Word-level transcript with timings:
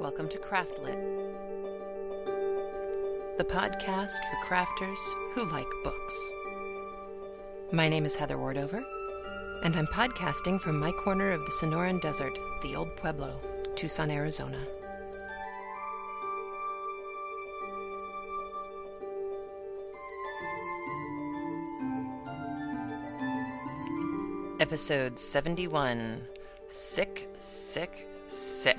Welcome 0.00 0.30
to 0.30 0.38
Craftlit, 0.38 0.96
the 3.36 3.44
podcast 3.44 4.16
for 4.30 4.46
crafters 4.46 4.98
who 5.34 5.44
like 5.52 5.66
books. 5.84 6.30
My 7.70 7.86
name 7.86 8.06
is 8.06 8.14
Heather 8.14 8.38
Ordover, 8.38 8.82
and 9.62 9.76
I'm 9.76 9.86
podcasting 9.88 10.58
from 10.58 10.78
my 10.78 10.90
corner 10.90 11.32
of 11.32 11.40
the 11.40 11.50
Sonoran 11.50 12.00
Desert, 12.00 12.32
the 12.62 12.76
Old 12.76 12.96
Pueblo, 12.96 13.38
Tucson, 13.76 14.10
Arizona. 14.10 14.66
Episode 24.60 25.18
71 25.18 26.22
Sick, 26.68 27.28
Sick, 27.38 28.08
Sick. 28.28 28.78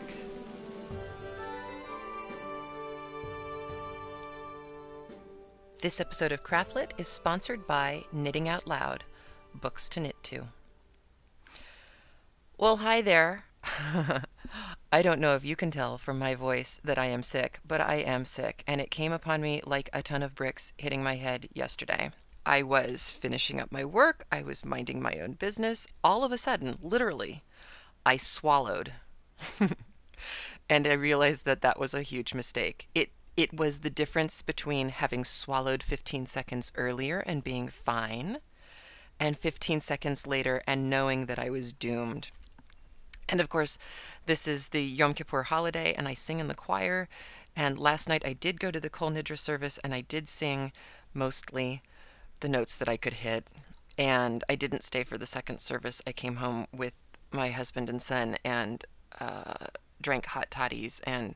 This 5.81 5.99
episode 5.99 6.31
of 6.31 6.44
Craftlit 6.44 6.91
is 6.99 7.08
sponsored 7.08 7.66
by 7.66 8.03
Knitting 8.12 8.48
Out 8.48 8.67
Loud, 8.67 9.03
books 9.55 9.89
to 9.89 9.99
knit 9.99 10.16
to. 10.26 10.49
Well, 12.55 12.77
hi 12.77 13.02
there. 13.02 13.45
I 14.91 15.02
don't 15.02 15.20
know 15.20 15.34
if 15.34 15.44
you 15.44 15.55
can 15.55 15.72
tell 15.72 15.98
from 15.98 16.20
my 16.20 16.36
voice 16.36 16.80
that 16.84 16.99
I 16.99 17.08
am 17.08 17.23
sick, 17.23 17.62
but 17.66 17.81
I 17.81 17.95
am 17.95 18.25
sick, 18.25 18.63
and 18.67 18.80
it 18.80 18.91
came 18.91 19.12
upon 19.12 19.41
me 19.41 19.59
like 19.66 19.89
a 19.91 20.03
ton 20.03 20.22
of 20.22 20.36
bricks 20.36 20.72
hitting 20.77 21.02
my 21.02 21.16
head 21.16 21.49
yesterday. 21.52 22.11
I 22.45 22.61
was 22.61 23.09
finishing 23.09 23.59
up 23.59 23.72
my 23.72 23.84
work, 23.84 24.27
I 24.31 24.44
was 24.44 24.63
minding 24.63 25.02
my 25.02 25.16
own 25.16 25.31
business. 25.34 25.88
All 26.03 26.23
of 26.23 26.31
a 26.31 26.38
sudden, 26.38 26.77
literally, 26.80 27.41
I 28.05 28.17
swallowed. 28.17 28.94
and 30.70 30.86
I 30.86 30.94
realized 30.94 31.45
that 31.45 31.63
that 31.63 31.80
was 31.80 31.95
a 31.95 32.03
huge 32.03 32.36
mistake. 32.36 32.88
It 32.94 33.09
it 33.37 33.53
was 33.53 33.79
the 33.79 33.89
difference 33.89 34.41
between 34.41 34.89
having 34.89 35.23
swallowed 35.23 35.83
15 35.83 36.25
seconds 36.25 36.71
earlier 36.75 37.19
and 37.19 37.43
being 37.43 37.67
fine 37.67 38.39
and 39.19 39.37
15 39.37 39.81
seconds 39.81 40.27
later 40.27 40.61
and 40.67 40.89
knowing 40.89 41.27
that 41.27 41.39
I 41.39 41.49
was 41.49 41.73
doomed. 41.73 42.29
And 43.29 43.39
of 43.39 43.49
course, 43.49 43.77
this 44.25 44.47
is 44.47 44.69
the 44.69 44.83
Yom 44.83 45.13
Kippur 45.13 45.43
holiday 45.43 45.93
and 45.93 46.07
I 46.07 46.13
sing 46.13 46.39
in 46.39 46.47
the 46.47 46.53
choir. 46.53 47.07
And 47.55 47.79
last 47.79 48.09
night 48.09 48.25
I 48.25 48.33
did 48.33 48.59
go 48.59 48.71
to 48.71 48.79
the 48.79 48.89
Kol 48.89 49.11
Nidre 49.11 49.37
service 49.37 49.77
and 49.83 49.93
I 49.93 50.02
did 50.02 50.27
sing 50.27 50.73
mostly 51.13 51.81
the 52.41 52.49
notes 52.49 52.75
that 52.75 52.89
I 52.89 52.97
could 52.97 53.13
hit. 53.13 53.47
And 53.97 54.43
I 54.49 54.55
didn't 54.55 54.83
stay 54.83 55.03
for 55.03 55.17
the 55.17 55.25
second 55.25 55.61
service. 55.61 56.02
I 56.05 56.11
came 56.11 56.37
home 56.37 56.67
with 56.73 56.93
my 57.31 57.52
husband 57.52 57.89
and 57.89 58.02
son 58.02 58.37
and 58.43 58.83
uh, 59.19 59.67
drank 60.02 60.25
hot 60.25 60.49
toddies 60.49 60.99
and 61.05 61.35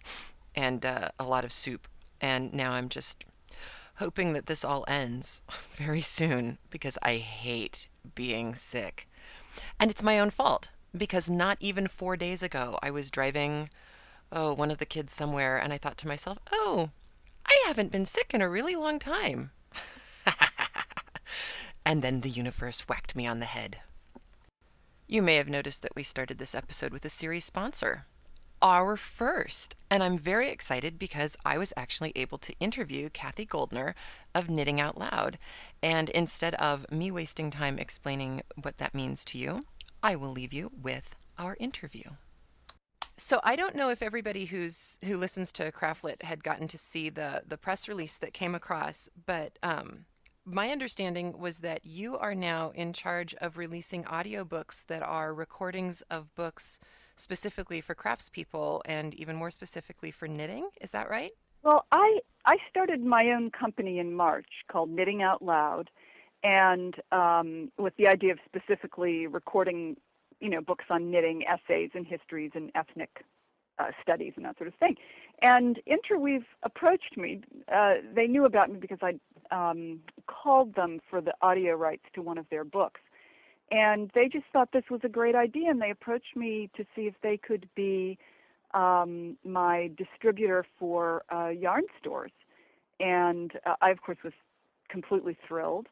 and 0.56 0.86
uh, 0.86 1.09
a 1.20 1.25
lot 1.25 1.45
of 1.45 1.52
soup. 1.52 1.88
And 2.22 2.53
now 2.53 2.72
I'm 2.72 2.89
just 2.89 3.25
hoping 3.95 4.34
that 4.34 4.48
this 4.48 4.64
all 4.66 4.86
ends 4.88 5.42
very 5.78 6.02
soon 6.02 6.58
because 6.70 6.97
I 7.02 7.16
hate 7.17 7.88
being 8.16 8.56
sick. 8.56 9.08
And 9.80 9.89
it's 9.92 10.03
my 10.03 10.20
own 10.20 10.30
fault 10.30 10.70
because 10.95 11.30
not 11.30 11.58
even 11.59 11.88
four 11.88 12.16
days 12.16 12.42
ago 12.42 12.80
I 12.81 12.92
was 12.92 13.12
driving 13.12 13.70
oh 14.31 14.53
one 14.53 14.72
of 14.72 14.78
the 14.80 14.86
kids 14.86 15.14
somewhere 15.14 15.58
and 15.58 15.72
I 15.72 15.78
thought 15.78 15.97
to 16.00 16.08
myself, 16.08 16.39
oh, 16.52 16.90
I 17.45 17.64
haven't 17.67 17.92
been 17.92 18.06
sick 18.06 18.34
in 18.34 18.42
a 18.42 18.50
really 18.50 18.75
long 18.75 19.00
time. 19.00 19.52
and 21.86 22.02
then 22.02 22.22
the 22.22 22.30
universe 22.30 22.81
whacked 22.88 23.16
me 23.16 23.28
on 23.28 23.40
the 23.40 23.45
head. 23.45 23.78
You 25.08 25.22
may 25.22 25.36
have 25.36 25.47
noticed 25.47 25.84
that 25.84 25.95
we 25.95 26.02
started 26.02 26.40
this 26.40 26.56
episode 26.56 26.92
with 26.92 27.06
a 27.06 27.09
series 27.09 27.45
sponsor, 27.45 28.08
our 28.61 28.98
first. 28.98 29.75
And 29.89 30.03
I'm 30.03 30.17
very 30.17 30.50
excited 30.50 30.98
because 30.98 31.38
I 31.45 31.58
was 31.58 31.73
actually 31.78 32.11
able 32.16 32.38
to 32.39 32.53
interview 32.59 33.09
Kathy 33.09 33.45
Goldner 33.45 33.95
of 34.34 34.50
Knitting 34.50 34.81
Out 34.81 34.97
Loud. 34.97 35.38
And 35.81 36.09
instead 36.09 36.56
of 36.56 36.90
me 36.91 37.12
wasting 37.12 37.52
time 37.52 37.78
explaining 37.78 38.41
what 38.62 38.78
that 38.78 38.96
means 38.96 39.24
to 39.25 39.38
you, 39.38 39.63
I 40.02 40.16
will 40.16 40.31
leave 40.31 40.53
you 40.53 40.72
with 40.81 41.16
our 41.38 41.57
interview. 41.59 42.03
So 43.18 43.40
I 43.44 43.56
don't 43.56 43.75
know 43.75 43.90
if 43.90 44.03
everybody 44.03 44.46
who's 44.46 45.00
who 45.06 45.16
listens 45.16 45.52
to 45.53 45.72
Craftlit 45.72 46.24
had 46.24 46.44
gotten 46.44 46.68
to 46.68 46.78
see 46.78 47.09
the 47.09 47.44
the 47.47 47.58
press 47.58 47.88
release 47.88 48.18
that 48.18 48.34
came 48.34 48.53
across, 48.53 49.08
but 49.25 49.58
um, 49.63 50.06
my 50.46 50.69
understanding 50.69 51.40
was 51.40 51.59
that 51.59 51.85
you 51.85 52.18
are 52.18 52.35
now 52.35 52.72
in 52.75 52.94
charge 52.94 53.34
of 53.35 53.58
releasing 53.58 54.03
audiobooks 54.03 54.85
that 54.88 55.02
are 55.02 55.34
recordings 55.34 56.02
of 56.03 56.34
books 56.35 56.78
specifically 57.16 57.81
for 57.81 57.96
craftspeople 57.96 58.81
and 58.86 59.14
even 59.16 59.36
more 59.36 59.52
specifically 59.52 60.12
for 60.12 60.28
knitting. 60.28 60.70
Is 60.81 60.92
that 60.92 61.09
right? 61.09 61.31
Well, 61.64 61.86
I 61.92 62.20
I 62.46 62.58
started 62.70 63.03
my 63.03 63.34
own 63.36 63.50
company 63.50 64.00
in 64.00 64.14
March 64.14 64.50
called 64.72 64.90
Knitting 64.90 65.24
Out 65.24 65.42
Loud, 65.42 65.90
and 66.44 66.96
um, 67.12 67.72
with 67.80 67.96
the 67.98 68.08
idea 68.08 68.34
of 68.34 68.40
specifically 68.46 69.26
recording, 69.26 69.98
you 70.40 70.50
know, 70.50 70.62
books 70.62 70.86
on 70.90 71.09
knitting, 71.09 71.44
essays, 71.48 71.90
and 71.96 72.06
histories 72.06 72.52
and 72.53 72.72
ethnic 72.76 73.24
uh, 73.80 73.92
studies 74.02 74.34
and 74.36 74.46
that 74.46 74.58
sort 74.58 74.68
of 74.68 74.76
thing. 74.76 74.96
And 75.42 75.80
Interweave 75.86 76.46
approached 76.64 77.18
me. 77.18 77.42
Uh, 77.74 77.96
they 78.14 78.28
knew 78.28 78.46
about 78.46 78.72
me 78.72 78.78
because 78.80 79.00
I 79.02 79.16
um, 79.52 80.00
called 80.28 80.76
them 80.76 81.00
for 81.09 81.20
the 81.20 81.34
audio 81.42 81.74
rights 81.74 82.03
to 82.14 82.22
one 82.22 82.38
of 82.38 82.46
their 82.50 82.64
books. 82.64 83.02
And 83.72 84.12
they 84.14 84.28
just 84.28 84.46
thought 84.53 84.72
this 84.72 84.84
was 84.90 85.02
a 85.03 85.09
great 85.09 85.36
idea, 85.36 85.70
and 85.70 85.81
they 85.81 85.90
approached 85.90 86.36
me 86.36 86.70
to 86.78 86.86
see 86.96 87.03
if 87.03 87.16
they 87.22 87.38
could 87.38 87.68
be 87.76 88.18
um, 88.74 89.38
my 89.44 89.90
distributor 89.98 90.66
for 90.78 91.24
uh, 91.34 91.48
yarn 91.48 91.84
stores. 92.00 92.31
And 93.00 93.52
uh, 93.66 93.76
I, 93.81 93.90
of 93.90 94.02
course, 94.02 94.20
was 94.24 94.34
completely 94.90 95.38
thrilled. 95.48 95.88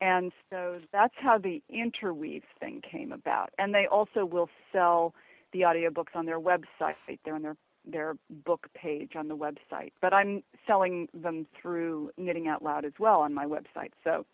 And 0.00 0.32
so 0.50 0.80
that's 0.92 1.14
how 1.16 1.38
the 1.38 1.62
interweave 1.68 2.42
thing 2.58 2.82
came 2.82 3.12
about. 3.12 3.50
And 3.56 3.72
they 3.72 3.86
also 3.86 4.24
will 4.24 4.48
sell 4.72 5.14
the 5.52 5.60
audiobooks 5.60 6.16
on 6.16 6.26
their 6.26 6.40
website. 6.40 7.18
They're 7.24 7.36
on 7.36 7.42
their 7.42 7.56
their 7.84 8.14
book 8.44 8.68
page 8.74 9.12
on 9.16 9.26
the 9.26 9.36
website. 9.36 9.90
But 10.00 10.14
I'm 10.14 10.42
selling 10.68 11.08
them 11.12 11.46
through 11.60 12.12
Knitting 12.16 12.46
Out 12.46 12.62
Loud 12.62 12.84
as 12.84 12.92
well 12.98 13.20
on 13.20 13.34
my 13.34 13.44
website. 13.44 13.90
So 14.04 14.24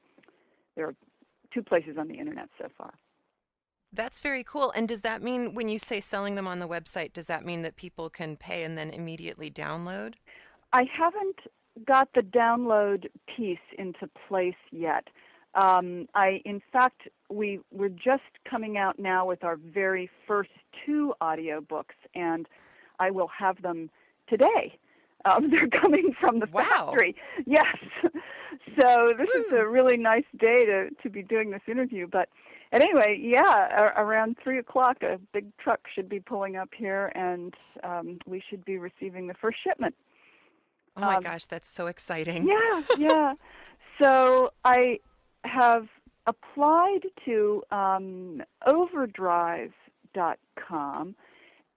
there 0.77 0.89
are 0.89 0.95
two 1.53 1.63
places 1.63 1.97
on 1.99 2.09
the 2.09 2.15
internet 2.15 2.49
so 2.61 2.69
far. 2.77 2.93
That's 3.93 4.21
very 4.21 4.45
cool. 4.45 4.71
And 4.77 4.87
does 4.87 5.01
that 5.03 5.23
mean 5.23 5.55
when 5.55 5.69
you 5.69 5.79
say 5.79 6.01
selling 6.01 6.35
them 6.35 6.47
on 6.47 6.59
the 6.59 6.69
website, 6.69 7.13
does 7.13 7.27
that 7.27 7.45
mean 7.45 7.63
that 7.63 7.77
people 7.77 8.11
can 8.11 8.37
pay 8.37 8.65
and 8.65 8.77
then 8.77 8.91
immediately 8.91 9.51
download? 9.51 10.15
I 10.73 10.85
haven't 10.85 11.37
got 11.87 12.09
the 12.15 12.21
download 12.21 13.07
piece 13.35 13.59
into 13.79 14.09
place 14.29 14.55
yet. 14.71 15.09
Um, 15.55 16.07
I, 16.15 16.43
in 16.45 16.61
fact, 16.73 17.09
we 17.31 17.61
we're 17.73 17.89
just 17.89 18.23
coming 18.49 18.77
out 18.77 18.99
now 18.99 19.27
with 19.27 19.43
our 19.45 19.57
very 19.57 20.11
first 20.27 20.51
two 20.85 21.15
audiobooks, 21.23 21.97
and 22.15 22.47
I 22.99 23.11
will 23.11 23.31
have 23.39 23.63
them 23.63 23.91
today. 24.29 24.79
Um, 25.25 25.51
they're 25.51 25.69
coming 25.69 26.15
from 26.21 26.41
the 26.41 26.49
wow. 26.53 26.69
factory. 26.71 27.17
Yes. 27.47 27.77
So 28.81 29.13
this 29.19 29.29
Woo. 29.35 29.41
is 29.41 29.53
a 29.53 29.67
really 29.67 29.97
nice 29.97 30.25
day 30.39 30.65
to 30.65 30.91
to 31.03 31.11
be 31.11 31.23
doing 31.23 31.51
this 31.51 31.63
interview. 31.67 32.07
But 32.07 32.29
and 32.71 32.83
anyway, 32.83 33.19
yeah, 33.21 33.93
around 33.97 34.37
three 34.43 34.59
o'clock, 34.59 35.03
a 35.03 35.19
big 35.33 35.47
truck 35.59 35.81
should 35.95 36.09
be 36.09 36.21
pulling 36.21 36.57
up 36.57 36.71
here, 36.77 37.13
and 37.15 37.55
um, 37.83 38.19
we 38.27 38.43
should 38.49 38.65
be 38.65 38.79
receiving 38.79 39.27
the 39.27 39.35
first 39.35 39.59
shipment. 39.65 39.95
Oh 40.97 41.03
my 41.03 41.17
um, 41.17 41.23
gosh, 41.23 41.45
that's 41.47 41.69
so 41.69 41.87
exciting! 41.87 42.47
Yeah, 42.47 42.83
yeah. 42.99 43.35
so 44.01 44.53
I 44.65 45.01
have 45.45 45.89
applied 46.27 47.07
to 47.25 47.63
um, 47.71 48.43
Overdrive.com 48.67 51.15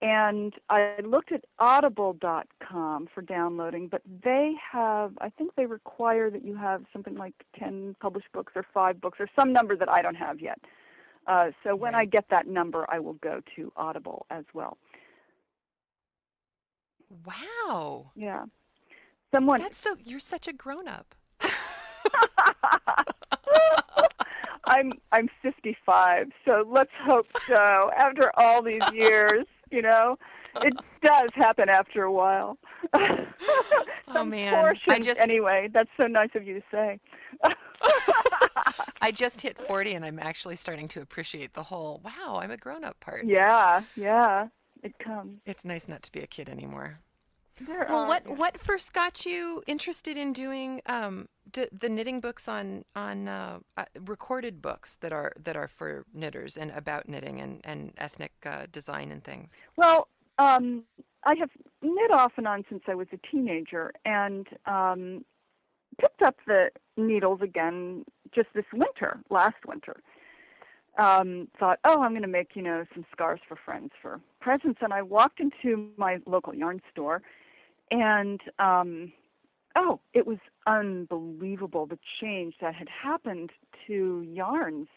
and 0.02 0.52
I 0.68 0.96
looked 1.04 1.30
at 1.30 1.44
audible.com 1.60 3.08
for 3.14 3.22
downloading, 3.22 3.86
but 3.86 4.02
they 4.24 4.52
have, 4.72 5.12
I 5.20 5.28
think 5.30 5.54
they 5.54 5.66
require 5.66 6.28
that 6.28 6.44
you 6.44 6.56
have 6.56 6.82
something 6.92 7.14
like 7.14 7.34
10 7.56 7.94
published 8.00 8.26
books 8.32 8.52
or 8.56 8.66
five 8.74 9.00
books 9.00 9.18
or 9.20 9.28
some 9.38 9.52
number 9.52 9.76
that 9.76 9.88
I 9.88 10.02
don't 10.02 10.16
have 10.16 10.40
yet. 10.40 10.58
Uh, 11.28 11.52
so 11.62 11.76
when. 11.76 11.94
I 11.94 12.04
get 12.04 12.24
that 12.30 12.48
number, 12.48 12.84
I 12.88 12.98
will 12.98 13.12
go 13.14 13.40
to 13.54 13.72
Audible 13.76 14.26
as 14.28 14.44
well. 14.52 14.76
Wow. 17.24 18.10
Yeah. 18.16 18.46
Someone. 19.32 19.60
That's 19.60 19.78
so, 19.78 19.94
you're 20.02 20.18
such 20.18 20.48
a 20.48 20.52
grown 20.52 20.88
up. 20.88 21.14
I'm 24.64 24.92
I'm 25.10 25.28
55, 25.42 26.28
so 26.44 26.64
let's 26.68 26.90
hope 27.04 27.26
so. 27.46 27.90
After 27.96 28.30
all 28.36 28.62
these 28.62 28.82
years, 28.92 29.44
you 29.72 29.82
know, 29.82 30.16
it 30.62 30.74
does 31.02 31.30
happen 31.34 31.68
after 31.68 32.02
a 32.04 32.12
while. 32.12 32.58
oh 34.08 34.24
man, 34.24 34.76
I 34.88 34.98
just 34.98 35.20
anyway. 35.20 35.68
That's 35.72 35.90
so 35.96 36.06
nice 36.06 36.30
of 36.34 36.46
you 36.46 36.54
to 36.54 36.62
say. 36.70 37.00
I 39.00 39.10
just 39.10 39.40
hit 39.40 39.58
40 39.66 39.94
and 39.94 40.04
I'm 40.04 40.20
actually 40.20 40.54
starting 40.54 40.86
to 40.88 41.00
appreciate 41.00 41.54
the 41.54 41.64
whole 41.64 42.00
wow, 42.04 42.38
I'm 42.40 42.50
a 42.50 42.56
grown 42.56 42.84
up 42.84 43.00
part. 43.00 43.24
Yeah, 43.24 43.82
yeah. 43.96 44.48
It 44.82 44.98
comes. 44.98 45.40
It's 45.46 45.64
nice 45.64 45.88
not 45.88 46.02
to 46.02 46.12
be 46.12 46.20
a 46.20 46.26
kid 46.26 46.48
anymore. 46.48 46.98
There 47.60 47.86
well, 47.88 48.00
are, 48.00 48.08
what 48.08 48.22
yeah. 48.26 48.34
what 48.34 48.60
first 48.60 48.92
got 48.92 49.24
you 49.26 49.62
interested 49.66 50.16
in 50.16 50.32
doing 50.32 50.80
um, 50.86 51.28
the 51.52 51.88
knitting 51.88 52.20
books 52.20 52.48
on 52.48 52.84
on 52.94 53.28
uh, 53.28 53.58
uh, 53.76 53.84
recorded 54.00 54.62
books 54.62 54.96
that 54.96 55.12
are 55.12 55.32
that 55.42 55.56
are 55.56 55.68
for 55.68 56.04
knitters 56.14 56.56
and 56.56 56.70
about 56.70 57.08
knitting 57.08 57.40
and 57.40 57.60
and 57.64 57.92
ethnic 57.98 58.32
uh, 58.46 58.66
design 58.70 59.10
and 59.12 59.24
things? 59.24 59.62
Well, 59.76 60.08
um, 60.38 60.84
I 61.24 61.34
have 61.36 61.50
knit 61.82 62.10
off 62.12 62.32
and 62.36 62.46
on 62.46 62.64
since 62.68 62.82
I 62.88 62.94
was 62.94 63.08
a 63.12 63.18
teenager, 63.30 63.92
and 64.04 64.46
um, 64.66 65.24
picked 66.00 66.22
up 66.22 66.36
the 66.46 66.70
needles 66.96 67.40
again 67.42 68.04
just 68.34 68.48
this 68.54 68.64
winter, 68.72 69.20
last 69.30 69.66
winter. 69.66 69.96
Um, 70.98 71.48
thought, 71.58 71.78
oh, 71.84 72.02
I'm 72.02 72.10
going 72.10 72.22
to 72.22 72.28
make 72.28 72.50
you 72.54 72.62
know 72.62 72.84
some 72.94 73.04
scarves 73.12 73.42
for 73.48 73.56
friends 73.56 73.92
for 74.00 74.20
presents, 74.40 74.80
and 74.82 74.92
I 74.92 75.02
walked 75.02 75.40
into 75.40 75.90
my 75.96 76.18
local 76.26 76.54
yarn 76.54 76.80
store, 76.90 77.22
and 77.90 78.40
um, 78.58 79.12
oh, 79.76 80.00
it 80.12 80.26
was 80.26 80.38
unbelievable 80.66 81.86
the 81.86 81.98
change 82.20 82.54
that 82.60 82.74
had 82.74 82.88
happened 82.88 83.50
to 83.86 84.22
yarns 84.22 84.88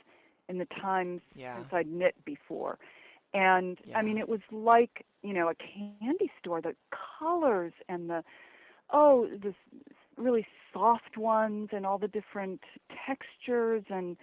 in 0.49 0.57
the 0.57 0.67
times 0.81 1.21
Yeah. 1.33 1.55
since 1.55 1.67
I'd 1.71 1.87
knit 1.87 2.15
before. 2.25 2.77
And 3.33 3.77
Yeah. 3.83 3.95
I 3.95 4.01
mean, 4.03 4.17
it 4.17 4.27
was 4.29 4.41
like 4.51 5.05
you 5.23 5.33
know 5.33 5.49
a 5.49 5.55
candy 5.55 6.31
store. 6.39 6.61
The 6.61 6.75
colors 7.19 7.73
and 7.89 8.09
the 8.09 8.23
oh, 8.91 9.27
the 9.27 9.53
really 10.17 10.45
soft 10.73 11.17
ones 11.17 11.69
and 11.71 11.85
all 11.85 11.97
the 11.97 12.07
different 12.07 12.61
textures, 13.05 13.83
and 13.89 14.17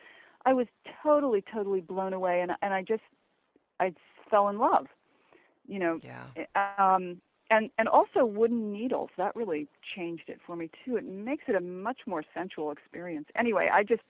I 0.45 0.53
was 0.55 0.67
totally, 1.03 1.43
totally 1.53 1.81
blown 1.81 2.13
away. 2.13 2.41
And 2.41 2.53
and 2.63 2.73
I 2.75 2.83
just 2.83 3.03
I 3.81 3.93
fell 4.31 4.49
in 4.49 4.59
love. 4.59 4.87
You 5.67 5.79
know, 5.81 6.01
Yeah. 6.03 6.29
um, 6.57 7.01
and 7.53 7.71
and 7.79 7.87
also 7.87 8.25
wooden 8.25 8.73
needles 8.73 9.11
that 9.19 9.37
really 9.37 9.69
changed 9.95 10.25
it 10.29 10.41
for 10.45 10.57
me 10.57 10.71
too. 10.85 10.97
It 10.97 11.05
makes 11.05 11.45
it 11.49 11.55
a 11.55 11.61
much 11.61 11.99
more 12.07 12.25
sensual 12.35 12.71
experience. 12.71 13.27
Anyway, 13.37 13.69
I 13.73 13.85
just 13.85 14.01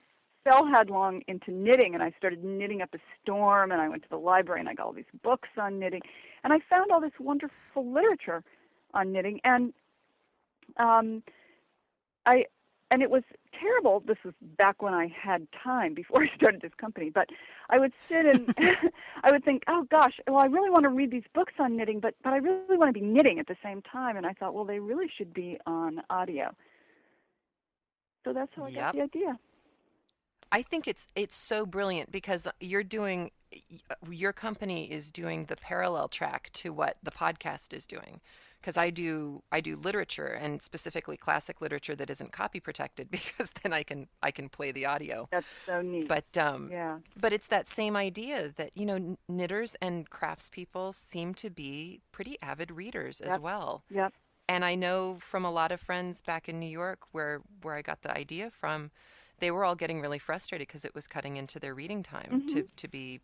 fell 0.45 0.65
headlong 0.65 1.21
into 1.27 1.51
knitting, 1.51 1.93
and 1.93 2.01
I 2.01 2.11
started 2.17 2.43
knitting 2.43 2.81
up 2.81 2.89
a 2.93 2.99
storm. 3.21 3.71
And 3.71 3.81
I 3.81 3.89
went 3.89 4.03
to 4.03 4.09
the 4.09 4.17
library, 4.17 4.61
and 4.61 4.69
I 4.69 4.73
got 4.73 4.85
all 4.85 4.93
these 4.93 5.05
books 5.23 5.49
on 5.57 5.77
knitting, 5.77 6.01
and 6.43 6.53
I 6.53 6.59
found 6.69 6.91
all 6.91 7.01
this 7.01 7.11
wonderful 7.19 7.85
literature 7.85 8.43
on 8.93 9.11
knitting, 9.11 9.41
and 9.43 9.73
um, 10.77 11.21
I 12.25 12.45
and 12.93 13.01
it 13.01 13.09
was 13.09 13.23
terrible. 13.59 14.01
This 14.05 14.19
was 14.23 14.35
back 14.55 14.83
when 14.83 14.93
I 14.93 15.07
had 15.07 15.47
time 15.63 15.95
before 15.95 16.23
I 16.23 16.29
started 16.35 16.61
this 16.61 16.73
company. 16.79 17.09
But 17.09 17.27
I 17.71 17.79
would 17.79 17.91
sit 18.07 18.25
and 18.27 18.47
I 19.23 19.31
would 19.31 19.43
think, 19.43 19.63
oh 19.67 19.87
gosh, 19.89 20.13
well 20.27 20.37
I 20.39 20.45
really 20.45 20.69
want 20.69 20.83
to 20.83 20.89
read 20.89 21.09
these 21.09 21.23
books 21.33 21.53
on 21.59 21.75
knitting, 21.75 21.99
but 21.99 22.13
but 22.23 22.33
I 22.33 22.37
really 22.37 22.77
want 22.77 22.93
to 22.93 22.99
be 22.99 23.05
knitting 23.05 23.39
at 23.39 23.47
the 23.47 23.57
same 23.63 23.81
time. 23.81 24.15
And 24.15 24.27
I 24.27 24.33
thought, 24.33 24.53
well, 24.53 24.63
they 24.65 24.79
really 24.79 25.07
should 25.17 25.33
be 25.33 25.57
on 25.65 26.01
audio. 26.11 26.51
So 28.23 28.31
that's 28.31 28.51
how 28.55 28.65
I 28.65 28.71
Yep. 28.71 28.85
got 28.85 28.93
the 28.93 29.01
idea. 29.01 29.39
I 30.51 30.61
think 30.61 30.87
it's 30.87 31.07
it's 31.15 31.35
so 31.35 31.65
brilliant 31.65 32.11
because 32.11 32.47
you're 32.59 32.83
doing 32.83 33.31
your 34.09 34.33
company 34.33 34.91
is 34.91 35.11
doing 35.11 35.45
the 35.45 35.55
parallel 35.55 36.07
track 36.07 36.49
to 36.53 36.71
what 36.73 36.97
the 37.03 37.11
podcast 37.11 37.73
is 37.73 37.85
doing. 37.85 38.21
Because 38.61 38.77
I 38.77 38.91
do 38.91 39.43
I 39.51 39.59
do 39.59 39.75
literature 39.75 40.27
and 40.27 40.61
specifically 40.61 41.17
classic 41.17 41.59
literature 41.59 41.97
that 41.97 42.09
isn't 42.09 42.31
copy 42.31 42.61
protected 42.61 43.11
because 43.17 43.51
then 43.61 43.73
I 43.73 43.83
can 43.83 44.07
I 44.21 44.31
can 44.31 44.47
play 44.47 44.71
the 44.71 44.85
audio. 44.85 45.27
That's 45.31 45.45
so 45.65 45.81
neat. 45.81 46.07
But 46.07 46.37
um, 46.37 46.69
yeah, 46.71 46.99
but 47.19 47.33
it's 47.33 47.47
that 47.47 47.67
same 47.67 47.97
idea 47.97 48.53
that 48.55 48.71
you 48.73 48.85
know 48.85 49.17
knitters 49.27 49.75
and 49.81 50.09
craftspeople 50.09 50.95
seem 50.95 51.33
to 51.35 51.49
be 51.49 51.99
pretty 52.13 52.37
avid 52.41 52.71
readers 52.71 53.19
as 53.19 53.37
well. 53.37 53.83
yep, 53.89 54.13
And 54.47 54.63
I 54.63 54.75
know 54.75 55.17
from 55.19 55.43
a 55.43 55.51
lot 55.51 55.73
of 55.73 55.81
friends 55.81 56.21
back 56.21 56.47
in 56.47 56.57
New 56.57 56.69
York 56.69 56.99
where 57.11 57.41
where 57.63 57.75
I 57.75 57.81
got 57.81 58.01
the 58.01 58.15
idea 58.17 58.49
from, 58.49 58.91
they 59.39 59.51
were 59.51 59.65
all 59.65 59.75
getting 59.75 59.99
really 59.99 60.19
frustrated 60.19 60.69
because 60.69 60.85
it 60.85 60.95
was 60.95 61.05
cutting 61.05 61.35
into 61.35 61.59
their 61.59 61.75
reading 61.75 62.01
time 62.01 62.47
to 62.47 62.69
to 62.77 62.87
be 62.87 63.19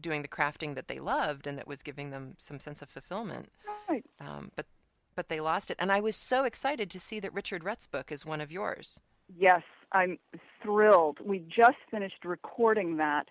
doing 0.00 0.22
the 0.22 0.28
crafting 0.28 0.74
that 0.74 0.88
they 0.88 0.98
loved 0.98 1.46
and 1.46 1.58
that 1.58 1.68
was 1.68 1.82
giving 1.82 2.10
them 2.10 2.34
some 2.38 2.60
sense 2.60 2.82
of 2.82 2.88
fulfillment. 2.88 3.50
right. 3.88 4.04
Um, 4.20 4.50
but 4.56 4.66
but 5.14 5.28
they 5.28 5.40
lost 5.40 5.70
it. 5.70 5.76
And 5.78 5.92
I 5.92 6.00
was 6.00 6.16
so 6.16 6.44
excited 6.44 6.90
to 6.90 6.98
see 6.98 7.20
that 7.20 7.34
Richard 7.34 7.64
Rutt's 7.64 7.86
book 7.86 8.10
is 8.10 8.24
one 8.24 8.40
of 8.40 8.50
yours. 8.50 8.98
Yes, 9.38 9.62
I'm 9.92 10.18
thrilled. 10.62 11.18
We 11.22 11.40
just 11.40 11.76
finished 11.90 12.24
recording 12.24 12.96
that, 12.96 13.28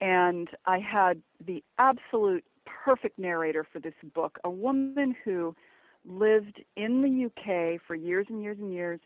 and 0.00 0.48
I 0.66 0.78
had 0.78 1.20
the 1.44 1.62
absolute 1.78 2.44
perfect 2.64 3.18
narrator 3.18 3.66
for 3.70 3.80
this 3.80 3.94
book 4.14 4.38
a 4.44 4.50
woman 4.50 5.14
who 5.24 5.54
lived 6.06 6.62
in 6.76 7.02
the 7.02 7.26
UK 7.26 7.80
for 7.86 7.94
years 7.94 8.26
and 8.30 8.42
years 8.42 8.58
and 8.58 8.72
years, 8.72 9.00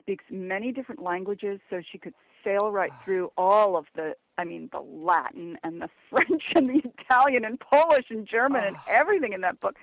speaks 0.00 0.24
many 0.30 0.72
different 0.72 1.02
languages, 1.02 1.60
so 1.70 1.80
she 1.92 1.98
could 1.98 2.14
sail 2.44 2.70
right 2.70 2.92
through 3.04 3.30
all 3.36 3.76
of 3.76 3.86
the 3.94 4.14
I 4.38 4.44
mean, 4.44 4.70
the 4.72 4.80
Latin 4.80 5.58
and 5.62 5.82
the 5.82 5.90
French 6.10 6.42
and 6.54 6.70
the 6.70 6.82
Italian 6.98 7.44
and 7.44 7.60
Polish 7.60 8.06
and 8.10 8.26
German 8.26 8.64
and 8.64 8.76
Oh. 8.76 8.82
everything 8.88 9.32
in 9.34 9.42
that 9.42 9.60
book. 9.60 9.76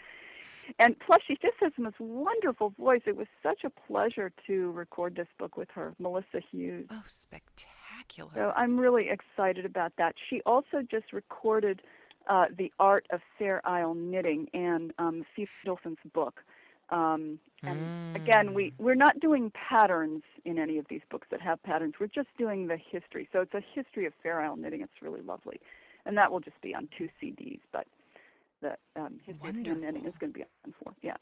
And 0.80 0.98
plus, 1.00 1.22
she 1.28 1.36
just 1.42 1.56
has 1.62 1.72
the 1.78 1.84
most 1.84 2.00
wonderful 2.00 2.72
voice. 2.78 3.02
It 3.06 3.16
was 3.16 3.28
such 3.42 3.64
a 3.64 3.70
pleasure 3.70 4.32
to 4.48 4.72
record 4.72 5.16
this 5.16 5.28
book 5.40 5.56
with 5.58 5.70
her, 5.76 5.94
Melissa 6.00 6.42
Hughes. 6.52 6.88
Oh, 6.90 7.04
spectacular. 7.06 8.32
So 8.34 8.52
I'm 8.56 8.78
really 8.80 9.10
excited 9.10 9.66
about 9.66 9.94
that. 9.98 10.16
She 10.30 10.42
also 10.46 10.82
just 10.90 11.14
recorded 11.14 11.82
uh, 12.30 12.46
the 12.58 12.72
art 12.80 13.06
of 13.12 13.22
Fair 13.38 13.62
Isle 13.66 13.94
knitting 13.94 14.50
and 14.54 14.92
um, 14.98 15.24
Steve 15.34 15.48
Feitelson's 15.64 16.00
book. 16.14 16.44
Um, 16.90 17.40
and 17.64 17.92
again, 18.16 18.54
we 18.54 18.74
we're 18.78 18.96
not 18.96 19.20
doing 19.20 19.52
patterns 19.52 20.24
in 20.46 20.58
any 20.58 20.78
of 20.78 20.86
these 20.90 21.02
books 21.10 21.28
that 21.32 21.42
have 21.42 21.62
patterns. 21.64 21.96
We're 22.00 22.08
just 22.08 22.30
doing 22.38 22.68
the 22.68 22.78
history. 22.78 23.28
So 23.34 23.42
it's 23.42 23.54
a 23.54 23.64
history 23.74 24.06
of 24.06 24.14
Fair 24.24 24.42
Isle 24.42 24.56
knitting. 24.56 24.82
It's 24.82 25.02
really 25.02 25.22
lovely, 25.22 25.60
and 26.06 26.18
that 26.18 26.32
will 26.32 26.40
just 26.40 26.60
be 26.62 26.74
on 26.74 26.88
two 26.98 27.10
CDs. 27.22 27.60
But 27.72 27.88
the 28.62 28.76
um, 28.96 29.20
history 29.26 29.72
of 29.72 29.78
knitting 29.80 30.06
is 30.06 30.14
going 30.20 30.34
to 30.34 30.40
be 30.40 30.46
on 30.66 30.74
four. 30.84 30.94
Yeah. 31.02 31.18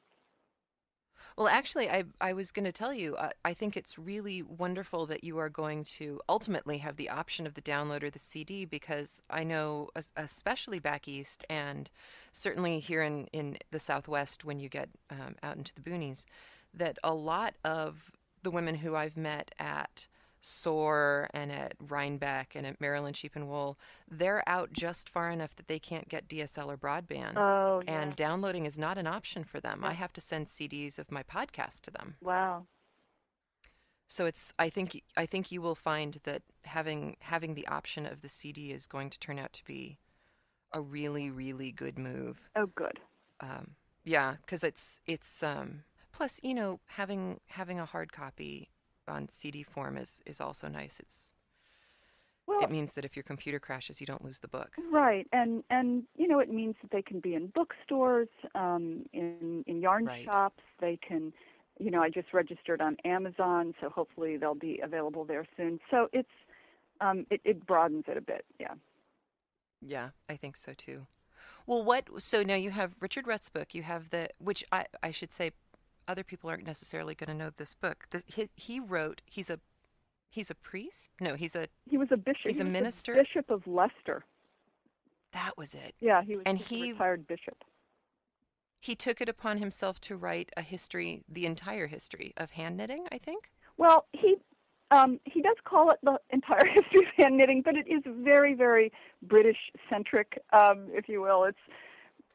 Well, 1.37 1.47
actually, 1.47 1.89
I 1.89 2.03
I 2.21 2.33
was 2.33 2.51
going 2.51 2.65
to 2.65 2.71
tell 2.71 2.93
you, 2.93 3.15
uh, 3.15 3.31
I 3.43 3.53
think 3.53 3.75
it's 3.75 3.97
really 3.97 4.41
wonderful 4.41 5.05
that 5.07 5.23
you 5.23 5.37
are 5.37 5.49
going 5.49 5.83
to 5.99 6.21
ultimately 6.29 6.77
have 6.79 6.95
the 6.95 7.09
option 7.09 7.45
of 7.45 7.53
the 7.53 7.61
download 7.61 8.03
or 8.03 8.09
the 8.09 8.19
CD 8.19 8.65
because 8.65 9.21
I 9.29 9.43
know, 9.43 9.89
especially 10.15 10.79
back 10.79 11.07
east 11.07 11.43
and 11.49 11.89
certainly 12.31 12.79
here 12.79 13.03
in 13.03 13.27
in 13.33 13.57
the 13.71 13.79
Southwest, 13.79 14.45
when 14.45 14.59
you 14.59 14.69
get 14.69 14.89
um, 15.09 15.35
out 15.43 15.57
into 15.57 15.73
the 15.73 15.81
boonies, 15.81 16.25
that 16.73 16.97
a 17.03 17.13
lot 17.13 17.55
of 17.63 18.11
the 18.43 18.51
women 18.51 18.75
who 18.75 18.95
I've 18.95 19.17
met 19.17 19.53
at 19.59 20.07
Soar 20.47 21.27
and 21.33 21.51
at 21.51 21.73
Rhinebeck 21.79 22.55
and 22.55 22.67
at 22.67 22.79
Maryland 22.79 23.17
Sheep 23.17 23.35
and 23.35 23.47
Wool, 23.47 23.79
they're 24.07 24.47
out 24.47 24.71
just 24.71 25.09
far 25.09 25.31
enough 25.31 25.55
that 25.55 25.67
they 25.67 25.79
can't 25.79 26.07
get 26.07 26.27
DSL 26.27 26.67
or 26.67 26.77
broadband. 26.77 27.35
Oh, 27.35 27.81
yeah. 27.83 28.01
And 28.01 28.15
downloading 28.15 28.67
is 28.67 28.77
not 28.77 28.99
an 28.99 29.07
option 29.07 29.43
for 29.43 29.59
them. 29.59 29.83
I 29.83 29.93
have 29.93 30.13
to 30.13 30.21
send 30.21 30.45
CDs 30.45 30.99
of 30.99 31.11
my 31.11 31.23
podcast 31.23 31.81
to 31.81 31.91
them. 31.91 32.17
wow. 32.21 32.67
So 34.07 34.27
it's 34.27 34.53
I 34.59 34.69
think 34.69 35.01
I 35.17 35.25
think 35.25 35.51
you 35.51 35.63
will 35.63 35.73
find 35.73 36.19
that 36.25 36.43
having 36.63 37.17
having 37.21 37.55
the 37.55 37.65
option 37.65 38.05
of 38.05 38.21
the 38.21 38.29
CD 38.29 38.71
is 38.71 38.85
going 38.85 39.09
to 39.09 39.19
turn 39.19 39.39
out 39.39 39.51
to 39.53 39.65
be 39.65 39.97
a 40.71 40.79
really 40.79 41.31
really 41.31 41.71
good 41.71 41.97
move. 41.97 42.39
Oh, 42.55 42.67
good. 42.67 42.99
Um, 43.39 43.71
yeah, 44.03 44.35
because 44.41 44.63
it's 44.63 45.01
it's 45.07 45.41
um, 45.41 45.85
plus 46.11 46.39
you 46.43 46.53
know 46.53 46.81
having 46.85 47.39
having 47.47 47.79
a 47.79 47.85
hard 47.85 48.13
copy 48.13 48.69
on 49.07 49.29
CD 49.29 49.63
form 49.63 49.97
is 49.97 50.21
is 50.25 50.41
also 50.41 50.67
nice. 50.67 50.99
It's 50.99 51.33
Well, 52.47 52.61
it 52.61 52.69
means 52.69 52.93
that 52.93 53.05
if 53.05 53.15
your 53.15 53.23
computer 53.23 53.59
crashes, 53.59 53.99
you 54.01 54.07
don't 54.07 54.23
lose 54.23 54.39
the 54.39 54.47
book. 54.47 54.79
Right, 54.91 55.25
and 55.31 55.63
and 55.69 56.03
you 56.17 56.27
know 56.27 56.39
it 56.39 56.49
means 56.49 56.75
that 56.81 56.91
they 56.91 57.01
can 57.01 57.21
be 57.21 57.33
in 57.33 57.47
bookstores, 57.47 58.27
um, 58.55 59.05
in 59.13 59.63
in 59.67 59.81
yarn 59.81 60.09
Right. 60.09 60.25
shops. 60.25 60.61
They 60.81 60.97
can, 60.97 61.31
you 61.79 61.91
know, 61.91 62.01
I 62.01 62.09
just 62.09 62.33
registered 62.33 62.81
on 62.81 62.97
Amazon, 63.05 63.73
so 63.79 63.89
hopefully 63.89 64.35
they'll 64.35 64.53
be 64.53 64.81
available 64.83 65.23
there 65.23 65.45
soon. 65.55 65.79
So 65.89 66.09
it's 66.11 66.29
um, 66.99 67.25
it, 67.29 67.39
it 67.45 67.65
broadens 67.65 68.03
it 68.07 68.17
a 68.17 68.21
bit. 68.21 68.45
Yeah. 68.59 68.73
Yeah, 69.81 70.09
I 70.29 70.35
think 70.35 70.57
so 70.57 70.73
too. 70.73 71.07
Well, 71.67 71.83
what? 71.83 72.09
So 72.21 72.43
now 72.43 72.55
you 72.55 72.71
have 72.71 72.95
Richard 72.99 73.27
Rutt's 73.27 73.49
book. 73.49 73.73
You 73.75 73.83
have 73.83 74.09
the, 74.11 74.29
which 74.39 74.63
I 74.71 74.85
I 75.03 75.11
should 75.11 75.31
say, 75.31 75.51
other 76.07 76.23
people 76.23 76.49
aren't 76.49 76.65
necessarily 76.65 77.15
going 77.15 77.29
to 77.29 77.33
know 77.35 77.51
this 77.55 77.73
book. 77.75 78.05
The, 78.11 78.23
he 78.25 78.49
he 78.55 78.79
wrote. 78.79 79.21
He's 79.25 79.49
a 79.49 79.59
he's 80.29 80.49
a 80.49 80.55
priest. 80.55 81.09
No, 81.19 81.35
he's 81.35 81.55
a. 81.55 81.67
He 81.89 81.97
was 81.97 82.09
a 82.11 82.17
bishop. 82.17 82.47
He's 82.47 82.57
he 82.57 82.63
a 82.63 82.65
minister? 82.65 83.13
bishop 83.13 83.49
of 83.49 83.65
Leicester. 83.67 84.23
That 85.31 85.57
was 85.57 85.73
it. 85.73 85.95
Yeah, 85.99 86.23
he 86.23 86.35
was 86.37 86.43
And 86.45 86.57
he- 86.57 86.91
retired 86.93 87.27
bishop. 87.27 87.63
He 88.79 88.93
took 88.95 89.19
it 89.19 89.27
upon 89.27 89.57
himself 89.57 89.99
to 90.01 90.15
write 90.15 90.51
a 90.55 90.61
history, 90.61 91.23
the 91.27 91.47
entire 91.47 91.87
history 91.87 92.33
of 92.37 92.51
hand 92.51 92.77
knitting. 92.77 93.07
I 93.11 93.17
think. 93.17 93.49
Well, 93.77 94.05
he 94.13 94.35
um, 94.91 95.19
he 95.25 95.41
does 95.41 95.55
call 95.63 95.89
it 95.89 95.97
the 96.03 96.19
entire 96.31 96.65
history 96.73 97.07
of 97.07 97.13
hand 97.17 97.37
knitting, 97.37 97.61
but 97.63 97.75
it 97.75 97.87
is 97.87 98.03
very, 98.05 98.53
very 98.53 98.91
British 99.23 99.57
centric, 99.89 100.39
um, 100.53 100.87
if 100.93 101.09
you 101.09 101.21
will. 101.21 101.45
It's 101.45 101.57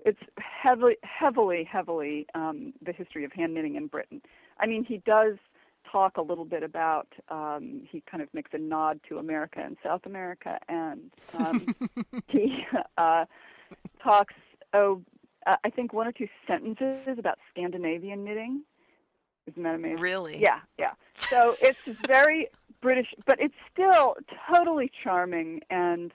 it's 0.05 0.21
heavily, 0.39 0.97
heavily, 1.03 1.65
heavily 1.65 2.27
um, 2.35 2.73
the 2.85 2.93
history 2.93 3.25
of 3.25 3.33
hand 3.33 3.55
knitting 3.55 3.77
in 3.77 3.87
Britain. 3.87 4.23
I 4.59 4.67
mean, 4.67 4.85
he 4.85 4.99
does 4.99 5.37
talk 5.91 6.17
a 6.17 6.23
little 6.23 6.45
bit 6.45 6.63
about. 6.63 7.09
Um, 7.29 7.83
he 7.91 8.03
kind 8.11 8.23
of 8.23 8.33
makes 8.33 8.51
a 8.53 8.59
nod 8.59 9.01
to 9.09 9.19
America 9.19 9.61
and 9.65 9.77
South 9.83 10.07
America, 10.07 10.59
and 10.69 11.11
um, 11.35 11.75
he 12.29 12.65
uh, 12.99 13.25
talks. 14.03 14.35
Oh, 14.73 15.03
uh, 15.47 15.57
I 15.65 15.71
think 15.71 15.93
one 15.93 16.07
or 16.07 16.13
two 16.13 16.29
sentences 16.47 17.19
about 17.19 17.39
Scandinavian 17.51 18.25
knitting. 18.25 18.63
Isn't 19.47 19.63
that 19.63 19.75
amazing? 19.75 20.01
Really? 20.01 20.39
Yeah, 20.39 20.61
yeah. 20.79 20.93
So 21.29 21.57
it's 21.61 21.79
very 22.07 22.49
British, 22.81 23.09
but 23.27 23.41
it's 23.41 23.55
still 23.73 24.17
totally 24.53 24.91
charming 25.03 25.61
and 25.71 26.13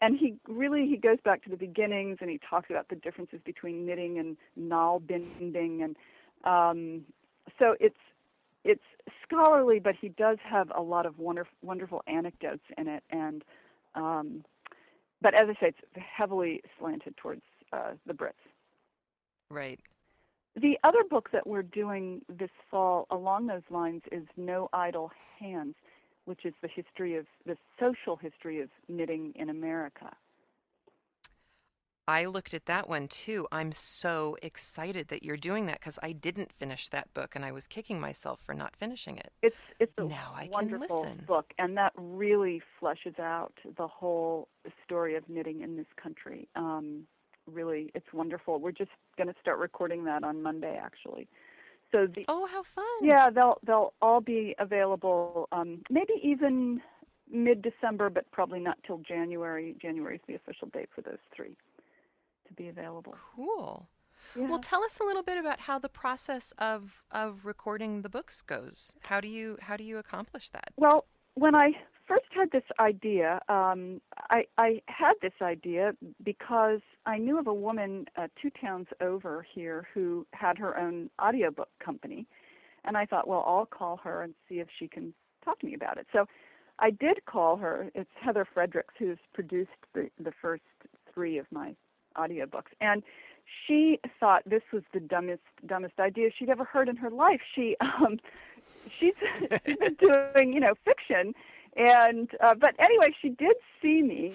and 0.00 0.18
he 0.18 0.34
really 0.48 0.86
he 0.86 0.96
goes 0.96 1.18
back 1.24 1.42
to 1.44 1.50
the 1.50 1.56
beginnings 1.56 2.18
and 2.20 2.30
he 2.30 2.38
talks 2.38 2.70
about 2.70 2.88
the 2.88 2.96
differences 2.96 3.40
between 3.44 3.86
knitting 3.86 4.18
and 4.18 4.36
naal 4.56 5.00
binding 5.00 5.82
and 5.82 5.96
um, 6.44 7.02
so 7.58 7.74
it's 7.80 7.96
it's 8.64 8.82
scholarly, 9.22 9.78
but 9.78 9.94
he 10.00 10.08
does 10.08 10.38
have 10.42 10.72
a 10.74 10.80
lot 10.80 11.06
of 11.06 11.18
wonderful 11.18 11.56
wonderful 11.62 12.02
anecdotes 12.06 12.64
in 12.76 12.88
it 12.88 13.02
and 13.10 13.44
um, 13.94 14.44
but 15.20 15.34
as 15.40 15.48
I 15.48 15.54
say, 15.54 15.68
it's 15.68 15.78
heavily 15.96 16.62
slanted 16.78 17.16
towards 17.16 17.42
uh, 17.72 17.92
the 18.06 18.12
Brits. 18.12 18.32
Right. 19.48 19.80
The 20.56 20.78
other 20.84 21.02
book 21.08 21.30
that 21.32 21.46
we're 21.46 21.62
doing 21.62 22.20
this 22.28 22.50
fall 22.70 23.06
along 23.10 23.46
those 23.46 23.62
lines 23.70 24.02
is 24.12 24.24
No 24.36 24.68
Idle 24.72 25.10
Hands 25.40 25.74
which 26.24 26.44
is 26.44 26.54
the 26.62 26.68
history 26.68 27.16
of 27.16 27.26
the 27.46 27.56
social 27.78 28.16
history 28.16 28.60
of 28.60 28.68
knitting 28.88 29.32
in 29.36 29.50
America. 29.50 30.10
I 32.06 32.26
looked 32.26 32.52
at 32.52 32.66
that 32.66 32.86
one 32.88 33.08
too. 33.08 33.46
I'm 33.50 33.72
so 33.72 34.36
excited 34.42 35.08
that 35.08 35.22
you're 35.22 35.38
doing 35.38 35.64
that 35.66 35.80
because 35.80 35.98
I 36.02 36.12
didn't 36.12 36.52
finish 36.52 36.88
that 36.90 37.12
book 37.14 37.34
and 37.34 37.44
I 37.44 37.52
was 37.52 37.66
kicking 37.66 37.98
myself 37.98 38.40
for 38.44 38.54
not 38.54 38.76
finishing 38.76 39.16
it. 39.16 39.32
It's 39.42 39.56
it's 39.80 39.92
a 39.96 40.04
now 40.04 40.34
I 40.36 40.48
wonderful 40.52 41.06
book, 41.26 41.46
and 41.58 41.76
that 41.78 41.92
really 41.96 42.62
fleshes 42.80 43.18
out 43.18 43.54
the 43.76 43.86
whole 43.86 44.48
story 44.84 45.16
of 45.16 45.26
knitting 45.30 45.62
in 45.62 45.76
this 45.76 45.86
country. 45.96 46.46
Um, 46.56 47.06
really, 47.50 47.90
it's 47.94 48.12
wonderful. 48.12 48.58
We're 48.58 48.72
just 48.72 48.90
going 49.16 49.28
to 49.28 49.34
start 49.40 49.58
recording 49.58 50.04
that 50.04 50.24
on 50.24 50.42
Monday, 50.42 50.78
actually. 50.80 51.26
So 51.94 52.08
the 52.12 52.24
Oh, 52.26 52.46
how 52.46 52.64
fun. 52.64 52.84
yeah, 53.02 53.30
they'll 53.30 53.58
they'll 53.64 53.92
all 54.02 54.20
be 54.20 54.56
available. 54.58 55.48
Um, 55.52 55.82
maybe 55.90 56.14
even 56.22 56.82
mid 57.30 57.62
December, 57.62 58.10
but 58.10 58.28
probably 58.32 58.58
not 58.58 58.78
till 58.84 58.98
January. 58.98 59.76
January 59.80 60.16
is 60.16 60.22
the 60.26 60.34
official 60.34 60.68
date 60.72 60.88
for 60.92 61.02
those 61.02 61.18
three 61.34 61.56
to 62.48 62.52
be 62.54 62.66
available. 62.68 63.14
Cool. 63.36 63.88
Yeah. 64.36 64.48
Well, 64.48 64.58
tell 64.58 64.82
us 64.82 64.98
a 64.98 65.04
little 65.04 65.22
bit 65.22 65.38
about 65.38 65.60
how 65.60 65.78
the 65.78 65.88
process 65.88 66.52
of 66.58 67.04
of 67.12 67.44
recording 67.44 68.02
the 68.02 68.08
books 68.08 68.42
goes. 68.42 68.92
How 69.02 69.20
do 69.20 69.28
you 69.28 69.56
how 69.60 69.76
do 69.76 69.84
you 69.84 69.98
accomplish 69.98 70.50
that? 70.50 70.72
Well, 70.76 71.04
when 71.34 71.54
I 71.54 71.74
first 72.06 72.26
had 72.30 72.50
this 72.50 72.64
idea, 72.80 73.40
um, 73.48 74.00
I, 74.30 74.44
I 74.58 74.82
had 74.86 75.14
this 75.22 75.32
idea 75.40 75.92
because 76.22 76.80
I 77.06 77.18
knew 77.18 77.38
of 77.38 77.46
a 77.46 77.54
woman 77.54 78.06
uh, 78.16 78.28
two 78.40 78.50
towns 78.50 78.86
over 79.00 79.46
here 79.54 79.86
who 79.94 80.26
had 80.32 80.58
her 80.58 80.78
own 80.78 81.10
audiobook 81.20 81.68
company. 81.84 82.26
And 82.84 82.96
I 82.96 83.06
thought, 83.06 83.26
well, 83.26 83.44
I'll 83.46 83.66
call 83.66 83.98
her 83.98 84.22
and 84.22 84.34
see 84.48 84.56
if 84.56 84.68
she 84.78 84.88
can 84.88 85.14
talk 85.44 85.58
to 85.60 85.66
me 85.66 85.74
about 85.74 85.98
it. 85.98 86.06
So 86.12 86.26
I 86.78 86.90
did 86.90 87.24
call 87.26 87.56
her. 87.56 87.90
It's 87.94 88.10
Heather 88.20 88.46
Fredericks 88.52 88.94
who's 88.98 89.18
produced 89.32 89.70
the, 89.94 90.10
the 90.20 90.32
first 90.42 90.62
three 91.12 91.38
of 91.38 91.46
my 91.50 91.74
audiobooks. 92.16 92.72
And 92.80 93.02
she 93.66 94.00
thought 94.20 94.42
this 94.46 94.62
was 94.72 94.82
the 94.92 95.00
dumbest 95.00 95.42
dumbest 95.66 95.98
idea 95.98 96.30
she'd 96.36 96.48
ever 96.48 96.64
heard 96.64 96.88
in 96.88 96.96
her 96.96 97.10
life. 97.10 97.40
She 97.54 97.76
um 97.80 98.18
she's, 98.98 99.14
she's 99.66 99.76
been 99.76 99.94
doing, 100.34 100.52
you 100.52 100.60
know, 100.60 100.74
fiction 100.84 101.34
and 101.76 102.30
uh, 102.42 102.54
but 102.54 102.74
anyway, 102.78 103.08
she 103.20 103.30
did 103.30 103.56
see 103.82 104.02
me, 104.02 104.34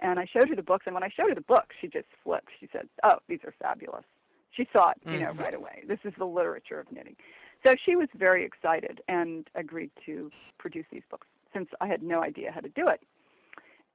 and 0.00 0.18
I 0.18 0.26
showed 0.26 0.48
her 0.48 0.56
the 0.56 0.62
books. 0.62 0.84
And 0.86 0.94
when 0.94 1.04
I 1.04 1.08
showed 1.08 1.28
her 1.28 1.34
the 1.34 1.40
books, 1.40 1.74
she 1.80 1.88
just 1.88 2.08
flipped. 2.22 2.50
She 2.60 2.68
said, 2.72 2.88
"Oh, 3.02 3.18
these 3.28 3.40
are 3.44 3.54
fabulous." 3.60 4.04
She 4.50 4.66
saw 4.72 4.90
it, 4.90 4.96
you 5.04 5.20
know, 5.20 5.32
Mhm. 5.32 5.38
right 5.38 5.54
away. 5.54 5.84
This 5.86 6.00
is 6.04 6.14
the 6.18 6.24
literature 6.26 6.80
of 6.80 6.90
knitting. 6.90 7.16
So 7.64 7.74
she 7.84 7.96
was 7.96 8.08
very 8.14 8.44
excited 8.44 9.00
and 9.08 9.48
agreed 9.54 9.90
to 10.06 10.30
produce 10.58 10.86
these 10.90 11.04
books 11.10 11.26
since 11.52 11.68
I 11.80 11.86
had 11.86 12.02
no 12.02 12.22
idea 12.22 12.50
how 12.50 12.60
to 12.60 12.68
do 12.68 12.88
it. 12.88 13.00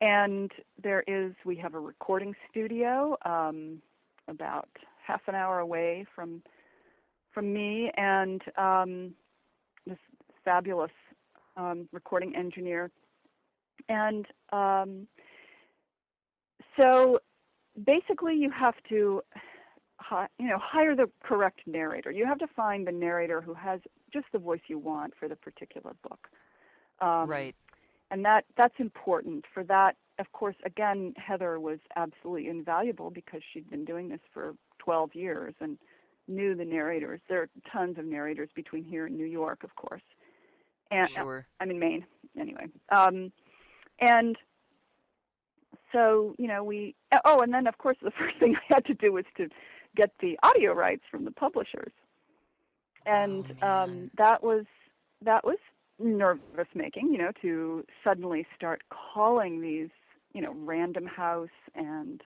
And 0.01 0.51
there 0.81 1.03
is, 1.07 1.33
we 1.45 1.55
have 1.57 1.73
a 1.75 1.79
recording 1.79 2.35
studio 2.49 3.17
um, 3.25 3.81
about 4.27 4.69
half 5.05 5.21
an 5.27 5.35
hour 5.35 5.59
away 5.59 6.05
from 6.15 6.41
from 7.33 7.51
me, 7.51 7.91
and 7.97 8.41
um, 8.57 9.15
this 9.87 9.97
fabulous 10.45 10.91
um, 11.57 11.87
recording 11.91 12.35
engineer. 12.35 12.91
And 13.89 14.25
um, 14.51 15.07
so 16.79 17.19
basically, 17.85 18.35
you 18.35 18.51
have 18.51 18.75
to, 18.89 19.21
hi- 19.97 20.27
you 20.39 20.47
know, 20.47 20.59
hire 20.61 20.95
the 20.95 21.09
correct 21.23 21.61
narrator. 21.65 22.11
You 22.11 22.25
have 22.25 22.39
to 22.39 22.47
find 22.47 22.87
the 22.87 22.91
narrator 22.91 23.41
who 23.41 23.53
has 23.53 23.79
just 24.11 24.25
the 24.31 24.39
voice 24.39 24.61
you 24.67 24.77
want 24.79 25.13
for 25.19 25.27
the 25.27 25.35
particular 25.35 25.95
book. 26.07 26.27
Um, 27.01 27.27
right. 27.27 27.55
and 28.11 28.23
that 28.23 28.45
that's 28.55 28.75
important 28.79 29.45
for 29.53 29.63
that 29.63 29.95
of 30.19 30.31
course 30.31 30.55
again 30.65 31.13
heather 31.17 31.59
was 31.59 31.79
absolutely 31.95 32.47
invaluable 32.47 33.09
because 33.09 33.41
she'd 33.51 33.69
been 33.69 33.83
doing 33.83 34.07
this 34.09 34.19
for 34.31 34.55
12 34.77 35.15
years 35.15 35.55
and 35.59 35.77
knew 36.27 36.55
the 36.55 36.63
narrators 36.63 37.19
there 37.27 37.41
are 37.41 37.49
tons 37.71 37.97
of 37.97 38.05
narrators 38.05 38.49
between 38.55 38.83
here 38.83 39.07
and 39.07 39.17
new 39.17 39.25
york 39.25 39.63
of 39.63 39.75
course 39.75 40.03
and 40.93 41.09
Sure. 41.09 41.47
i'm 41.59 41.71
in 41.71 41.79
maine. 41.79 42.05
Anyway 42.39 42.65
um 42.95 43.31
and 43.99 44.37
so 45.91 46.35
you 46.39 46.47
know 46.47 46.63
we 46.63 46.95
oh 47.25 47.39
and 47.41 47.53
then 47.53 47.67
of 47.67 47.77
course 47.77 47.97
the 48.01 48.11
first 48.19 48.37
thing 48.39 48.55
i 48.55 48.73
had 48.75 48.85
to 48.85 48.93
do 48.93 49.11
was 49.13 49.25
to 49.37 49.49
get 49.95 50.11
the 50.21 50.37
audio 50.43 50.73
rights 50.73 51.03
from 51.11 51.25
the 51.25 51.31
publishers. 51.31 51.93
And 53.05 53.45
Oh, 53.61 53.67
um 53.67 54.11
that 54.17 54.43
was 54.43 54.65
that 55.23 55.43
was 55.45 55.57
nervous 55.99 56.67
making 56.75 57.11
you 57.13 57.19
know 57.19 57.31
to 57.41 57.85
suddenly 58.03 58.45
start 58.55 58.83
calling 58.89 59.61
these 59.61 59.89
you 60.33 60.41
know 60.41 60.53
random 60.65 61.05
house 61.05 61.49
and 61.75 62.21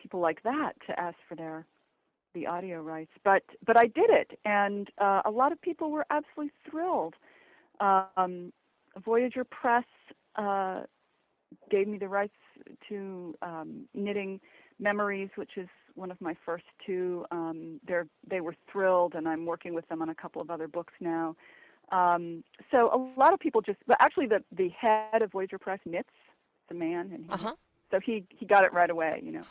people 0.00 0.20
like 0.20 0.42
that 0.44 0.72
to 0.86 0.98
ask 1.00 1.16
for 1.28 1.36
their 1.36 1.66
the 2.34 2.46
audio 2.46 2.82
rights. 2.82 3.12
But 3.24 3.44
but 3.66 3.76
i 3.78 3.86
did 3.86 4.10
it. 4.10 4.38
And 4.44 4.88
uh, 4.98 5.22
a 5.24 5.30
lot 5.30 5.52
of 5.52 5.60
people 5.60 5.90
were 5.90 6.06
absolutely 6.10 6.52
thrilled 6.70 7.14
um, 7.80 8.30
voyager 8.80 9.26
press 9.26 9.66
uh, 10.20 10.66
gave 11.56 11.76
me 11.76 11.86
the 11.86 12.08
rights 12.08 12.32
to 12.88 13.34
um, 13.42 13.84
knitting 13.94 14.40
memories 14.78 15.28
which 15.36 15.52
is 15.56 15.68
one 15.94 16.10
of 16.10 16.20
my 16.20 16.34
first 16.44 16.64
two 16.84 17.24
um, 17.30 17.80
they 18.28 18.40
were 18.40 18.54
thrilled 18.70 19.14
and 19.14 19.28
i'm 19.28 19.44
working 19.46 19.74
with 19.74 19.86
them 19.88 20.02
on 20.02 20.08
a 20.10 20.14
couple 20.14 20.40
of 20.42 20.50
other 20.50 20.68
books 20.68 20.92
now 21.00 21.34
um, 21.92 22.42
so 22.70 22.90
a 22.92 22.98
lot 23.20 23.32
of 23.32 23.38
people 23.40 23.60
just, 23.60 23.78
but 23.86 23.96
actually 24.00 24.26
the 24.26 24.42
the 24.56 24.68
head 24.70 25.02
of 25.02 25.12
Voyager 25.12 25.38
Press 25.38 25.60
knits, 25.64 25.86
the 26.48 26.52
man, 26.52 26.92
and 26.94 27.06
he, 27.10 27.24
Uh 27.32 27.36
huh. 27.36 27.54
so 27.80 27.88
he 27.92 28.24
he 28.28 28.44
got 28.44 28.64
it 28.64 28.72
right 28.72 28.90
away, 28.90 29.20
you 29.22 29.30
know. 29.30 29.44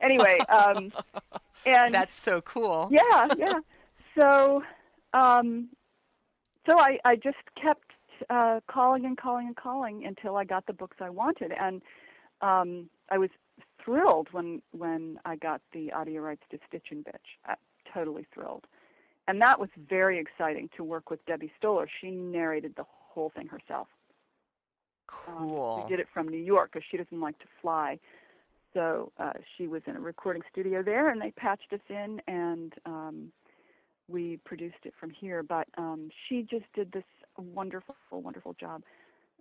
Anyway, 0.00 0.44
um, 0.48 0.92
and 1.66 1.92
That's 1.92 2.16
so 2.16 2.40
cool. 2.40 2.90
yeah, 2.90 3.28
yeah. 3.36 3.60
So, 4.18 4.62
um, 5.12 5.68
so 6.68 6.78
I 6.78 6.98
I 7.04 7.16
just 7.16 7.36
kept 7.60 7.92
uh, 8.30 8.60
calling 8.68 9.04
and 9.04 9.16
calling 9.16 9.46
and 9.46 9.56
calling 9.56 10.04
until 10.04 10.36
I 10.36 10.44
got 10.44 10.66
the 10.66 10.72
books 10.72 10.96
I 11.00 11.10
wanted, 11.10 11.52
and 11.52 11.82
um, 12.40 12.88
I 13.10 13.18
was 13.18 13.30
thrilled 13.84 14.28
when 14.32 14.62
when 14.72 15.18
I 15.24 15.36
got 15.36 15.60
the 15.72 15.92
audio 15.92 16.22
rights 16.22 16.42
to 16.50 16.58
Stitch 16.68 16.86
and 16.90 17.04
Bitch. 17.04 17.38
Uh, 17.48 17.54
totally 17.92 18.26
thrilled, 18.34 18.66
and 19.26 19.40
that 19.40 19.58
was 19.58 19.70
very 19.88 20.18
exciting 20.18 20.68
to 20.76 20.84
work 20.84 21.10
with 21.10 21.24
Debbie 21.26 21.52
Stoller. 21.58 21.88
She 22.00 22.10
narrated 22.10 22.74
the 22.76 22.84
whole 22.86 23.30
thing 23.30 23.48
herself. 23.48 23.88
Um, 25.26 25.48
Cool. 25.48 25.82
we 25.82 25.88
did 25.90 26.00
it 26.00 26.08
from 26.12 26.28
New 26.28 26.42
York 26.42 26.70
because 26.72 26.86
she 26.90 26.98
doesn't 26.98 27.20
like 27.20 27.38
to 27.38 27.46
fly. 27.62 27.98
So 28.74 29.10
uh, 29.18 29.32
she 29.56 29.66
was 29.66 29.80
in 29.86 29.96
a 29.96 30.00
recording 30.00 30.42
studio 30.52 30.82
there, 30.82 31.08
and 31.08 31.20
they 31.20 31.30
patched 31.30 31.72
us 31.72 31.80
in, 31.88 32.20
and 32.28 32.74
um, 32.84 33.32
we 34.08 34.38
produced 34.44 34.84
it 34.84 34.94
from 34.98 35.10
here. 35.10 35.42
But 35.42 35.68
um, 35.76 36.10
she 36.28 36.42
just 36.42 36.64
did 36.74 36.92
this 36.92 37.04
wonderful, 37.36 37.94
wonderful 38.10 38.54
job. 38.54 38.82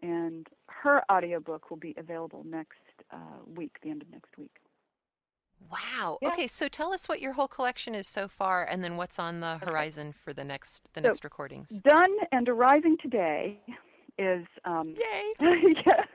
And 0.01 0.47
her 0.67 1.01
audiobook 1.11 1.69
will 1.69 1.77
be 1.77 1.95
available 1.97 2.43
next 2.45 2.77
uh, 3.11 3.17
week, 3.55 3.77
the 3.81 3.89
end 3.89 4.03
of 4.03 4.11
next 4.11 4.37
week. 4.37 4.51
Wow. 5.71 6.19
Yeah. 6.21 6.29
Okay, 6.29 6.45
so 6.47 6.67
tell 6.67 6.93
us 6.93 7.09
what 7.09 7.19
your 7.19 7.33
whole 7.33 7.47
collection 7.47 7.95
is 7.95 8.07
so 8.07 8.27
far, 8.27 8.63
and 8.63 8.83
then 8.83 8.95
what's 8.95 9.17
on 9.17 9.39
the 9.39 9.57
horizon 9.57 10.13
for 10.13 10.31
the 10.33 10.43
next 10.43 10.89
the 10.93 11.01
So- 11.01 11.07
next 11.07 11.23
recordings. 11.23 11.69
Done 11.69 12.15
and 12.31 12.47
arriving 12.47 12.97
today 13.01 13.59
is 14.19 14.45
um, 14.65 14.95
Yay! 14.95 15.33
yes, 15.85 16.07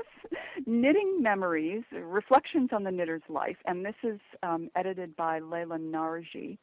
Knitting 0.67 1.21
Memories, 1.21 1.83
Reflections 1.93 2.71
on 2.73 2.85
the 2.85 2.91
Knitter's 2.91 3.23
Life, 3.29 3.57
and 3.67 3.85
this 3.85 3.95
is 4.03 4.21
um, 4.43 4.71
edited 4.77 5.17
by 5.17 5.41
Leila 5.41 5.79
Nargi. 5.79 6.59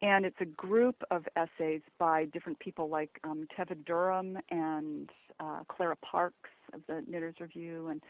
And 0.00 0.24
it's 0.24 0.36
a 0.40 0.44
group 0.44 1.02
of 1.10 1.24
essays 1.36 1.80
by 1.98 2.26
different 2.26 2.58
people 2.60 2.88
like 2.88 3.18
um, 3.24 3.48
Teva 3.56 3.76
Durham 3.84 4.38
and 4.50 5.10
uh, 5.40 5.60
Clara 5.68 5.96
Parkes 5.96 6.50
of 6.72 6.82
the 6.86 7.02
Knitters 7.08 7.34
Review 7.40 7.88
and 7.88 8.02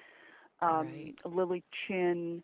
um, 0.61 0.87
Right. 0.87 1.15
Lily 1.25 1.63
Chin 1.87 2.43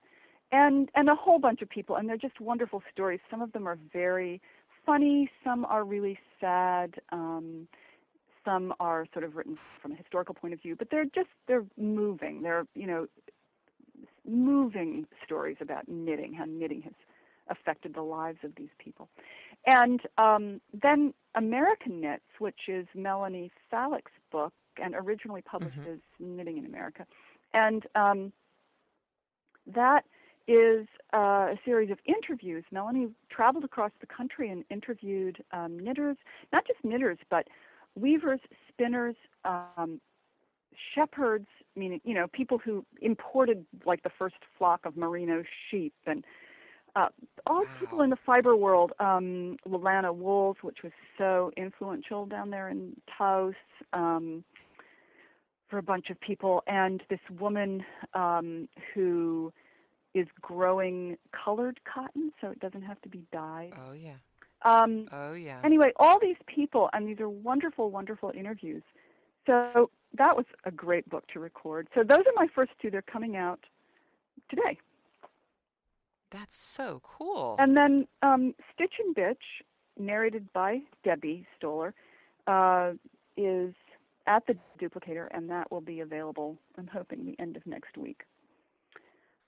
and 0.52 0.88
and 0.94 1.08
a 1.08 1.14
whole 1.14 1.38
bunch 1.38 1.62
of 1.62 1.68
people 1.68 1.96
and 1.96 2.08
they're 2.08 2.16
just 2.16 2.40
wonderful 2.40 2.82
stories. 2.92 3.20
Some 3.30 3.42
of 3.42 3.52
them 3.52 3.66
are 3.66 3.78
very 3.92 4.40
funny, 4.86 5.30
some 5.42 5.64
are 5.64 5.84
really 5.84 6.18
sad. 6.40 6.94
Um, 7.12 7.66
some 8.44 8.74
are 8.78 9.06
sort 9.12 9.24
of 9.24 9.36
written 9.36 9.58
from 9.80 9.92
a 9.92 9.96
historical 9.96 10.34
point 10.34 10.54
of 10.54 10.60
view, 10.60 10.76
but 10.76 10.88
they're 10.90 11.04
just 11.06 11.28
they're 11.48 11.64
moving. 11.76 12.42
They're 12.42 12.66
you 12.74 12.86
know 12.86 13.06
moving 14.26 15.06
stories 15.24 15.56
about 15.60 15.88
knitting, 15.88 16.34
how 16.34 16.44
knitting 16.44 16.82
has 16.82 16.92
affected 17.48 17.94
the 17.94 18.02
lives 18.02 18.38
of 18.42 18.54
these 18.56 18.70
people. 18.78 19.08
And 19.66 20.00
um, 20.18 20.60
then 20.72 21.14
American 21.34 22.00
Knits, 22.00 22.24
which 22.38 22.68
is 22.68 22.86
Melanie 22.94 23.50
Falick's 23.72 24.12
book 24.30 24.52
and 24.82 24.94
originally 24.94 25.42
published 25.42 25.78
Mhm. 25.78 25.94
as 25.94 25.98
Knitting 26.18 26.58
in 26.58 26.66
America, 26.66 27.06
and 27.52 27.86
um, 27.94 28.32
that 29.66 30.04
is 30.46 30.86
uh, 31.14 31.54
a 31.54 31.58
series 31.64 31.90
of 31.90 31.98
interviews. 32.04 32.64
Melanie 32.70 33.08
traveled 33.30 33.64
across 33.64 33.92
the 34.00 34.06
country 34.06 34.50
and 34.50 34.64
interviewed 34.70 35.42
um, 35.52 35.78
knitters, 35.78 36.16
not 36.52 36.66
just 36.66 36.84
knitters, 36.84 37.18
but 37.30 37.48
weavers, 37.94 38.40
spinners, 38.68 39.16
um, 39.44 40.00
shepherds, 40.94 41.46
meaning 41.76 42.00
you 42.04 42.14
know 42.14 42.26
people 42.32 42.58
who 42.58 42.84
imported 43.00 43.64
like 43.86 44.02
the 44.02 44.10
first 44.18 44.36
flock 44.58 44.84
of 44.84 44.96
merino 44.96 45.42
sheep, 45.70 45.94
and 46.06 46.24
uh, 46.96 47.08
all 47.46 47.64
people 47.78 48.02
in 48.02 48.10
the 48.10 48.16
fiber 48.24 48.56
world. 48.56 48.92
Um, 49.00 49.56
La 49.66 49.78
Lana 49.78 50.12
Wools, 50.12 50.56
which 50.62 50.78
was 50.82 50.92
so 51.18 51.50
influential 51.56 52.26
down 52.26 52.50
there 52.50 52.68
in 52.68 52.96
Taos. 53.16 53.54
Um, 53.92 54.44
for 55.70 55.78
a 55.78 55.82
bunch 55.82 56.10
of 56.10 56.20
people, 56.20 56.62
and 56.68 57.02
this 57.08 57.18
woman 57.40 57.84
um, 58.12 58.68
who 58.94 59.52
is 60.14 60.26
growing 60.40 61.16
colored 61.32 61.80
cotton, 61.92 62.30
so 62.40 62.48
it 62.48 62.60
doesn't 62.60 62.82
have 62.82 63.00
to 63.02 63.08
be 63.08 63.22
dyed. 63.32 63.72
Oh 63.88 63.92
yeah. 63.92 64.14
Um, 64.62 65.08
Oh 65.10 65.32
yeah. 65.32 65.60
anyway, 65.64 65.92
all 65.96 66.20
these 66.20 66.36
people, 66.46 66.90
and 66.92 67.08
these 67.08 67.18
are 67.18 67.28
wonderful, 67.28 67.90
wonderful 67.90 68.30
interviews. 68.36 68.82
So 69.46 69.90
that 70.16 70.36
was 70.36 70.46
a 70.64 70.70
great 70.70 71.08
book 71.08 71.26
to 71.32 71.40
record. 71.40 71.88
So 71.94 72.02
those 72.04 72.20
are 72.20 72.32
my 72.36 72.46
first 72.54 72.70
two. 72.80 72.90
They're 72.90 73.02
coming 73.02 73.36
out 73.36 73.60
today. 74.48 74.78
That's 76.34 76.56
so 76.56 77.00
cool. 77.04 77.54
And 77.60 77.76
then 77.76 78.08
um, 78.22 78.54
Stitch 78.72 78.94
and 78.98 79.14
Bitch, 79.14 79.36
narrated 79.96 80.52
by 80.52 80.80
Debbie 81.04 81.46
Stoller, 81.56 81.94
uh, 82.48 82.94
is 83.36 83.72
at 84.26 84.44
the 84.48 84.56
duplicator, 84.80 85.28
and 85.30 85.48
that 85.48 85.70
will 85.70 85.80
be 85.80 86.00
available, 86.00 86.56
I'm 86.76 86.88
hoping, 86.88 87.24
the 87.24 87.40
end 87.40 87.56
of 87.56 87.64
next 87.66 87.96
week. 87.96 88.22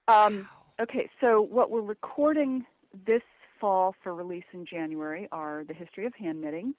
Um, 0.07 0.49
Wow. 0.79 0.85
Okay, 0.85 1.09
so 1.21 1.41
what 1.41 1.71
we're 1.71 1.81
recording 1.81 2.65
this 3.07 3.23
fall 3.59 3.95
for 4.03 4.15
release 4.15 4.45
in 4.53 4.65
January 4.65 5.27
are 5.33 5.65
the 5.65 5.75
history 5.75 6.07
of 6.07 6.15
hand 6.15 6.41
knitting, 6.41 6.75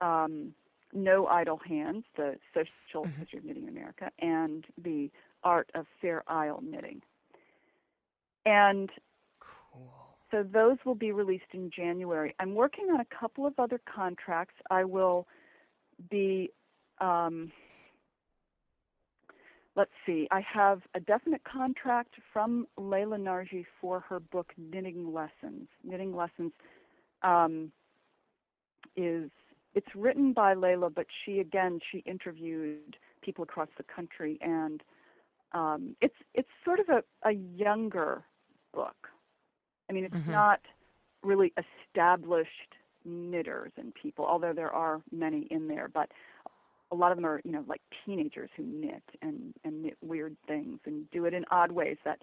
um, 0.00 0.54
No 0.92 1.26
Idle 1.26 1.58
Hands, 1.58 2.02
the 2.16 2.36
social 2.54 3.04
Mhm. 3.04 3.18
history 3.18 3.38
of 3.38 3.44
knitting 3.44 3.64
in 3.64 3.68
America, 3.68 4.10
and 4.18 4.66
the 4.78 5.10
art 5.44 5.70
of 5.74 5.86
Fair 6.00 6.24
Isle 6.26 6.60
knitting. 6.62 7.00
And. 8.44 8.90
So 10.30 10.42
those 10.42 10.76
will 10.84 10.94
be 10.94 11.12
released 11.12 11.52
in 11.52 11.70
January. 11.70 12.34
I'm 12.40 12.54
working 12.54 12.86
on 12.92 13.00
a 13.00 13.06
couple 13.18 13.46
of 13.46 13.54
other 13.58 13.80
contracts. 13.92 14.54
I 14.70 14.84
will 14.84 15.26
be, 16.10 16.50
um, 17.00 17.52
let's 19.76 19.92
see, 20.04 20.26
I 20.30 20.40
have 20.40 20.82
a 20.94 21.00
definite 21.00 21.42
contract 21.44 22.14
from 22.32 22.66
Leila 22.76 23.18
Nargi 23.18 23.64
for 23.80 24.00
her 24.00 24.18
book 24.18 24.52
Knitting 24.56 25.12
Lessons. 25.12 25.68
Knitting 25.84 26.14
Lessons 26.14 26.52
um, 27.22 27.70
is 28.96 29.30
it's 29.74 29.94
written 29.94 30.32
by 30.32 30.54
Leila, 30.54 30.88
but 30.90 31.06
she 31.24 31.38
again 31.38 31.78
she 31.92 31.98
interviewed 31.98 32.96
people 33.22 33.44
across 33.44 33.68
the 33.76 33.84
country, 33.84 34.38
and 34.40 34.82
um, 35.52 35.94
it's 36.00 36.14
it's 36.34 36.48
sort 36.64 36.80
of 36.80 36.88
a, 36.88 37.28
a 37.28 37.32
younger 37.32 38.24
book. 38.72 38.96
I 39.88 39.92
mean, 39.92 40.04
it's 40.04 40.14
Mhm. 40.14 40.28
not 40.28 40.60
really 41.22 41.52
established 41.56 42.74
knitters 43.04 43.72
and 43.76 43.94
people, 43.94 44.24
although 44.26 44.52
there 44.52 44.72
are 44.72 45.00
many 45.12 45.42
in 45.50 45.68
there. 45.68 45.88
But 45.88 46.10
a 46.90 46.94
lot 46.94 47.10
of 47.12 47.18
them 47.18 47.24
are, 47.26 47.40
you 47.44 47.52
know, 47.52 47.64
like 47.66 47.80
teenagers 48.04 48.50
who 48.56 48.62
knit 48.64 49.02
and 49.22 49.54
and 49.64 49.82
knit 49.82 49.96
weird 50.02 50.36
things 50.46 50.80
and 50.86 51.10
do 51.10 51.24
it 51.24 51.34
in 51.34 51.44
odd 51.50 51.72
ways 51.72 51.98
that 52.04 52.22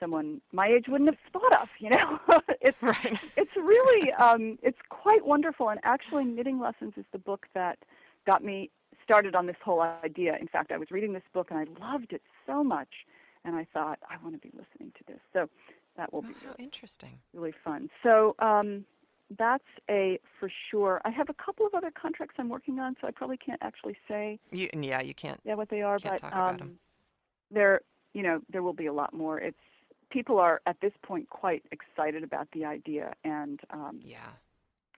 someone 0.00 0.40
my 0.52 0.66
age 0.68 0.88
wouldn't 0.88 1.08
have 1.10 1.18
thought 1.32 1.54
of. 1.62 1.68
You 1.78 1.90
know, 1.90 2.18
it's 2.60 2.78
Right. 2.82 3.18
it's 3.36 3.54
really 3.56 4.12
um, 4.14 4.58
it's 4.62 4.78
quite 4.88 5.24
wonderful. 5.24 5.68
And 5.68 5.80
actually, 5.84 6.24
Knitting 6.24 6.58
Lessons 6.58 6.94
is 6.96 7.04
the 7.12 7.18
book 7.18 7.46
that 7.54 7.78
got 8.26 8.42
me 8.44 8.70
started 9.04 9.34
on 9.34 9.46
this 9.46 9.56
whole 9.64 9.80
idea. 9.80 10.36
In 10.40 10.46
fact, 10.48 10.70
I 10.72 10.78
was 10.78 10.90
reading 10.92 11.12
this 11.12 11.22
book 11.32 11.50
and 11.50 11.58
I 11.58 11.64
loved 11.80 12.12
it 12.12 12.22
so 12.46 12.62
much, 12.62 13.06
and 13.44 13.56
I 13.56 13.64
thought 13.72 13.98
I 14.08 14.16
want 14.22 14.34
to 14.34 14.40
be 14.40 14.52
listening 14.56 14.92
to 14.98 15.04
this. 15.06 15.20
So 15.32 15.48
that 15.96 16.12
will 16.12 16.20
Oh, 16.24 16.28
be 16.28 16.34
really, 16.44 16.56
interesting. 16.58 17.18
really 17.34 17.54
fun. 17.64 17.88
So 18.02 18.34
um, 18.38 18.84
that's 19.38 19.64
a 19.90 20.18
for 20.38 20.50
sure. 20.70 21.00
I 21.04 21.10
have 21.10 21.28
a 21.28 21.34
couple 21.34 21.66
of 21.66 21.74
other 21.74 21.90
contracts 21.90 22.36
I'm 22.38 22.48
working 22.48 22.78
on, 22.78 22.96
so 23.00 23.06
I 23.06 23.10
probably 23.10 23.36
can't 23.36 23.62
actually 23.62 23.96
say 24.08 24.38
You 24.50 24.68
yeah, 24.78 25.00
you 25.00 25.14
can't. 25.14 25.40
yeah 25.44 25.54
what 25.54 25.68
they 25.70 25.82
are, 25.82 25.98
but 25.98 26.18
talk 26.20 26.32
about 26.32 26.60
um, 26.62 26.78
there 27.50 27.80
you 28.14 28.22
know 28.22 28.40
there 28.50 28.62
will 28.62 28.72
be 28.74 28.86
a 28.86 28.92
lot 28.92 29.12
more. 29.14 29.38
It's 29.38 29.56
people 30.10 30.38
are 30.38 30.60
at 30.66 30.80
this 30.80 30.92
point 31.02 31.28
quite 31.30 31.64
excited 31.72 32.22
about 32.22 32.48
the 32.52 32.64
idea, 32.64 33.14
and 33.24 33.60
um, 33.70 34.00
Yeah. 34.04 34.30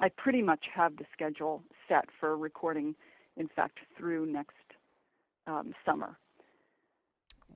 I 0.01 0.09
pretty 0.09 0.43
much 0.43 0.65
have 0.75 0.97
the 0.97 1.05
schedule 1.13 1.63
set 1.89 2.07
for 2.19 2.37
recording. 2.37 2.95
In 3.37 3.49
fact, 3.49 3.79
through 3.97 4.27
next 4.27 4.55
um, 5.49 5.75
summer. 5.85 6.17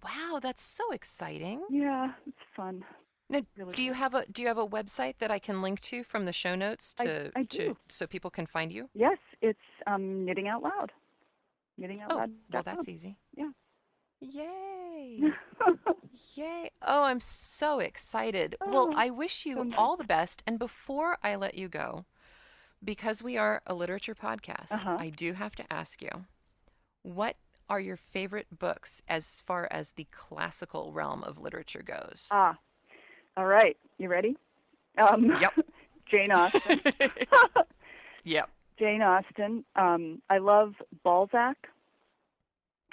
Wow, 0.03 0.38
that's 0.40 0.62
so 0.62 0.90
exciting. 0.92 1.62
Yeah, 1.70 2.12
it's 2.27 2.37
fun. 2.57 2.85
Now, 3.31 3.41
Really 3.57 3.75
do 3.75 3.83
you 3.83 3.93
have 3.93 4.14
a 4.14 4.25
do 4.27 4.41
you 4.43 4.49
have 4.49 4.59
a 4.59 4.67
website 4.67 5.19
that 5.19 5.31
I 5.31 5.38
can 5.38 5.61
link 5.61 5.81
to 5.83 6.03
from 6.03 6.25
the 6.25 6.33
show 6.33 6.55
notes 6.55 6.95
to 6.95 7.31
I 7.37 7.43
to 7.45 7.59
do. 7.59 7.77
so 7.88 8.07
people 8.07 8.31
can 8.31 8.47
find 8.47 8.73
you? 8.73 8.88
Yes, 8.95 9.19
it's 9.43 9.59
um, 9.87 10.25
knitting 10.25 10.49
out 10.49 10.62
loud. 10.62 10.93
Knitting 11.77 12.01
out 12.01 12.12
Oh, 12.12 12.17
loud. 12.17 12.31
well, 12.53 12.62
that's 12.62 12.88
easy. 12.88 13.19
Yeah. 13.37 13.51
Yay! 14.21 15.21
Yay! 16.35 16.71
Oh, 16.83 17.05
I'm 17.05 17.21
so 17.21 17.79
excited. 17.79 18.57
Well, 18.67 18.88
Oh, 18.91 18.95
I 18.97 19.11
wish 19.11 19.47
you 19.47 19.57
so 19.57 19.62
nice. 19.62 19.79
all 19.79 19.97
the 19.97 20.05
best. 20.05 20.43
And 20.47 20.59
before 20.59 21.19
I 21.23 21.37
let 21.37 21.55
you 21.55 21.69
go, 21.69 22.05
because 22.83 23.23
we 23.23 23.37
are 23.37 23.62
a 23.67 23.75
literature 23.75 24.14
podcast, 24.14 24.73
Uh-huh. 24.73 24.97
I 24.99 25.11
do 25.11 25.35
have 25.35 25.55
to 25.57 25.73
ask 25.73 26.03
you, 26.03 26.11
what 27.03 27.37
are 27.69 27.79
your 27.81 27.97
favorite 27.97 28.59
books 28.59 29.03
as 29.09 29.41
far 29.43 29.69
as 29.71 29.93
the 29.93 30.07
classical 30.11 30.93
realm 30.93 31.23
of 31.23 31.38
literature 31.38 31.83
goes? 31.83 32.27
ah, 32.33 32.59
all 33.38 33.46
right. 33.46 33.77
You 33.98 34.09
ready? 34.09 34.37
Um, 34.98 35.31
Yep. 35.40 35.55
Jane 36.11 36.33
Austen. 36.33 36.81
yep. 38.24 38.51
Jane 38.79 39.01
Austen. 39.03 39.64
Um, 39.77 40.20
I 40.29 40.38
love 40.38 40.74
Balzac. 41.05 41.57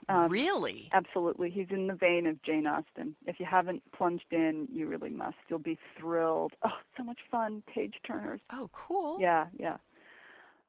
Um, 0.07 0.29
really? 0.29 0.89
Absolutely. 0.93 1.49
He's 1.49 1.67
in 1.71 1.87
the 1.87 1.95
vein 1.95 2.27
of 2.27 2.39
Jane 2.43 2.67
Austen. 2.67 3.15
If 3.25 3.39
you 3.39 3.45
haven't 3.47 3.81
plunged 3.91 4.25
in, 4.31 4.67
you 4.71 4.85
really 4.87 5.09
must. 5.09 5.37
You'll 5.49 5.57
be 5.59 5.79
thrilled. 5.97 6.53
Oh, 6.63 6.69
so 6.95 7.03
much 7.03 7.19
fun. 7.31 7.63
Page 7.73 7.95
turners. 8.05 8.41
Oh, 8.51 8.69
cool. 8.71 9.17
Yeah, 9.19 9.47
yeah. 9.57 9.77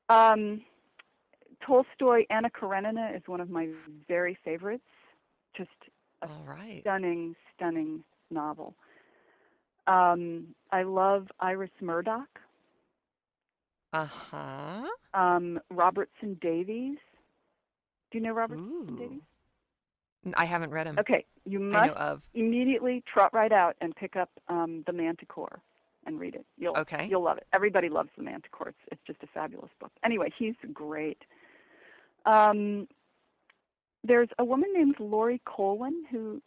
Um, 0.08 0.62
Tolstoy, 1.66 2.24
Anna 2.30 2.48
Karenina 2.48 3.10
is 3.14 3.22
one 3.26 3.40
of 3.40 3.50
my 3.50 3.68
very 4.08 4.38
favorites. 4.42 4.84
Just 5.54 5.68
a 6.22 6.28
All 6.28 6.44
right. 6.46 6.80
stunning, 6.82 7.34
stunning 7.54 8.04
novel. 8.30 8.74
Um, 9.86 10.54
I 10.72 10.82
love 10.82 11.28
Iris 11.40 11.70
Murdoch, 11.80 12.40
Uh 13.92 14.06
huh. 14.06 14.86
um, 15.14 15.60
Robertson 15.70 16.36
Davies. 16.40 16.98
Do 18.10 18.18
you 18.18 18.24
know 18.24 18.32
Robertson 18.32 18.66
Ooh. 18.66 18.96
Davies? 18.98 19.22
I 20.36 20.44
haven't 20.44 20.70
read 20.70 20.86
him. 20.86 20.98
Okay, 20.98 21.24
you 21.44 21.60
must 21.60 21.92
immediately 22.34 23.02
trot 23.12 23.32
right 23.32 23.52
out 23.52 23.76
and 23.80 23.94
pick 23.94 24.16
up 24.16 24.30
um, 24.48 24.82
The 24.86 24.92
Manticore 24.92 25.60
and 26.04 26.18
read 26.18 26.34
it. 26.34 26.44
You'll 26.58 26.76
Okay. 26.76 27.06
you'll 27.08 27.22
love 27.22 27.38
it. 27.38 27.46
Everybody 27.52 27.88
loves 27.88 28.10
The 28.16 28.22
Manticore. 28.24 28.68
It's, 28.68 28.78
it's 28.90 29.00
just 29.06 29.22
a 29.22 29.26
fabulous 29.28 29.70
book. 29.80 29.92
Anyway, 30.04 30.32
he's 30.36 30.54
great. 30.72 31.18
Um, 32.24 32.88
there's 34.02 34.28
a 34.38 34.44
woman 34.44 34.72
named 34.74 34.96
Laurie 34.98 35.40
Colwin 35.44 36.04
who 36.10 36.40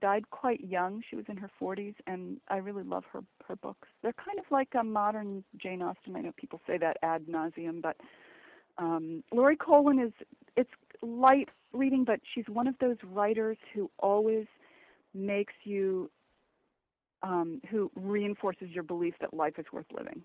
died 0.00 0.30
quite 0.30 0.60
young. 0.60 1.02
She 1.08 1.16
was 1.16 1.24
in 1.28 1.36
her 1.36 1.50
40s, 1.60 1.94
and 2.06 2.40
I 2.48 2.56
really 2.56 2.82
love 2.82 3.04
her 3.12 3.20
her 3.46 3.56
books. 3.56 3.88
They're 4.02 4.12
kind 4.12 4.38
of 4.38 4.44
like 4.50 4.68
a 4.78 4.84
modern 4.84 5.44
Jane 5.56 5.82
Austen. 5.82 6.16
I 6.16 6.20
know 6.20 6.32
people 6.36 6.60
say 6.66 6.78
that 6.78 6.98
ad 7.02 7.26
nauseum, 7.26 7.82
but 7.82 7.96
um, 8.78 9.24
Laurie 9.32 9.56
Colwin 9.56 9.98
is 9.98 10.12
it's 10.56 10.70
light 11.02 11.48
reading, 11.72 12.04
but 12.04 12.20
she's 12.34 12.46
one 12.48 12.66
of 12.66 12.74
those 12.80 12.96
writers 13.04 13.56
who 13.74 13.90
always 13.98 14.46
makes 15.14 15.54
you 15.64 16.10
um, 17.22 17.60
who 17.70 17.90
reinforces 17.96 18.70
your 18.70 18.84
belief 18.84 19.14
that 19.20 19.34
life 19.34 19.58
is 19.58 19.66
worth 19.72 19.86
living. 19.92 20.22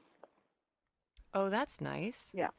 Oh, 1.34 1.50
that's 1.50 1.82
nice. 1.82 2.30
Yeah, 2.34 2.50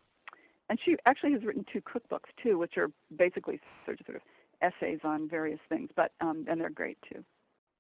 and 0.69 0.79
she 0.85 0.97
actually 1.07 1.33
has 1.33 1.45
written 1.45 1.65
two 1.73 1.81
cookbooks 1.83 2.31
too, 2.43 2.59
which 2.59 2.77
are 2.77 2.91
basically 3.17 3.61
sort 3.85 4.01
of, 4.01 4.07
sort 4.07 4.17
of 4.17 4.23
essays 4.63 5.01
on 5.05 5.29
various 5.29 5.61
things, 5.69 5.91
but 5.97 6.13
um, 6.21 6.45
and 6.49 6.61
they're 6.61 6.71
great 6.71 6.99
too. 7.11 7.25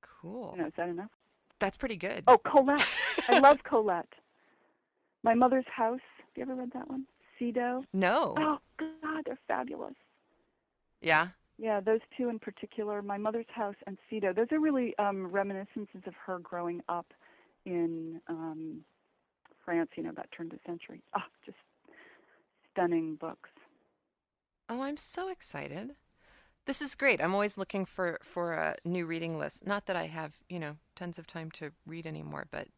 Cool. 0.02 0.52
You 0.56 0.62
know, 0.62 0.68
is 0.68 0.74
that 0.76 0.88
enough? 0.88 1.10
That's 1.58 1.76
pretty 1.76 1.96
good. 1.96 2.24
Oh, 2.26 2.38
Colette. 2.38 2.86
I 3.28 3.38
love 3.38 3.62
Colette. 3.62 4.12
My 5.22 5.34
Mother's 5.34 5.64
House. 5.74 6.00
Have 6.18 6.36
you 6.36 6.42
ever 6.42 6.54
read 6.54 6.72
that 6.74 6.88
one? 6.88 7.04
Sido. 7.38 7.84
No. 7.92 8.34
Oh 8.38 8.58
God, 8.78 9.22
they're 9.26 9.38
fabulous. 9.48 9.94
Yeah. 11.00 11.28
Yeah, 11.58 11.80
those 11.80 12.00
two 12.16 12.28
in 12.28 12.38
particular, 12.38 13.00
My 13.00 13.16
Mother's 13.16 13.46
House 13.48 13.76
and 13.86 13.96
Sido. 14.10 14.32
Those 14.32 14.48
are 14.50 14.58
really 14.58 14.94
um, 14.98 15.28
reminiscences 15.28 16.02
of 16.06 16.14
her 16.26 16.40
growing 16.40 16.82
up 16.88 17.06
in 17.64 18.20
um, 18.28 18.80
France. 19.64 19.90
You 19.96 20.02
know, 20.02 20.12
that 20.16 20.28
turn 20.36 20.46
of 20.46 20.52
the 20.52 20.58
century. 20.66 21.02
Ah, 21.14 21.24
oh, 21.24 21.30
just 21.46 21.58
stunning 22.72 23.14
books. 23.16 23.50
Oh, 24.68 24.82
I'm 24.82 24.96
so 24.96 25.28
excited. 25.30 25.94
This 26.66 26.80
is 26.80 26.94
great. 26.94 27.20
I'm 27.20 27.34
always 27.34 27.58
looking 27.58 27.84
for 27.84 28.18
for 28.22 28.54
a 28.54 28.76
new 28.84 29.06
reading 29.06 29.38
list. 29.38 29.66
Not 29.66 29.86
that 29.86 29.96
I 29.96 30.06
have, 30.06 30.34
you 30.48 30.58
know, 30.58 30.76
tons 30.96 31.18
of 31.18 31.26
time 31.26 31.50
to 31.52 31.72
read 31.86 32.06
anymore, 32.06 32.46
but 32.50 32.68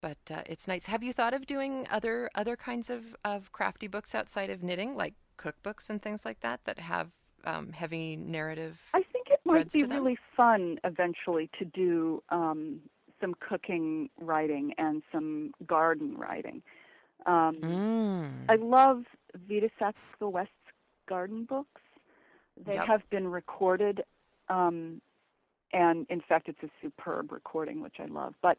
but 0.00 0.18
uh, 0.30 0.42
it's 0.46 0.66
nice. 0.66 0.86
Have 0.86 1.02
you 1.02 1.12
thought 1.12 1.34
of 1.34 1.46
doing 1.46 1.86
other 1.90 2.30
other 2.34 2.56
kinds 2.56 2.90
of 2.90 3.16
of 3.24 3.52
crafty 3.52 3.86
books 3.86 4.14
outside 4.14 4.50
of 4.50 4.62
knitting, 4.62 4.96
like 4.96 5.14
cookbooks 5.38 5.88
and 5.88 6.02
things 6.02 6.24
like 6.24 6.40
that, 6.40 6.60
that 6.64 6.78
have 6.78 7.10
um, 7.44 7.72
heavy 7.72 8.16
narrative? 8.16 8.78
I 8.92 9.02
think 9.12 9.28
it 9.30 9.40
might 9.44 9.72
be 9.72 9.84
really 9.84 10.18
fun 10.36 10.78
eventually 10.82 11.48
to 11.58 11.64
do 11.64 12.22
um, 12.30 12.80
some 13.20 13.34
cooking 13.40 14.10
writing 14.20 14.74
and 14.78 15.02
some 15.12 15.52
garden 15.66 16.16
writing. 16.16 16.62
Um, 17.26 17.56
mm. 17.62 18.30
I 18.48 18.56
love 18.56 19.04
Vita 19.48 19.70
Sackville 19.78 20.32
West's 20.32 20.52
garden 21.08 21.44
books. 21.44 21.80
They 22.66 22.74
Yep. 22.74 22.86
have 22.86 23.10
been 23.10 23.28
recorded, 23.28 24.02
um, 24.48 25.00
and 25.72 26.06
in 26.08 26.20
fact, 26.20 26.48
it's 26.48 26.62
a 26.62 26.70
superb 26.82 27.32
recording, 27.32 27.80
which 27.80 27.96
I 27.98 28.06
love. 28.06 28.34
But 28.42 28.58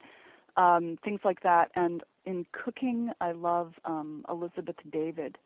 um, 0.57 0.97
things 1.03 1.21
like 1.23 1.41
that, 1.43 1.71
and 1.75 2.03
in 2.25 2.45
cooking, 2.51 3.11
I 3.21 3.31
love 3.31 3.73
um, 3.85 4.25
Elizabeth 4.29 4.75
David. 4.91 5.37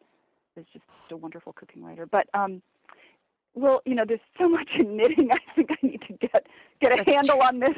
Is 0.58 0.66
just 0.74 0.84
a 1.12 1.16
wonderful 1.16 1.54
cooking 1.54 1.84
writer. 1.84 2.06
But 2.06 2.28
um, 2.34 2.62
well, 3.54 3.82
you 3.86 3.96
know, 3.96 4.04
there's 4.06 4.20
so 4.38 4.50
much 4.50 4.70
in 4.78 4.98
knitting. 4.98 5.30
I 5.34 5.56
think 5.56 5.70
I 5.72 5.86
need 5.86 6.02
to 6.08 6.14
get 6.14 6.48
get 6.82 6.92
a 6.94 6.98
That's 6.98 7.16
handle 7.16 7.42
on 7.42 7.60
this 7.60 7.78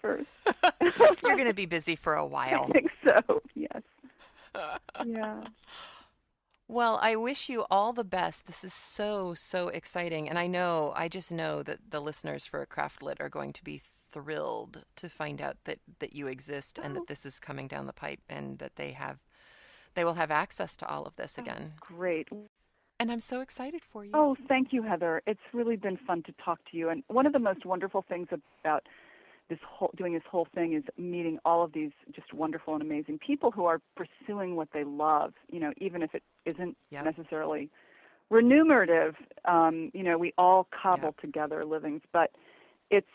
first. 0.00 0.26
You're 1.22 1.34
going 1.34 1.48
to 1.48 1.54
be 1.54 1.66
busy 1.66 1.96
for 1.96 2.14
a 2.14 2.26
while. 2.26 2.68
I 2.68 2.72
think 2.72 2.90
so. 3.06 3.42
Yes. 3.54 3.82
Yeah. 5.04 5.42
Well, 6.68 6.98
I 7.00 7.14
wish 7.14 7.48
you 7.48 7.64
all 7.70 7.92
the 7.92 8.04
best. 8.04 8.46
This 8.46 8.64
is 8.64 8.74
so, 8.74 9.34
so 9.34 9.68
exciting. 9.68 10.28
And 10.28 10.38
I 10.38 10.46
know, 10.48 10.92
I 10.96 11.08
just 11.08 11.30
know 11.30 11.62
that 11.62 11.78
the 11.90 12.00
listeners 12.00 12.46
for 12.46 12.66
Craftlit 12.66 13.20
are 13.20 13.28
going 13.28 13.52
to 13.52 13.62
be 13.64 13.82
thrilled 14.10 14.84
to 14.96 15.08
find 15.08 15.40
out 15.40 15.56
that, 15.64 15.78
that 16.00 16.14
you 16.14 16.26
exist 16.26 16.78
and 16.82 16.96
Oh. 16.96 17.00
that 17.00 17.06
this 17.08 17.24
is 17.24 17.38
coming 17.38 17.68
down 17.68 17.86
the 17.86 17.92
pipe 17.92 18.20
and 18.28 18.58
that 18.58 18.76
they 18.76 18.92
have, 18.92 19.18
they 19.94 20.04
will 20.04 20.14
have 20.14 20.30
access 20.30 20.76
to 20.78 20.88
all 20.88 21.04
of 21.06 21.14
this 21.16 21.36
oh, 21.38 21.42
again. 21.42 21.74
Great. 21.80 22.28
And 22.98 23.12
I'm 23.12 23.20
so 23.20 23.42
excited 23.42 23.82
for 23.92 24.04
you. 24.04 24.10
Oh, 24.14 24.36
thank 24.48 24.72
you, 24.72 24.82
Heather. 24.82 25.22
It's 25.26 25.38
really 25.52 25.76
been 25.76 25.98
fun 25.98 26.22
to 26.24 26.32
talk 26.42 26.58
to 26.70 26.76
you. 26.76 26.88
And 26.88 27.04
one 27.08 27.26
of 27.26 27.32
the 27.32 27.38
most 27.38 27.64
wonderful 27.66 28.04
things 28.08 28.28
about 28.32 28.84
this 29.48 29.58
whole 29.66 29.90
doing 29.96 30.12
this 30.14 30.22
whole 30.30 30.48
thing 30.54 30.74
is 30.74 30.82
meeting 30.98 31.38
all 31.44 31.62
of 31.62 31.72
these 31.72 31.92
just 32.12 32.32
wonderful 32.32 32.74
and 32.74 32.82
amazing 32.82 33.18
people 33.18 33.50
who 33.50 33.64
are 33.64 33.80
pursuing 33.96 34.56
what 34.56 34.68
they 34.72 34.84
love. 34.84 35.34
You 35.50 35.60
know, 35.60 35.72
even 35.78 36.02
if 36.02 36.14
it 36.14 36.22
isn't 36.44 36.76
Yep. 36.90 37.04
necessarily 37.04 37.70
remunerative. 38.30 39.14
Um, 39.44 39.90
you 39.94 40.02
know, 40.02 40.18
we 40.18 40.32
all 40.38 40.68
cobble 40.82 41.08
Yep. 41.08 41.20
together 41.20 41.64
livings, 41.64 42.02
but 42.12 42.32
it's 42.90 43.06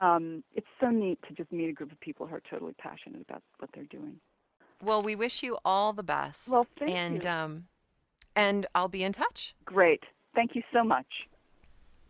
um, 0.00 0.44
it's 0.54 0.66
so 0.80 0.88
neat 0.90 1.18
to 1.28 1.34
just 1.34 1.50
meet 1.50 1.68
a 1.68 1.72
group 1.72 1.90
of 1.90 1.98
people 2.00 2.26
who 2.26 2.34
are 2.36 2.42
totally 2.48 2.74
passionate 2.78 3.22
about 3.22 3.42
what 3.58 3.70
they're 3.74 3.84
doing. 3.84 4.20
Well, 4.82 5.02
we 5.02 5.16
wish 5.16 5.42
you 5.42 5.58
all 5.64 5.92
the 5.92 6.02
best. 6.02 6.48
Well, 6.52 6.66
thank 6.78 6.94
and, 6.94 7.24
you. 7.24 7.30
um, 7.30 7.64
and 8.36 8.66
I'll 8.74 8.88
be 8.88 9.02
in 9.02 9.12
touch. 9.12 9.54
Great. 9.64 10.02
Thank 10.34 10.54
you 10.54 10.62
so 10.72 10.84
much. 10.84 11.06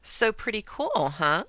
So 0.02 0.32
pretty 0.32 0.62
cool, 0.66 1.14
huh? 1.16 1.44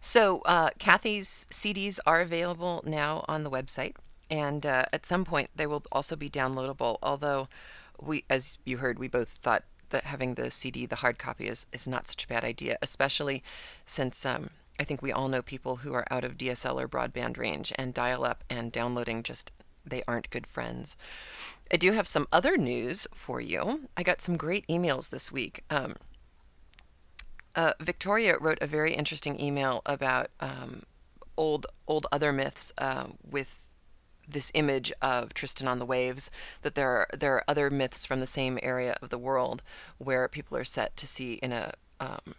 So 0.00 0.40
uh, 0.40 0.70
Kathy's 0.78 1.46
CDs 1.50 1.98
are 2.06 2.20
available 2.20 2.82
now 2.86 3.24
on 3.28 3.44
the 3.44 3.50
website, 3.50 3.94
and 4.30 4.64
uh, 4.64 4.84
at 4.92 5.06
some 5.06 5.24
point 5.24 5.50
they 5.54 5.66
will 5.66 5.82
also 5.90 6.16
be 6.16 6.30
downloadable. 6.30 6.98
Although 7.02 7.48
we, 8.00 8.24
as 8.30 8.58
you 8.64 8.78
heard, 8.78 8.98
we 8.98 9.08
both 9.08 9.30
thought 9.30 9.64
that 9.90 10.04
having 10.04 10.34
the 10.34 10.50
CD, 10.50 10.86
the 10.86 10.96
hard 10.96 11.18
copy, 11.18 11.46
is 11.48 11.66
is 11.72 11.88
not 11.88 12.06
such 12.06 12.24
a 12.24 12.28
bad 12.28 12.44
idea, 12.44 12.78
especially 12.82 13.42
since 13.86 14.24
um, 14.24 14.50
I 14.78 14.84
think 14.84 15.02
we 15.02 15.12
all 15.12 15.28
know 15.28 15.42
people 15.42 15.76
who 15.76 15.92
are 15.94 16.06
out 16.10 16.24
of 16.24 16.36
DSL 16.36 16.80
or 16.80 16.88
broadband 16.88 17.36
range, 17.36 17.72
and 17.76 17.92
dial-up 17.92 18.44
and 18.48 18.70
downloading 18.70 19.22
just 19.22 19.50
they 19.84 20.02
aren't 20.06 20.30
good 20.30 20.46
friends. 20.46 20.96
I 21.72 21.76
do 21.76 21.92
have 21.92 22.06
some 22.06 22.28
other 22.32 22.56
news 22.56 23.06
for 23.14 23.40
you. 23.40 23.88
I 23.96 24.02
got 24.02 24.20
some 24.20 24.36
great 24.36 24.66
emails 24.68 25.10
this 25.10 25.32
week. 25.32 25.64
Um, 25.70 25.96
uh, 27.54 27.72
Victoria 27.80 28.36
wrote 28.38 28.58
a 28.60 28.66
very 28.66 28.94
interesting 28.94 29.40
email 29.40 29.82
about 29.86 30.28
um, 30.40 30.82
old 31.36 31.66
old 31.86 32.06
other 32.12 32.32
myths 32.32 32.72
uh, 32.78 33.06
with 33.28 33.68
this 34.28 34.50
image 34.54 34.92
of 35.00 35.32
Tristan 35.32 35.66
on 35.66 35.78
the 35.78 35.86
waves. 35.86 36.30
That 36.62 36.74
there 36.74 36.90
are 36.90 37.08
there 37.16 37.34
are 37.34 37.44
other 37.48 37.70
myths 37.70 38.04
from 38.04 38.20
the 38.20 38.26
same 38.26 38.58
area 38.62 38.96
of 39.00 39.08
the 39.10 39.18
world 39.18 39.62
where 39.98 40.28
people 40.28 40.56
are 40.56 40.64
set 40.64 40.96
to 40.98 41.06
sea 41.06 41.34
in 41.42 41.52
a 41.52 41.72
um, 42.00 42.34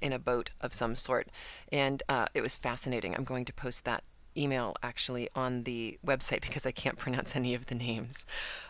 in 0.00 0.12
a 0.12 0.18
boat 0.18 0.50
of 0.60 0.72
some 0.72 0.94
sort, 0.94 1.28
and 1.70 2.02
uh, 2.08 2.26
it 2.34 2.40
was 2.40 2.56
fascinating. 2.56 3.14
I'm 3.14 3.24
going 3.24 3.44
to 3.44 3.52
post 3.52 3.84
that 3.84 4.04
email 4.36 4.76
actually 4.82 5.28
on 5.34 5.64
the 5.64 5.98
website 6.06 6.40
because 6.40 6.64
I 6.64 6.70
can't 6.72 6.98
pronounce 6.98 7.36
any 7.36 7.54
of 7.54 7.66
the 7.66 7.74
names. 7.74 8.24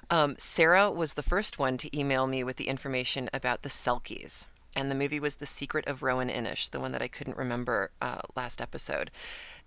Um, 0.08 0.34
Sarah 0.38 0.90
was 0.90 1.14
the 1.14 1.22
first 1.22 1.58
one 1.58 1.76
to 1.78 1.98
email 1.98 2.26
me 2.26 2.42
with 2.42 2.56
the 2.56 2.68
information 2.68 3.28
about 3.32 3.62
the 3.62 3.68
Selkies. 3.68 4.46
And 4.76 4.90
the 4.90 4.94
movie 4.94 5.20
was 5.20 5.36
The 5.36 5.46
Secret 5.46 5.86
of 5.86 6.02
Roan 6.02 6.28
Inish, 6.28 6.70
the 6.70 6.80
one 6.80 6.92
that 6.92 7.02
I 7.02 7.08
couldn't 7.08 7.36
remember 7.36 7.90
uh, 8.00 8.20
last 8.36 8.60
episode. 8.60 9.10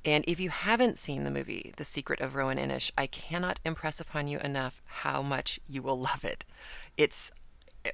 And 0.05 0.23
if 0.27 0.39
you 0.39 0.49
haven't 0.49 0.97
seen 0.97 1.23
the 1.23 1.31
movie 1.31 1.73
The 1.77 1.85
Secret 1.85 2.19
of 2.19 2.35
Roan 2.35 2.57
Inish, 2.57 2.91
I 2.97 3.07
cannot 3.07 3.59
impress 3.65 3.99
upon 3.99 4.27
you 4.27 4.39
enough 4.39 4.81
how 4.85 5.21
much 5.21 5.59
you 5.67 5.81
will 5.81 5.99
love 5.99 6.23
it. 6.23 6.45
It's 6.97 7.31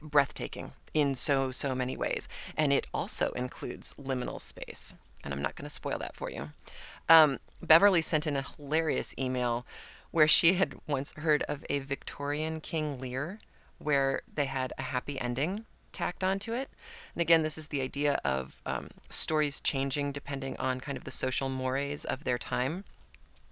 breathtaking 0.02 0.74
in 0.94 1.16
so, 1.16 1.52
so 1.52 1.76
many 1.76 1.98
ways. 1.98 2.28
And 2.56 2.72
it 2.72 2.88
also 2.94 3.30
includes 3.32 3.94
liminal 3.94 4.40
space. 4.40 4.94
And 5.24 5.34
I'm 5.34 5.42
not 5.42 5.56
going 5.56 5.66
to 5.66 5.70
spoil 5.70 5.98
that 6.00 6.16
for 6.16 6.30
you. 6.30 6.50
Um, 7.08 7.40
Beverly 7.62 8.02
sent 8.02 8.28
in 8.28 8.36
a 8.36 8.46
hilarious 8.58 9.14
email 9.18 9.66
where 10.12 10.28
she 10.28 10.54
had 10.54 10.76
once 10.88 11.12
heard 11.14 11.44
of 11.44 11.66
a 11.70 11.80
Victorian 11.80 12.62
King 12.62 13.00
Lear 13.00 13.40
where 13.78 14.22
they 14.34 14.46
had 14.46 14.74
a 14.78 14.84
happy 14.84 15.20
ending 15.20 15.66
tacked 15.92 16.24
onto 16.24 16.54
it. 16.54 16.70
And 17.14 17.22
again, 17.22 17.44
this 17.44 17.58
is 17.58 17.68
the 17.68 17.82
idea 17.82 18.20
of 18.24 18.62
um, 18.66 18.90
stories 19.10 19.62
changing 19.62 20.12
depending 20.12 20.58
on 20.58 20.80
kind 20.80 20.98
of 20.98 21.04
the 21.04 21.12
social 21.12 21.50
mores 21.50 22.06
of 22.06 22.24
their 22.24 22.38
time. 22.38 22.84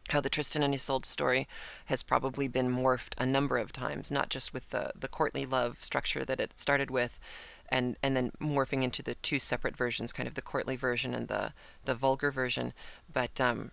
How 0.09 0.21
the 0.21 0.29
Tristan 0.29 0.63
and 0.63 0.73
Isolde 0.73 1.05
story 1.05 1.47
has 1.85 2.01
probably 2.01 2.47
been 2.47 2.71
morphed 2.71 3.13
a 3.17 3.25
number 3.25 3.57
of 3.57 3.73
times, 3.73 4.09
not 4.09 4.29
just 4.29 4.53
with 4.53 4.69
the, 4.69 4.91
the 4.97 5.09
courtly 5.09 5.45
love 5.45 5.83
structure 5.83 6.23
that 6.23 6.39
it 6.39 6.57
started 6.57 6.89
with, 6.89 7.19
and, 7.67 7.97
and 8.01 8.15
then 8.15 8.31
morphing 8.39 8.83
into 8.83 9.03
the 9.03 9.15
two 9.15 9.39
separate 9.39 9.75
versions, 9.75 10.13
kind 10.13 10.27
of 10.27 10.35
the 10.35 10.41
courtly 10.41 10.77
version 10.77 11.13
and 11.13 11.27
the, 11.27 11.51
the 11.83 11.95
vulgar 11.95 12.31
version, 12.31 12.71
but 13.11 13.41
um, 13.41 13.71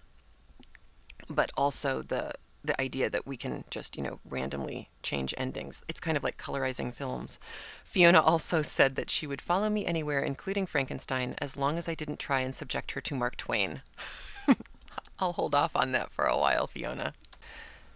but 1.29 1.50
also 1.57 2.03
the 2.03 2.33
the 2.64 2.81
idea 2.81 3.11
that 3.11 3.27
we 3.27 3.37
can 3.37 3.64
just 3.70 3.96
you 3.96 4.03
know 4.03 4.18
randomly 4.24 4.88
change 5.03 5.35
endings. 5.37 5.83
It's 5.88 6.00
kind 6.00 6.16
of 6.16 6.24
like 6.24 6.38
colorizing 6.38 6.92
films. 6.92 7.38
Fiona 7.85 8.20
also 8.20 8.62
said 8.62 8.96
that 8.96 9.11
she 9.11 9.27
would 9.27 9.40
follow 9.42 9.70
me 9.70 9.87
anywhere, 9.87 10.20
including 10.20 10.66
Frankenstein, 10.66 11.35
as 11.38 11.57
long 11.57 11.79
as 11.79 11.88
I 11.88 11.94
didn't 11.94 12.18
try 12.18 12.40
and 12.40 12.55
subject 12.55 12.92
her 12.92 13.00
to 13.03 13.14
Mark 13.14 13.37
Twain. 13.37 13.83
I'll 15.18 15.35
hold 15.35 15.55
off 15.55 15.77
on 15.77 15.92
that 15.92 16.11
for 16.11 16.24
a 16.24 16.37
while, 16.37 16.66
Fiona. 16.66 17.14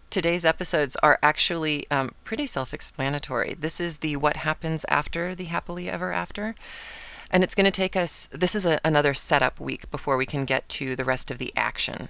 Today's 0.09 0.45
episodes 0.45 0.95
are 1.03 1.19
actually 1.21 1.85
um, 1.91 2.15
pretty 2.23 2.47
self 2.47 2.73
explanatory. 2.73 3.53
This 3.53 3.79
is 3.79 3.97
the 3.97 4.15
What 4.15 4.37
Happens 4.37 4.85
After 4.89 5.35
the 5.35 5.45
Happily 5.45 5.89
Ever 5.89 6.11
After. 6.11 6.55
And 7.29 7.43
it's 7.43 7.53
going 7.53 7.65
to 7.65 7.71
take 7.71 7.95
us, 7.95 8.27
this 8.31 8.55
is 8.55 8.65
a, 8.65 8.79
another 8.83 9.13
setup 9.13 9.59
week 9.59 9.91
before 9.91 10.17
we 10.17 10.25
can 10.25 10.45
get 10.45 10.67
to 10.69 10.95
the 10.95 11.05
rest 11.05 11.29
of 11.29 11.37
the 11.37 11.53
action. 11.55 12.09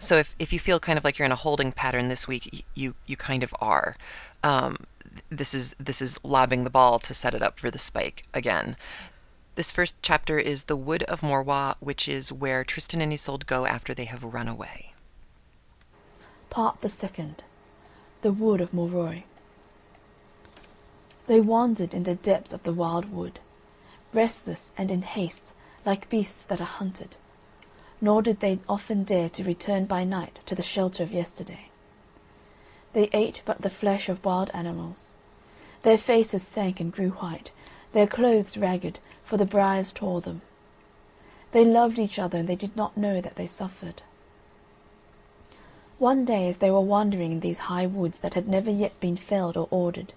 So 0.00 0.16
if, 0.16 0.34
if 0.38 0.50
you 0.52 0.58
feel 0.58 0.80
kind 0.80 0.96
of 0.98 1.04
like 1.04 1.18
you're 1.18 1.26
in 1.26 1.32
a 1.32 1.36
holding 1.36 1.72
pattern 1.72 2.08
this 2.08 2.26
week, 2.26 2.64
you, 2.74 2.94
you 3.06 3.16
kind 3.16 3.42
of 3.42 3.54
are. 3.60 3.96
Um, 4.42 4.86
this 5.28 5.52
is 5.52 5.76
this 5.78 6.00
is 6.00 6.18
lobbing 6.24 6.64
the 6.64 6.70
ball 6.70 6.98
to 7.00 7.12
set 7.12 7.34
it 7.34 7.42
up 7.42 7.60
for 7.60 7.70
the 7.70 7.78
spike 7.78 8.24
again. 8.32 8.76
This 9.56 9.70
first 9.70 9.96
chapter 10.00 10.38
is 10.38 10.64
the 10.64 10.76
Wood 10.76 11.02
of 11.02 11.20
Morois, 11.20 11.74
which 11.80 12.08
is 12.08 12.32
where 12.32 12.64
Tristan 12.64 13.02
and 13.02 13.12
Isolde 13.12 13.46
go 13.46 13.66
after 13.66 13.92
they 13.92 14.06
have 14.06 14.24
run 14.24 14.48
away. 14.48 14.94
Part 16.48 16.80
the 16.80 16.88
second. 16.88 17.44
The 18.22 18.32
Wood 18.32 18.62
of 18.62 18.72
Morois. 18.72 19.24
They 21.26 21.40
wandered 21.40 21.92
in 21.92 22.04
the 22.04 22.14
depths 22.14 22.54
of 22.54 22.62
the 22.62 22.72
wild 22.72 23.10
wood, 23.10 23.38
restless 24.14 24.70
and 24.78 24.90
in 24.90 25.02
haste, 25.02 25.52
like 25.84 26.08
beasts 26.08 26.42
that 26.48 26.60
are 26.60 26.64
hunted. 26.64 27.16
Nor 28.00 28.22
did 28.22 28.40
they 28.40 28.58
often 28.68 29.04
dare 29.04 29.28
to 29.30 29.44
return 29.44 29.84
by 29.84 30.04
night 30.04 30.40
to 30.46 30.54
the 30.54 30.62
shelter 30.62 31.02
of 31.02 31.12
yesterday. 31.12 31.68
They 32.92 33.08
ate 33.12 33.42
but 33.44 33.62
the 33.62 33.70
flesh 33.70 34.08
of 34.08 34.24
wild 34.24 34.50
animals. 34.54 35.12
Their 35.82 35.98
faces 35.98 36.42
sank 36.42 36.80
and 36.80 36.92
grew 36.92 37.10
white, 37.10 37.50
their 37.92 38.06
clothes 38.06 38.56
ragged, 38.56 38.98
for 39.24 39.36
the 39.36 39.44
briars 39.44 39.92
tore 39.92 40.20
them. 40.20 40.42
They 41.52 41.64
loved 41.64 41.98
each 41.98 42.18
other 42.18 42.38
and 42.38 42.48
they 42.48 42.56
did 42.56 42.76
not 42.76 42.96
know 42.96 43.20
that 43.20 43.36
they 43.36 43.46
suffered. 43.46 44.02
One 45.98 46.24
day 46.24 46.48
as 46.48 46.58
they 46.58 46.70
were 46.70 46.80
wandering 46.80 47.32
in 47.32 47.40
these 47.40 47.58
high 47.70 47.86
woods 47.86 48.20
that 48.20 48.34
had 48.34 48.48
never 48.48 48.70
yet 48.70 48.98
been 49.00 49.16
felled 49.16 49.56
or 49.56 49.68
ordered, 49.70 50.14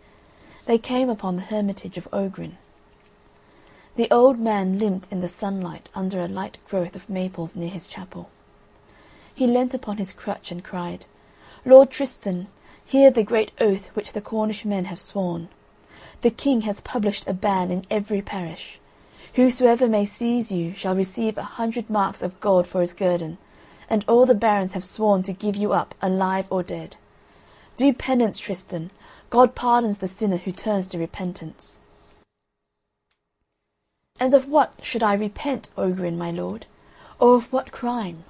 they 0.65 0.77
came 0.77 1.09
upon 1.09 1.35
the 1.35 1.41
hermitage 1.41 1.97
of 1.97 2.09
Ogrin. 2.11 2.53
The 3.95 4.09
old 4.09 4.39
man 4.39 4.79
limped 4.79 5.11
in 5.11 5.21
the 5.21 5.29
sunlight 5.29 5.89
under 5.93 6.21
a 6.21 6.27
light 6.27 6.57
growth 6.67 6.95
of 6.95 7.09
maples 7.09 7.55
near 7.55 7.69
his 7.69 7.87
chapel. 7.87 8.29
He 9.35 9.45
leant 9.45 9.75
upon 9.75 9.97
his 9.97 10.13
crutch 10.13 10.51
and 10.51 10.63
cried, 10.63 11.05
Lord 11.63 11.91
Tristan, 11.91 12.47
Hear 12.85 13.11
the 13.11 13.23
great 13.23 13.51
oath 13.59 13.87
which 13.93 14.13
the 14.13 14.21
Cornish 14.21 14.65
men 14.65 14.85
have 14.85 14.99
sworn. 14.99 15.49
The 16.21 16.31
King 16.31 16.61
has 16.61 16.81
published 16.81 17.27
a 17.27 17.33
ban 17.33 17.71
in 17.71 17.85
every 17.89 18.21
parish. 18.21 18.79
Whosoever 19.35 19.87
may 19.87 20.05
seize 20.05 20.51
you 20.51 20.73
shall 20.75 20.95
receive 20.95 21.37
a 21.37 21.43
hundred 21.43 21.89
marks 21.89 22.21
of 22.21 22.39
gold 22.39 22.67
for 22.67 22.81
his 22.81 22.93
guerdon, 22.93 23.37
and 23.89 24.03
all 24.07 24.25
the 24.25 24.35
barons 24.35 24.73
have 24.73 24.85
sworn 24.85 25.23
to 25.23 25.33
give 25.33 25.55
you 25.55 25.71
up, 25.73 25.95
alive 26.01 26.45
or 26.49 26.63
dead. 26.63 26.95
Do 27.77 27.93
penance, 27.93 28.39
Tristan. 28.39 28.91
God 29.29 29.55
pardons 29.55 29.99
the 29.99 30.07
sinner 30.07 30.37
who 30.37 30.51
turns 30.51 30.87
to 30.89 30.99
repentance. 30.99 31.77
And 34.23 34.33
of 34.33 34.47
what 34.47 34.71
should 34.81 35.03
I 35.03 35.15
repent, 35.15 35.67
Ogrin, 35.77 36.17
my 36.17 36.31
lord? 36.31 36.65
Or 37.19 37.35
of 37.35 37.51
what 37.51 37.73
crime? 37.73 38.23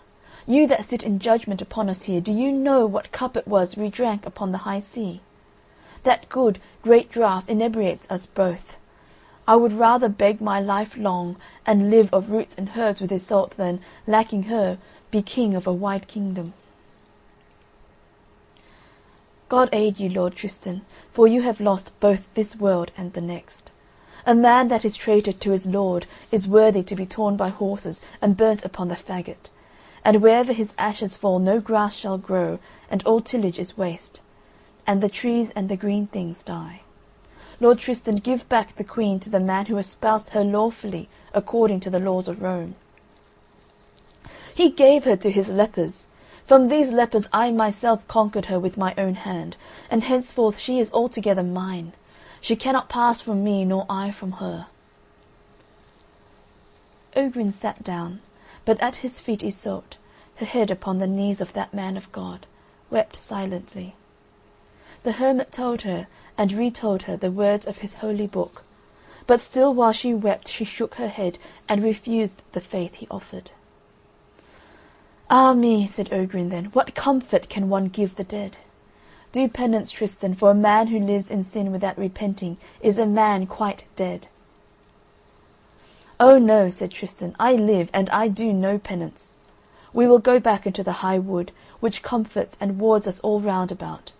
You 0.47 0.65
that 0.65 0.85
sit 0.85 1.03
in 1.03 1.19
judgment 1.19 1.61
upon 1.61 1.87
us 1.87 2.05
here, 2.05 2.19
do 2.19 2.31
you 2.31 2.51
know 2.51 2.87
what 2.87 3.11
cup 3.11 3.37
it 3.37 3.47
was 3.47 3.77
we 3.77 3.91
drank 3.91 4.25
upon 4.25 4.51
the 4.51 4.65
high 4.65 4.79
sea? 4.79 5.21
That 6.01 6.27
good, 6.29 6.57
great 6.81 7.11
draught 7.11 7.47
inebriates 7.47 8.09
us 8.09 8.25
both. 8.25 8.75
I 9.47 9.55
would 9.55 9.73
rather 9.73 10.09
beg 10.09 10.41
my 10.41 10.59
life 10.59 10.97
long, 10.97 11.35
and 11.63 11.91
live 11.91 12.11
of 12.11 12.31
roots 12.31 12.55
and 12.55 12.71
herbs 12.75 12.99
with 12.99 13.11
Iseult 13.11 13.51
than, 13.51 13.79
lacking 14.07 14.43
her, 14.45 14.79
be 15.11 15.21
king 15.21 15.53
of 15.53 15.67
a 15.67 15.71
wide 15.71 16.07
kingdom. 16.07 16.55
God 19.47 19.69
aid 19.71 19.99
you, 19.99 20.09
Lord 20.09 20.35
Tristan, 20.35 20.81
for 21.13 21.27
you 21.27 21.43
have 21.43 21.61
lost 21.61 21.91
both 21.99 22.33
this 22.33 22.55
world 22.55 22.91
and 22.97 23.13
the 23.13 23.21
next. 23.21 23.69
A 24.25 24.35
man 24.35 24.69
that 24.69 24.85
is 24.85 24.95
traitor 24.95 25.33
to 25.33 25.51
his 25.51 25.65
lord 25.65 26.05
is 26.31 26.47
worthy 26.47 26.83
to 26.83 26.95
be 26.95 27.05
torn 27.05 27.35
by 27.35 27.49
horses 27.49 28.01
and 28.21 28.37
burnt 28.37 28.63
upon 28.63 28.87
the 28.87 28.95
faggot 28.95 29.49
and 30.03 30.21
wherever 30.21 30.53
his 30.53 30.73
ashes 30.77 31.15
fall 31.15 31.39
no 31.39 31.59
grass 31.59 31.95
shall 31.95 32.17
grow, 32.17 32.59
and 32.89 33.03
all 33.05 33.21
tillage 33.21 33.57
is 33.57 33.77
waste, 33.77 34.19
and 34.85 35.01
the 35.01 35.09
trees 35.09 35.51
and 35.51 35.69
the 35.69 35.77
green 35.77 36.07
things 36.07 36.43
die. 36.43 36.81
Lord 37.59 37.79
Tristan, 37.79 38.15
give 38.17 38.47
back 38.49 38.75
the 38.75 38.83
queen 38.83 39.19
to 39.21 39.29
the 39.29 39.39
man 39.39 39.67
who 39.67 39.77
espoused 39.77 40.29
her 40.29 40.43
lawfully 40.43 41.07
according 41.33 41.79
to 41.81 41.89
the 41.89 41.99
laws 41.99 42.27
of 42.27 42.41
Rome. 42.41 42.75
He 44.53 44.69
gave 44.69 45.05
her 45.05 45.15
to 45.15 45.31
his 45.31 45.49
lepers. 45.49 46.07
From 46.45 46.67
these 46.67 46.91
lepers 46.91 47.29
I 47.31 47.51
myself 47.51 48.05
conquered 48.07 48.45
her 48.45 48.59
with 48.59 48.77
my 48.77 48.93
own 48.97 49.15
hand, 49.15 49.55
and 49.89 50.03
henceforth 50.03 50.59
she 50.59 50.79
is 50.79 50.91
altogether 50.91 51.43
mine. 51.43 51.93
She 52.43 52.57
cannot 52.57 52.89
pass 52.89 53.21
from 53.21 53.41
me, 53.41 53.63
nor 53.63 53.85
I 53.89 54.11
from 54.11 54.33
her. 54.33 54.67
Ogrin 57.15 57.53
sat 57.53 57.85
down, 57.85 58.19
but 58.65 58.81
at 58.81 58.97
his 58.97 59.17
feet 59.17 59.41
Iseult, 59.41 59.95
her 60.35 60.45
head 60.45 60.69
upon 60.69 60.99
the 60.99 61.07
knees 61.07 61.39
of 61.39 61.53
that 61.53 61.73
man 61.73 61.95
of 61.95 62.11
God, 62.11 62.45
wept 62.89 63.17
silently. 63.21 63.95
The 65.03 65.13
hermit 65.13 65.53
told 65.53 65.83
her 65.83 66.07
and 66.37 66.51
retold 66.51 67.03
her 67.03 67.15
the 67.15 67.31
words 67.31 67.65
of 67.65 67.77
his 67.77 67.93
holy 67.95 68.27
book, 68.27 68.63
but 69.25 69.39
still 69.39 69.73
while 69.73 69.93
she 69.93 70.13
wept 70.13 70.49
she 70.49 70.65
shook 70.65 70.95
her 70.95 71.07
head 71.07 71.39
and 71.69 71.81
refused 71.81 72.41
the 72.51 72.59
faith 72.59 72.95
he 72.95 73.07
offered. 73.09 73.51
"Ah 75.29 75.53
me," 75.53 75.87
said 75.87 76.09
Ogrin 76.11 76.49
then, 76.49 76.65
"what 76.73 76.93
comfort 76.93 77.47
can 77.47 77.69
one 77.69 77.85
give 77.85 78.17
the 78.17 78.25
dead? 78.25 78.57
Do 79.33 79.47
penance, 79.47 79.91
Tristan, 79.91 80.35
for 80.35 80.51
a 80.51 80.55
man 80.69 80.87
who 80.87 80.99
lives 80.99 81.31
in 81.31 81.43
sin 81.43 81.71
without 81.71 81.97
repenting 81.97 82.57
is 82.81 82.99
a 82.99 83.05
man 83.07 83.47
quite 83.47 83.83
dead. 83.95 84.27
"Oh 86.19 86.37
no," 86.37 86.69
said 86.69 86.91
Tristan, 86.91 87.35
"I 87.39 87.53
live, 87.55 87.89
and 87.93 88.11
I 88.11 88.27
do 88.27 88.53
no 88.53 88.77
penance. 88.77 89.35
We 89.91 90.05
will 90.05 90.19
go 90.19 90.39
back 90.39 90.67
into 90.67 90.83
the 90.83 91.01
high 91.01 91.17
wood, 91.17 91.51
which 91.79 92.03
comforts 92.03 92.55
and 92.59 92.79
wards 92.79 93.07
us 93.07 93.19
all 93.21 93.41
round 93.41 93.71
about. 93.71 94.11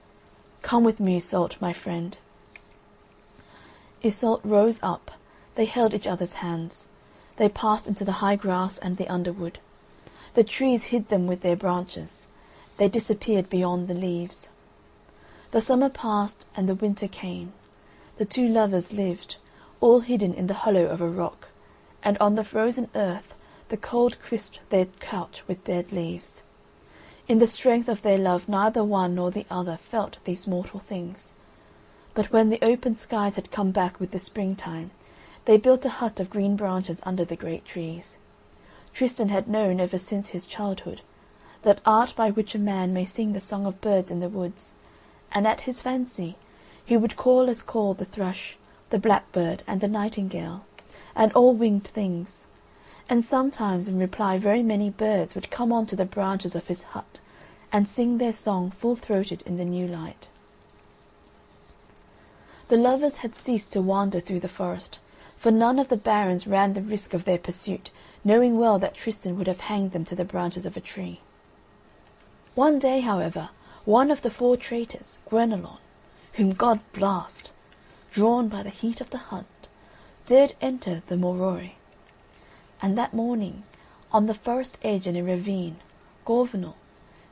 Come 0.64 0.84
with 0.84 1.00
me, 1.00 1.18
Iseult, 1.18 1.62
my 1.62 1.74
friend." 1.74 2.18
Iseult 4.02 4.42
rose 4.44 4.80
up, 4.82 5.12
they 5.54 5.66
held 5.66 5.94
each 5.94 6.08
other's 6.08 6.42
hands, 6.42 6.88
they 7.38 7.50
passed 7.50 7.88
into 7.88 8.04
the 8.04 8.14
high 8.14 8.36
grass 8.36 8.80
and 8.80 8.98
the 8.98 9.08
underwood. 9.08 9.60
The 10.34 10.44
trees 10.44 10.86
hid 10.86 11.10
them 11.10 11.28
with 11.28 11.42
their 11.42 11.56
branches, 11.56 12.26
they 12.78 12.90
disappeared 12.90 13.48
beyond 13.48 13.88
the 13.88 13.94
leaves. 13.94 14.50
The 15.54 15.62
summer 15.62 15.90
passed 15.90 16.48
and 16.56 16.68
the 16.68 16.74
winter 16.74 17.08
came. 17.08 17.54
The 18.18 18.26
two 18.26 18.48
lovers 18.48 18.92
lived, 18.92 19.36
all 19.82 20.00
hidden 20.00 20.34
in 20.34 20.48
the 20.48 20.56
hollow 20.66 20.88
of 20.88 21.00
a 21.00 21.08
rock 21.08 21.50
and 22.04 22.18
on 22.18 22.34
the 22.34 22.44
frozen 22.44 22.90
earth 22.96 23.36
the 23.70 23.78
cold 23.78 24.20
crisped 24.20 24.62
their 24.72 24.86
couch 25.00 25.44
with 25.48 25.64
dead 25.64 25.92
leaves. 25.92 26.42
In 27.28 27.38
the 27.38 27.46
strength 27.46 27.88
of 27.88 28.02
their 28.02 28.18
love 28.18 28.50
neither 28.50 28.84
one 28.84 29.14
nor 29.14 29.30
the 29.30 29.46
other 29.52 29.78
felt 29.78 30.18
these 30.24 30.48
mortal 30.48 30.80
things. 30.80 31.34
But 32.16 32.32
when 32.32 32.50
the 32.50 32.64
open 32.66 32.96
skies 32.96 33.36
had 33.36 33.52
come 33.52 33.70
back 33.70 34.00
with 34.00 34.10
the 34.10 34.18
springtime, 34.18 34.90
they 35.46 35.58
built 35.58 35.86
a 35.86 35.90
hut 36.02 36.20
of 36.20 36.32
green 36.32 36.56
branches 36.56 37.00
under 37.06 37.26
the 37.26 37.36
great 37.36 37.64
trees. 37.64 38.18
Tristan 38.92 39.30
had 39.30 39.48
known 39.48 39.80
ever 39.80 40.00
since 40.00 40.30
his 40.30 40.48
childhood 40.48 41.02
that 41.62 41.80
art 41.86 42.16
by 42.16 42.32
which 42.32 42.56
a 42.56 42.60
man 42.74 42.92
may 42.92 43.06
sing 43.06 43.34
the 43.34 43.40
song 43.40 43.68
of 43.68 43.82
birds 43.82 44.10
in 44.10 44.20
the 44.20 44.28
woods, 44.30 44.74
and 45.34 45.48
at 45.48 45.62
his 45.62 45.82
fancy 45.82 46.36
he 46.86 46.96
would 46.98 47.16
call 47.16 47.50
as 47.50 47.64
call 47.64 47.94
the 47.94 48.06
thrush, 48.06 48.58
the 48.90 49.00
blackbird, 49.00 49.64
and 49.66 49.82
the 49.82 49.88
nightingale, 49.88 50.66
and 51.16 51.32
all 51.34 51.54
winged 51.54 51.88
things; 51.88 52.46
and 53.10 53.26
sometimes 53.26 53.88
in 53.88 53.98
reply 53.98 54.38
very 54.38 54.64
many 54.64 54.90
birds 54.90 55.36
would 55.36 55.50
come 55.50 55.72
on 55.72 55.86
to 55.86 55.96
the 55.96 56.06
branches 56.06 56.56
of 56.56 56.68
his 56.68 56.84
hut 56.84 57.20
and 57.72 57.90
sing 57.90 58.18
their 58.20 58.32
song 58.32 58.70
full 58.70 58.96
throated 58.96 59.42
in 59.48 59.58
the 59.58 59.66
new 59.66 59.88
light. 59.88 60.28
The 62.68 62.78
lovers 62.78 63.18
had 63.18 63.36
ceased 63.36 63.72
to 63.74 63.82
wander 63.82 64.20
through 64.20 64.42
the 64.42 64.48
forest, 64.48 65.00
for 65.38 65.52
none 65.52 65.80
of 65.80 65.90
the 65.90 65.98
barons 65.98 66.48
ran 66.48 66.74
the 66.74 66.82
risk 66.82 67.14
of 67.14 67.26
their 67.26 67.38
pursuit, 67.38 67.90
knowing 68.24 68.58
well 68.58 68.80
that 68.80 68.96
Tristan 68.96 69.38
would 69.38 69.48
have 69.48 69.62
hanged 69.62 69.92
them 69.92 70.06
to 70.06 70.16
the 70.16 70.24
branches 70.24 70.66
of 70.66 70.78
a 70.78 70.82
tree. 70.82 71.20
One 72.56 72.80
day, 72.80 73.02
however, 73.02 73.50
one 73.86 74.10
of 74.10 74.22
the 74.22 74.32
four 74.32 74.56
traitors, 74.56 75.20
Guenelon, 75.30 75.78
whom 76.34 76.54
God 76.54 76.80
blast, 76.94 77.52
drawn 78.12 78.48
by 78.48 78.64
the 78.64 78.70
heat 78.70 79.02
of 79.02 79.10
the 79.10 79.18
hunt 79.18 79.68
did 80.26 80.56
enter 80.62 81.02
the 81.08 81.18
Morois. 81.18 81.72
And 82.82 82.98
that 82.98 83.14
morning, 83.14 83.64
on 84.12 84.28
the 84.28 84.34
forest 84.34 84.78
edge 84.84 85.06
in 85.06 85.18
a 85.18 85.24
ravine, 85.24 85.78
Gorvenal, 86.26 86.76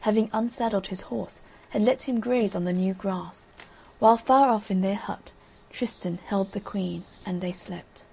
having 0.02 0.30
unsaddled 0.34 0.88
his 0.88 1.04
horse, 1.04 1.42
had 1.70 1.84
let 1.84 2.04
him 2.04 2.20
graze 2.20 2.56
on 2.56 2.66
the 2.66 2.74
new 2.74 2.94
grass, 2.94 3.54
while 4.00 4.18
far 4.18 4.50
off 4.50 4.70
in 4.70 4.82
their 4.82 4.96
hut 4.96 5.32
Tristan 5.70 6.20
held 6.26 6.52
the 6.52 6.60
Queen, 6.60 7.06
and 7.26 7.40
they 7.40 7.54
slept. 7.54 8.04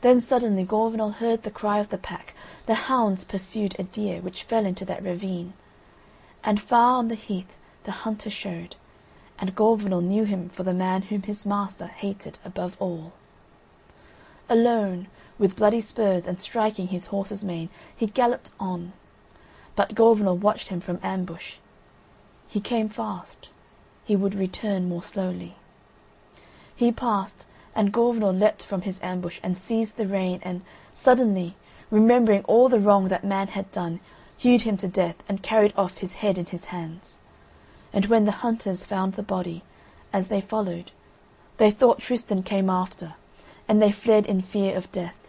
Then 0.00 0.20
suddenly 0.20 0.64
Gorvenal 0.64 1.16
heard 1.16 1.42
the 1.42 1.50
cry 1.50 1.78
of 1.78 1.90
the 1.90 1.98
pack, 1.98 2.34
the 2.66 2.74
hounds 2.74 3.24
pursued 3.24 3.76
a 3.78 3.82
deer 3.82 4.20
which 4.20 4.44
fell 4.44 4.64
into 4.64 4.86
that 4.86 5.04
ravine, 5.04 5.52
and 6.44 6.60
far 6.60 6.98
on 6.98 7.08
the 7.08 7.14
heath 7.14 7.56
the 7.84 7.92
hunter 7.92 8.30
showed, 8.30 8.76
and 9.38 9.54
Gorvenal 9.54 10.00
knew 10.00 10.24
him 10.24 10.48
for 10.50 10.62
the 10.62 10.74
man 10.74 11.02
whom 11.02 11.22
his 11.22 11.46
master 11.46 11.86
hated 11.86 12.38
above 12.44 12.76
all. 12.78 13.12
Alone, 14.48 15.08
with 15.38 15.56
bloody 15.56 15.80
spurs 15.80 16.26
and 16.26 16.40
striking 16.40 16.88
his 16.88 17.06
horse's 17.06 17.42
mane, 17.42 17.68
he 17.96 18.06
galloped 18.06 18.50
on. 18.60 18.92
But 19.74 19.94
Gorvenal 19.94 20.36
watched 20.36 20.68
him 20.68 20.80
from 20.80 21.00
ambush. 21.02 21.54
He 22.48 22.60
came 22.60 22.88
fast; 22.88 23.48
he 24.04 24.14
would 24.14 24.34
return 24.34 24.88
more 24.88 25.02
slowly. 25.02 25.56
He 26.76 26.92
passed, 26.92 27.46
and 27.74 27.92
Gorvenal 27.92 28.32
leapt 28.38 28.64
from 28.64 28.82
his 28.82 29.00
ambush 29.02 29.40
and 29.42 29.56
seized 29.56 29.96
the 29.96 30.06
rein 30.06 30.40
and, 30.42 30.62
suddenly, 30.92 31.54
remembering 31.90 32.44
all 32.44 32.68
the 32.68 32.80
wrong 32.80 33.08
that 33.08 33.24
man 33.24 33.48
had 33.48 33.70
done, 33.72 34.00
hewed 34.42 34.62
him 34.62 34.76
to 34.76 34.88
death 34.88 35.14
and 35.28 35.40
carried 35.40 35.72
off 35.76 35.98
his 35.98 36.14
head 36.14 36.36
in 36.36 36.46
his 36.46 36.64
hands. 36.64 37.18
And 37.92 38.06
when 38.06 38.24
the 38.24 38.42
hunters 38.42 38.84
found 38.84 39.14
the 39.14 39.22
body, 39.22 39.62
as 40.12 40.26
they 40.26 40.40
followed, 40.40 40.90
they 41.58 41.70
thought 41.70 42.00
Tristan 42.00 42.42
came 42.42 42.68
after, 42.68 43.14
and 43.68 43.80
they 43.80 43.92
fled 43.92 44.26
in 44.26 44.42
fear 44.42 44.76
of 44.76 44.90
death, 44.90 45.28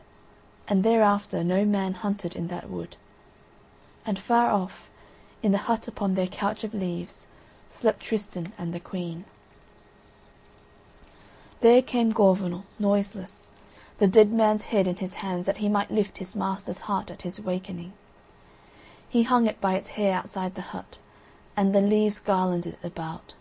and 0.67 0.84
thereafter 0.84 1.43
no 1.43 1.63
man 1.63 1.93
hunted 1.93 2.36
in 2.36 2.47
that 2.47 2.71
wood. 2.71 2.95
And 4.04 4.17
far 4.17 4.49
off, 4.49 4.89
in 5.43 5.52
the 5.52 5.69
hut 5.69 5.88
upon 5.88 6.15
their 6.15 6.26
couch 6.26 6.63
of 6.63 6.73
leaves, 6.73 7.28
slept 7.69 8.02
Tristan 8.02 8.47
and 8.58 8.73
the 8.73 8.80
Queen. 8.80 9.26
There 11.62 11.84
came 11.84 12.12
Gorvenal, 12.13 12.63
noiseless, 12.80 13.45
the 13.99 14.08
dead 14.08 14.32
man's 14.32 14.65
head 14.65 14.88
in 14.88 14.95
his 14.95 15.15
hands 15.15 15.45
that 15.45 15.58
he 15.58 15.69
might 15.69 15.91
lift 15.91 16.17
his 16.17 16.36
master's 16.36 16.80
heart 16.89 17.12
at 17.12 17.21
his 17.21 17.38
awakening. 17.38 17.93
He 19.13 19.21
hung 19.21 19.45
it 19.45 19.62
by 19.62 19.76
its 19.76 19.89
hair 19.89 20.15
outside 20.15 20.56
the 20.56 20.73
hut, 20.73 20.97
and 21.56 21.71
the 21.71 21.82
leaves 21.82 22.17
garlanded 22.17 22.73
it 22.73 22.88
about. 22.88 23.36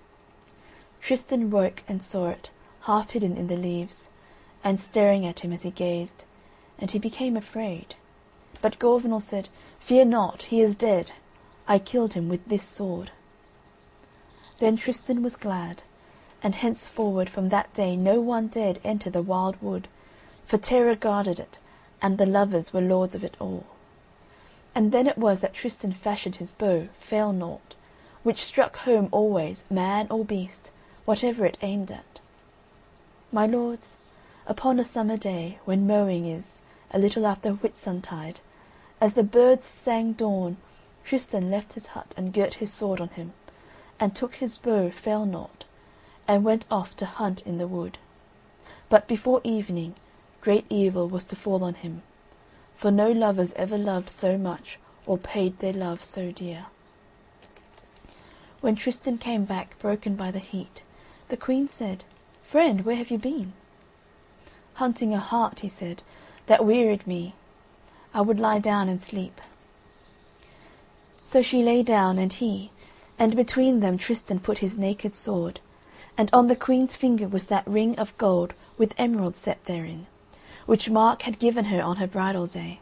Tristan 1.00 1.50
woke 1.50 1.82
and 1.88 2.02
saw 2.02 2.28
it, 2.28 2.50
half 2.82 3.12
hidden 3.12 3.38
in 3.38 3.46
the 3.46 3.56
leaves, 3.56 4.10
and 4.62 4.78
staring 4.78 5.24
at 5.24 5.40
him 5.40 5.50
as 5.50 5.62
he 5.62 5.70
gazed, 5.70 6.26
and 6.78 6.90
he 6.90 6.98
became 6.98 7.38
afraid. 7.38 7.94
But 8.60 8.78
Gorvenal 8.78 9.22
said, 9.22 9.48
"Fear 9.80 10.04
not, 10.04 10.42
he 10.42 10.60
is 10.60 10.74
dead. 10.74 11.12
I 11.66 11.78
killed 11.78 12.12
him 12.12 12.28
with 12.28 12.46
this 12.46 12.64
sword." 12.64 13.10
Then 14.58 14.76
Tristan 14.76 15.22
was 15.22 15.36
glad, 15.36 15.84
and 16.42 16.54
henceforward 16.54 17.30
from 17.30 17.48
that 17.48 17.72
day 17.72 17.96
no 17.96 18.20
one 18.20 18.48
dared 18.48 18.78
enter 18.84 19.08
the 19.08 19.22
wild 19.22 19.56
wood, 19.62 19.88
for 20.44 20.58
terror 20.58 20.96
guarded 20.96 21.40
it, 21.40 21.58
and 22.02 22.18
the 22.18 22.26
lovers 22.26 22.74
were 22.74 22.82
lords 22.82 23.14
of 23.14 23.24
it 23.24 23.38
all. 23.40 23.64
And 24.74 24.90
then 24.90 25.06
it 25.06 25.18
was 25.18 25.40
that 25.40 25.54
Tristan 25.54 25.92
fashioned 25.92 26.36
his 26.36 26.50
bow, 26.50 26.88
Failnaught, 27.00 27.74
which 28.22 28.44
struck 28.44 28.76
home 28.78 29.08
always, 29.10 29.64
man 29.68 30.06
or 30.10 30.24
beast, 30.24 30.70
whatever 31.04 31.44
it 31.44 31.58
aimed 31.62 31.90
at. 31.90 32.20
My 33.30 33.46
lords, 33.46 33.96
upon 34.46 34.78
a 34.78 34.84
summer 34.84 35.16
day, 35.16 35.58
when 35.64 35.86
mowing 35.86 36.26
is, 36.26 36.60
a 36.90 36.98
little 36.98 37.26
after 37.26 37.50
Whitsuntide, 37.52 38.40
as 39.00 39.14
the 39.14 39.24
birds 39.24 39.66
sang 39.66 40.12
dawn, 40.12 40.56
Tristan 41.04 41.50
left 41.50 41.72
his 41.72 41.86
hut 41.86 42.14
and 42.16 42.32
girt 42.32 42.54
his 42.54 42.72
sword 42.72 43.00
on 43.00 43.08
him, 43.08 43.32
and 43.98 44.14
took 44.14 44.36
his 44.36 44.56
bow 44.58 44.90
Failnaught, 44.90 45.64
and 46.28 46.44
went 46.44 46.66
off 46.70 46.96
to 46.96 47.06
hunt 47.06 47.40
in 47.40 47.58
the 47.58 47.66
wood. 47.66 47.98
But 48.88 49.08
before 49.08 49.40
evening 49.42 49.94
great 50.40 50.66
evil 50.68 51.08
was 51.08 51.24
to 51.26 51.36
fall 51.36 51.64
on 51.64 51.74
him, 51.74 52.02
for 52.82 52.90
no 52.90 53.12
lovers 53.12 53.52
ever 53.54 53.78
loved 53.78 54.10
so 54.10 54.36
much 54.36 54.76
or 55.06 55.16
paid 55.16 55.56
their 55.60 55.72
love 55.72 56.02
so 56.02 56.32
dear. 56.32 56.66
When 58.60 58.74
Tristan 58.74 59.18
came 59.18 59.44
back 59.44 59.78
broken 59.78 60.16
by 60.16 60.32
the 60.32 60.40
heat, 60.40 60.82
the 61.28 61.36
Queen 61.36 61.68
said, 61.68 62.02
"Friend, 62.42 62.84
where 62.84 62.96
have 62.96 63.08
you 63.08 63.18
been?" 63.18 63.52
"Hunting 64.82 65.14
a 65.14 65.20
hart," 65.20 65.60
he 65.60 65.68
said, 65.68 66.02
"that 66.46 66.64
wearied 66.64 67.06
me. 67.06 67.34
I 68.12 68.20
would 68.20 68.40
lie 68.40 68.58
down 68.58 68.88
and 68.88 69.04
sleep." 69.04 69.40
So 71.22 71.40
she 71.40 71.62
lay 71.62 71.84
down 71.84 72.18
and 72.18 72.32
he, 72.32 72.72
and 73.16 73.36
between 73.36 73.78
them 73.78 73.96
Tristan 73.96 74.40
put 74.40 74.58
his 74.58 74.76
naked 74.76 75.14
sword, 75.14 75.60
and 76.18 76.28
on 76.32 76.48
the 76.48 76.56
Queen's 76.56 76.96
finger 76.96 77.28
was 77.28 77.44
that 77.44 77.64
ring 77.64 77.96
of 77.96 78.18
gold 78.18 78.54
with 78.76 78.92
emeralds 78.98 79.38
set 79.38 79.64
therein, 79.66 80.08
which 80.66 80.90
Mark 80.90 81.22
had 81.22 81.38
given 81.38 81.66
her 81.66 81.82
on 81.82 81.96
her 81.96 82.06
bridal 82.06 82.46
day. 82.46 82.80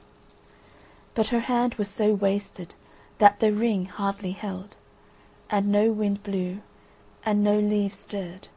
But 1.15 1.29
her 1.29 1.41
hand 1.41 1.75
was 1.75 1.89
so 1.89 2.13
wasted 2.15 2.75
that 3.19 3.41
the 3.41 3.53
ring 3.53 3.87
hardly 3.87 4.33
held, 4.33 4.77
and 5.51 5.73
no 5.73 5.91
wind 5.91 6.23
blew, 6.23 6.61
and 7.25 7.43
no 7.43 7.59
leaves 7.59 7.99
stirred; 7.99 8.49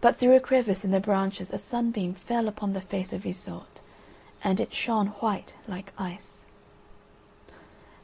but 0.00 0.16
through 0.16 0.36
a 0.36 0.40
crevice 0.40 0.84
in 0.84 0.90
the 0.90 1.00
branches 1.00 1.52
a 1.52 1.58
sunbeam 1.58 2.14
fell 2.14 2.48
upon 2.48 2.72
the 2.72 2.80
face 2.80 3.12
of 3.12 3.24
Iseult, 3.24 3.80
and 4.44 4.60
it 4.60 4.74
shone 4.74 5.08
white 5.20 5.54
like 5.66 5.92
ice. 5.98 6.38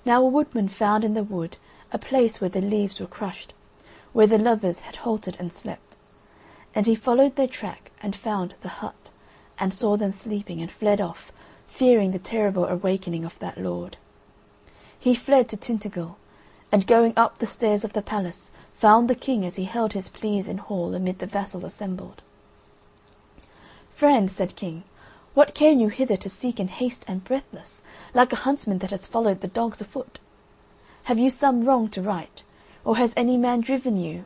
Now 0.05 0.23
a 0.23 0.29
woodman 0.29 0.69
found 0.69 1.05
in 1.05 1.15
the 1.15 1.23
wood 1.23 1.57
a 1.93 1.99
place 1.99 2.41
where 2.41 2.51
the 2.51 2.61
leaves 2.61 3.01
were 3.01 3.07
crushed, 3.07 3.53
where 4.13 4.27
the 4.27 4.39
lovers 4.39 4.81
had 4.81 4.97
halted 4.97 5.37
and 5.39 5.53
slept; 5.53 5.97
and 6.75 6.87
he 6.87 6.95
followed 6.95 7.37
their 7.37 7.49
track 7.49 7.91
and 8.03 8.15
found 8.17 8.55
the 8.63 8.69
hut, 8.69 9.11
and 9.61 9.75
saw 9.75 9.97
them 9.97 10.13
sleeping, 10.13 10.61
and 10.61 10.71
fled 10.71 11.01
off, 11.01 11.33
fearing 11.69 12.13
the 12.13 12.19
terrible 12.19 12.65
awakening 12.67 13.25
of 13.25 13.39
that 13.39 13.59
lord. 13.59 13.97
He 14.99 15.15
fled 15.15 15.49
to 15.49 15.57
Tintagel, 15.57 16.17
and 16.73 16.87
going 16.87 17.13
up 17.17 17.39
the 17.39 17.47
stairs 17.47 17.85
of 17.85 17.93
the 17.93 18.03
palace 18.03 18.51
found 18.75 19.09
the 19.09 19.15
King 19.15 19.45
as 19.45 19.57
he 19.57 19.65
held 19.65 19.93
his 19.93 20.09
pleas 20.09 20.49
in 20.49 20.59
hall 20.59 20.95
amid 20.95 21.19
the 21.19 21.27
vassals 21.27 21.65
assembled. 21.65 22.23
"Friend," 23.93 24.31
said 24.31 24.55
King, 24.55 24.85
"what 25.35 25.55
came 25.55 25.81
you 25.81 25.89
hither 25.89 26.17
to 26.17 26.31
seek 26.31 26.61
in 26.61 26.69
haste 26.69 27.05
and 27.09 27.25
breathless, 27.25 27.83
like 28.15 28.33
a 28.33 28.37
huntsman 28.47 28.79
that 28.79 28.91
has 28.91 29.07
followed 29.07 29.41
the 29.41 29.49
dogs 29.49 29.81
afoot? 29.81 30.21
Have 31.05 31.19
you 31.19 31.31
some 31.31 31.65
wrong 31.65 31.89
to 31.91 32.03
right, 32.03 32.43
or 32.85 32.97
has 32.97 33.13
any 33.17 33.37
man 33.37 33.61
driven 33.61 33.97
you?" 33.97 34.25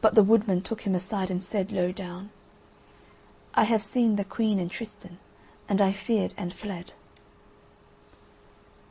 But 0.00 0.14
the 0.14 0.22
woodman 0.22 0.62
took 0.62 0.82
him 0.82 0.94
aside 0.94 1.30
and 1.30 1.42
said 1.42 1.72
low 1.72 1.92
down, 1.92 2.30
"I 3.60 3.64
have 3.64 3.82
seen 3.82 4.16
the 4.16 4.24
Queen 4.24 4.58
and 4.58 4.70
Tristan, 4.70 5.18
and 5.68 5.82
I 5.82 5.92
feared 5.92 6.32
and 6.38 6.50
fled." 6.50 6.94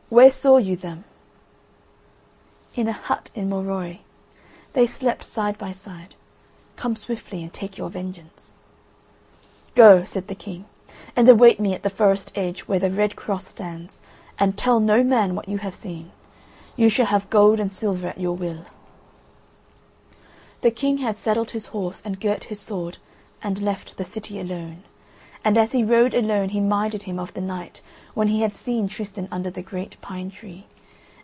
"Where 0.09 0.29
saw 0.29 0.57
you 0.57 0.75
them?" 0.75 1.05
"In 2.75 2.87
a 2.87 2.91
hut 2.91 3.31
in 3.33 3.49
Morois. 3.49 3.97
They 4.73 4.85
slept 4.85 5.23
side 5.23 5.57
by 5.57 5.71
side. 5.71 6.13
Come 6.75 6.95
swiftly 6.95 7.41
and 7.41 7.51
take 7.51 7.79
your 7.79 7.89
vengeance." 7.89 8.53
"Go," 9.73 10.03
said 10.03 10.27
the 10.27 10.35
King, 10.35 10.65
"and 11.15 11.27
await 11.27 11.59
me 11.59 11.73
at 11.73 11.81
the 11.81 11.89
forest 11.89 12.31
edge 12.35 12.59
where 12.67 12.77
the 12.77 12.91
red 12.91 13.15
cross 13.15 13.47
stands, 13.47 14.01
and 14.37 14.55
tell 14.55 14.79
no 14.79 15.03
man 15.03 15.33
what 15.33 15.49
you 15.49 15.57
have 15.57 15.73
seen. 15.73 16.11
You 16.75 16.89
shall 16.89 17.07
have 17.07 17.31
gold 17.31 17.59
and 17.59 17.73
silver 17.73 18.09
at 18.09 18.19
your 18.19 18.35
will." 18.35 18.65
The 20.61 20.69
King 20.69 20.99
had 20.99 21.17
saddled 21.17 21.51
his 21.57 21.73
horse 21.73 22.03
and 22.05 22.21
girt 22.21 22.43
his 22.53 22.59
sword, 22.59 22.99
and 23.41 23.61
left 23.61 23.97
the 23.97 24.03
city 24.03 24.39
alone. 24.39 24.83
And 25.43 25.57
as 25.57 25.71
he 25.71 25.83
rode 25.83 26.13
alone 26.13 26.49
he 26.49 26.59
minded 26.59 27.03
him 27.03 27.19
of 27.19 27.33
the 27.33 27.41
night 27.41 27.81
when 28.13 28.27
he 28.27 28.41
had 28.41 28.55
seen 28.55 28.87
Tristan 28.87 29.27
under 29.31 29.49
the 29.49 29.61
great 29.61 29.99
pine 30.01 30.31
tree, 30.31 30.65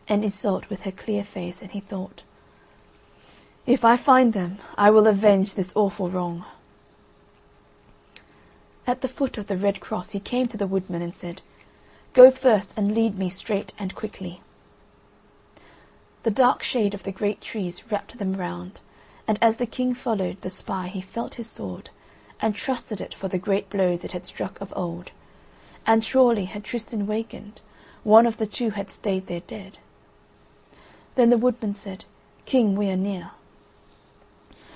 and 0.07 0.23
Iseult 0.23 0.69
with 0.69 0.81
her 0.81 0.91
clear 0.91 1.23
face, 1.23 1.61
and 1.61 1.71
he 1.71 1.79
thought. 1.79 2.23
If 3.65 3.83
I 3.83 3.97
find 3.97 4.33
them 4.33 4.59
I 4.77 4.91
will 4.91 5.07
avenge 5.07 5.55
this 5.55 5.75
awful 5.75 6.09
wrong." 6.09 6.45
At 8.87 9.01
the 9.01 9.07
foot 9.07 9.37
of 9.37 9.47
the 9.47 9.57
red 9.57 9.79
cross 9.79 10.11
he 10.11 10.19
came 10.19 10.47
to 10.47 10.57
the 10.57 10.67
woodman 10.67 11.01
and 11.01 11.15
said, 11.15 11.41
"Go 12.13 12.29
first 12.31 12.71
and 12.77 12.93
lead 12.93 13.17
me 13.17 13.29
straight 13.29 13.73
and 13.79 13.95
quickly." 13.95 14.41
The 16.23 16.31
dark 16.31 16.63
shade 16.63 16.93
of 16.93 17.03
the 17.03 17.11
great 17.11 17.41
trees 17.41 17.91
wrapped 17.91 18.17
them 18.17 18.35
round, 18.35 18.79
and 19.27 19.37
as 19.41 19.57
the 19.57 19.65
King 19.65 19.93
followed 19.95 20.41
the 20.41 20.49
spy 20.49 20.87
he 20.87 21.01
felt 21.01 21.35
his 21.35 21.49
sword, 21.49 21.89
and 22.41 22.55
trusted 22.55 22.99
it 22.99 23.13
for 23.13 23.27
the 23.27 23.37
great 23.37 23.69
blows 23.69 24.03
it 24.03 24.11
had 24.11 24.25
struck 24.25 24.59
of 24.59 24.73
old; 24.75 25.11
and 25.87 26.03
surely 26.03 26.45
had 26.45 26.63
Tristan 26.63 27.07
wakened, 27.07 27.61
one 28.03 28.25
of 28.25 28.37
the 28.37 28.45
two 28.45 28.71
had 28.71 28.91
stayed 28.91 29.27
there 29.27 29.41
dead. 29.41 29.77
Then 31.15 31.29
the 31.29 31.37
woodman 31.37 31.73
said, 31.73 32.05
"King, 32.45 32.75
we 32.75 32.89
are 32.89 32.97
near." 32.97 33.31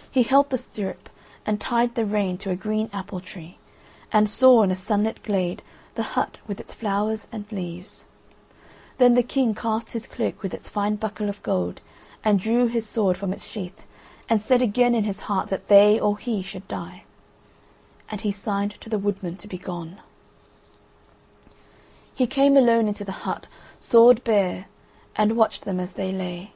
He 0.09 0.23
held 0.23 0.49
the 0.49 0.57
stirrup, 0.57 1.09
and 1.45 1.59
tied 1.59 1.95
the 1.95 2.05
rein 2.05 2.37
to 2.39 2.49
a 2.49 2.55
green 2.55 2.89
apple 2.93 3.19
tree, 3.19 3.57
and 4.11 4.29
saw 4.29 4.63
in 4.63 4.71
a 4.71 4.75
sunlit 4.75 5.21
glade 5.23 5.61
the 5.95 6.03
hut 6.15 6.37
with 6.47 6.59
its 6.59 6.73
flowers 6.73 7.27
and 7.31 7.45
leaves. 7.51 8.05
Then 8.97 9.15
the 9.15 9.23
King 9.23 9.53
cast 9.53 9.91
his 9.91 10.07
cloak 10.07 10.41
with 10.41 10.53
its 10.53 10.69
fine 10.69 10.95
buckle 10.95 11.29
of 11.29 11.43
gold, 11.43 11.81
and 12.23 12.39
drew 12.39 12.67
his 12.67 12.87
sword 12.87 13.17
from 13.17 13.33
its 13.33 13.45
sheath, 13.45 13.81
and 14.29 14.41
said 14.41 14.61
again 14.61 14.95
in 14.95 15.03
his 15.03 15.21
heart 15.21 15.49
that 15.49 15.67
they 15.67 15.99
or 15.99 16.17
he 16.17 16.41
should 16.41 16.67
die. 16.67 17.03
And 18.09 18.21
he 18.21 18.31
signed 18.31 18.75
to 18.81 18.89
the 18.89 18.97
woodman 18.97 19.37
to 19.37 19.47
be 19.47 19.57
gone. 19.57 19.99
He 22.15 22.27
came 22.27 22.57
alone 22.57 22.87
into 22.87 23.05
the 23.05 23.23
hut, 23.23 23.47
sword 23.79 24.23
bare, 24.23 24.65
and 25.15 25.37
watched 25.37 25.63
them 25.63 25.79
as 25.79 25.93
they 25.93 26.11
lay. 26.11 26.51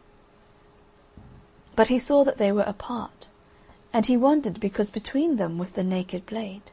But 1.75 1.87
he 1.87 1.99
saw 1.99 2.23
that 2.23 2.37
they 2.37 2.51
were 2.51 2.63
apart 2.63 3.27
and 3.93 4.07
he 4.07 4.17
wondered 4.17 4.59
because 4.59 4.89
between 4.89 5.37
them 5.37 5.59
was 5.59 5.71
the 5.71 5.83
naked 5.83 6.25
blade. 6.25 6.63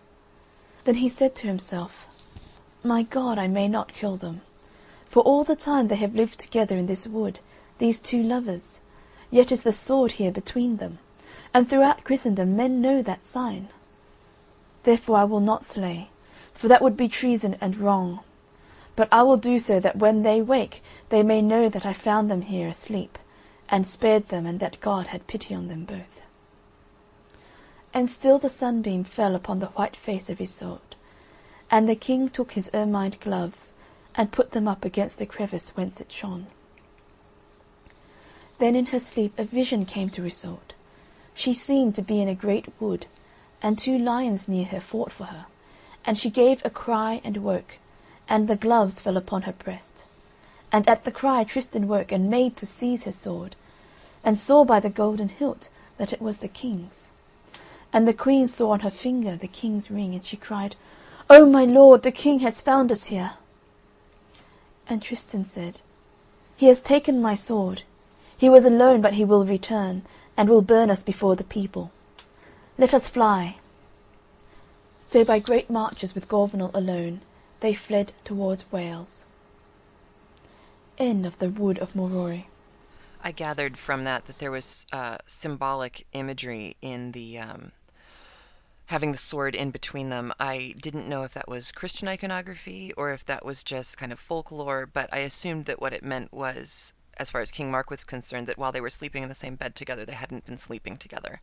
Then 0.85 0.97
he 0.97 1.11
said 1.11 1.35
to 1.37 1.47
himself, 1.47 2.07
My 2.83 3.03
God, 3.03 3.39
I 3.39 3.47
may 3.47 3.69
not 3.69 3.93
kill 3.93 4.17
them. 4.17 4.41
For 5.11 5.23
all 5.23 5.45
the 5.45 5.57
time 5.57 5.89
they 5.89 5.97
have 5.97 6.15
lived 6.15 6.41
together 6.41 6.77
in 6.77 6.87
this 6.87 7.07
wood, 7.07 7.41
these 7.79 8.01
two 8.01 8.23
lovers, 8.23 8.81
yet 9.31 9.53
is 9.53 9.63
the 9.63 9.73
sword 9.73 10.13
here 10.13 10.33
between 10.33 10.79
them, 10.79 10.99
and 11.53 11.69
throughout 11.69 12.05
Christendom 12.05 12.57
men 12.57 12.81
know 12.81 13.03
that 13.03 13.27
sign. 13.27 13.69
Therefore 14.85 15.17
I 15.17 15.25
will 15.25 15.41
not 15.41 15.65
slay, 15.65 16.09
for 16.55 16.69
that 16.69 16.83
would 16.83 16.97
be 16.97 17.09
treason 17.09 17.57
and 17.61 17.77
wrong. 17.77 18.21
But 18.97 19.09
I 19.13 19.23
will 19.23 19.37
do 19.37 19.59
so 19.59 19.81
that 19.81 19.97
when 19.97 20.23
they 20.23 20.41
wake 20.41 20.83
they 21.09 21.23
may 21.23 21.43
know 21.43 21.69
that 21.69 21.87
I 21.87 21.93
found 21.93 22.31
them 22.31 22.43
here 22.43 22.69
asleep, 22.69 23.19
and 23.69 23.87
spared 23.87 24.29
them 24.29 24.47
and 24.47 24.61
that 24.61 24.81
God 24.81 25.09
had 25.09 25.27
pity 25.27 25.55
on 25.55 25.69
them 25.69 25.85
both. 25.85 26.23
And 27.93 28.11
still 28.11 28.39
the 28.39 28.49
sunbeam 28.49 29.05
fell 29.05 29.35
upon 29.35 29.59
the 29.59 29.67
white 29.67 29.97
face 29.97 30.29
of 30.31 30.41
Iseult, 30.41 30.97
and 31.71 31.89
the 31.89 31.95
King 31.95 32.29
took 32.29 32.53
his 32.53 32.71
ermined 32.73 33.21
gloves 33.21 33.75
and 34.15 34.33
put 34.33 34.53
them 34.53 34.67
up 34.67 34.85
against 34.85 35.19
the 35.19 35.27
crevice 35.27 35.77
whence 35.77 36.01
it 36.01 36.11
shone. 36.11 36.47
Then 38.59 38.77
in 38.77 38.87
her 38.87 39.01
sleep 39.01 39.39
a 39.39 39.45
vision 39.45 39.87
came 39.87 40.11
to 40.11 40.23
Iseult. 40.23 40.75
She 41.35 41.55
seemed 41.55 41.95
to 41.95 42.03
be 42.03 42.21
in 42.21 42.29
a 42.29 42.35
great 42.35 42.67
wood, 42.79 43.07
and 43.63 43.79
two 43.79 43.99
lions 43.99 44.49
near 44.49 44.65
her 44.67 44.81
fought 44.81 45.13
for 45.13 45.25
her, 45.25 45.47
and 46.05 46.17
she 46.17 46.31
gave 46.31 46.65
a 46.65 46.71
cry 46.71 47.21
and 47.25 47.37
woke, 47.39 47.79
and 48.29 48.49
the 48.49 48.57
gloves 48.57 49.01
fell 49.01 49.17
upon 49.17 49.43
her 49.43 49.53
breast. 49.53 50.05
And 50.73 50.89
at 50.89 51.05
the 51.05 51.11
cry 51.11 51.45
Tristan 51.45 51.89
woke 51.89 52.13
and 52.13 52.31
made 52.31 52.57
to 52.57 52.67
seize 52.67 53.03
his 53.03 53.17
sword, 53.17 53.57
and 54.23 54.39
saw 54.39 54.65
by 54.65 54.81
the 54.81 54.91
golden 54.91 55.29
hilt 55.29 55.69
that 55.97 56.13
it 56.13 56.23
was 56.23 56.39
the 56.39 56.49
King's. 56.49 57.09
And 57.93 58.07
the 58.07 58.15
Queen 58.15 58.47
saw 58.47 58.71
on 58.71 58.81
her 58.81 58.91
finger 58.91 59.37
the 59.37 59.49
King's 59.49 59.91
ring, 59.91 60.15
and 60.15 60.25
she 60.25 60.37
cried, 60.37 60.77
"O 61.29 61.45
my 61.45 61.65
lord, 61.65 62.03
the 62.03 62.13
King 62.13 62.39
has 62.41 62.61
found 62.61 62.93
us 62.93 63.07
here!" 63.07 63.33
And 64.89 65.03
Tristan 65.03 65.45
said, 65.45 65.81
"He 66.57 66.67
has 66.67 66.81
taken 66.81 67.21
my 67.21 67.35
sword. 67.35 67.83
He 68.39 68.49
was 68.49 68.65
alone, 68.65 69.01
but 69.01 69.15
he 69.15 69.25
will 69.25 69.45
return, 69.45 70.03
and 70.37 70.49
will 70.49 70.63
burn 70.63 70.89
us 70.89 71.03
before 71.03 71.37
the 71.37 71.45
people. 71.45 71.91
Let 72.81 72.95
us 72.95 73.11
fly." 73.11 73.57
So 75.05 75.23
by 75.23 75.39
great 75.39 75.69
marches 75.69 76.15
with 76.15 76.31
Gorvenal 76.31 76.71
alone 76.73 77.21
they 77.61 77.75
fled 77.75 78.15
towards 78.25 78.73
Wales. 78.73 79.25
End 80.97 81.27
of 81.27 81.39
the 81.41 81.51
Wood 81.51 81.79
of 81.79 81.93
Morois. 81.93 82.45
I 83.23 83.33
gathered 83.33 83.77
from 83.77 84.05
that 84.05 84.25
that 84.25 84.39
there 84.39 84.51
was 84.51 84.87
uh, 84.95 85.19
symbolic 85.27 86.07
imagery 86.15 86.79
in 86.81 87.13
the 87.13 87.39
um, 87.39 87.73
having 88.87 89.13
the 89.13 89.19
sword 89.19 89.55
in 89.55 89.71
between 89.71 90.09
them. 90.09 90.33
I 90.41 90.75
didn't 90.81 91.07
know 91.07 91.23
if 91.23 91.35
that 91.35 91.49
was 91.49 91.73
Christian 91.73 92.09
iconography 92.09 92.95
or 92.97 93.13
if 93.13 93.27
that 93.27 93.45
was 93.45 93.63
just 93.63 93.99
kind 93.99 94.11
of 94.11 94.19
folklore, 94.19 94.87
but 94.87 95.13
I 95.13 95.19
assumed 95.19 95.67
that 95.67 95.83
what 95.83 95.93
it 95.93 96.03
meant 96.03 96.33
was, 96.33 96.95
as 97.19 97.31
far 97.31 97.43
as 97.43 97.53
King 97.53 97.71
Mark 97.71 97.91
was 97.91 98.05
concerned, 98.05 98.47
that 98.47 98.57
while 98.57 98.73
they 98.73 98.81
were 98.81 98.89
sleeping 98.89 99.23
in 99.23 99.29
the 99.29 99.35
same 99.35 99.57
bed 99.57 99.75
together, 99.77 100.07
they 100.07 100.15
hadn't 100.15 100.47
been 100.47 100.57
sleeping 100.57 100.97
together. 100.97 101.43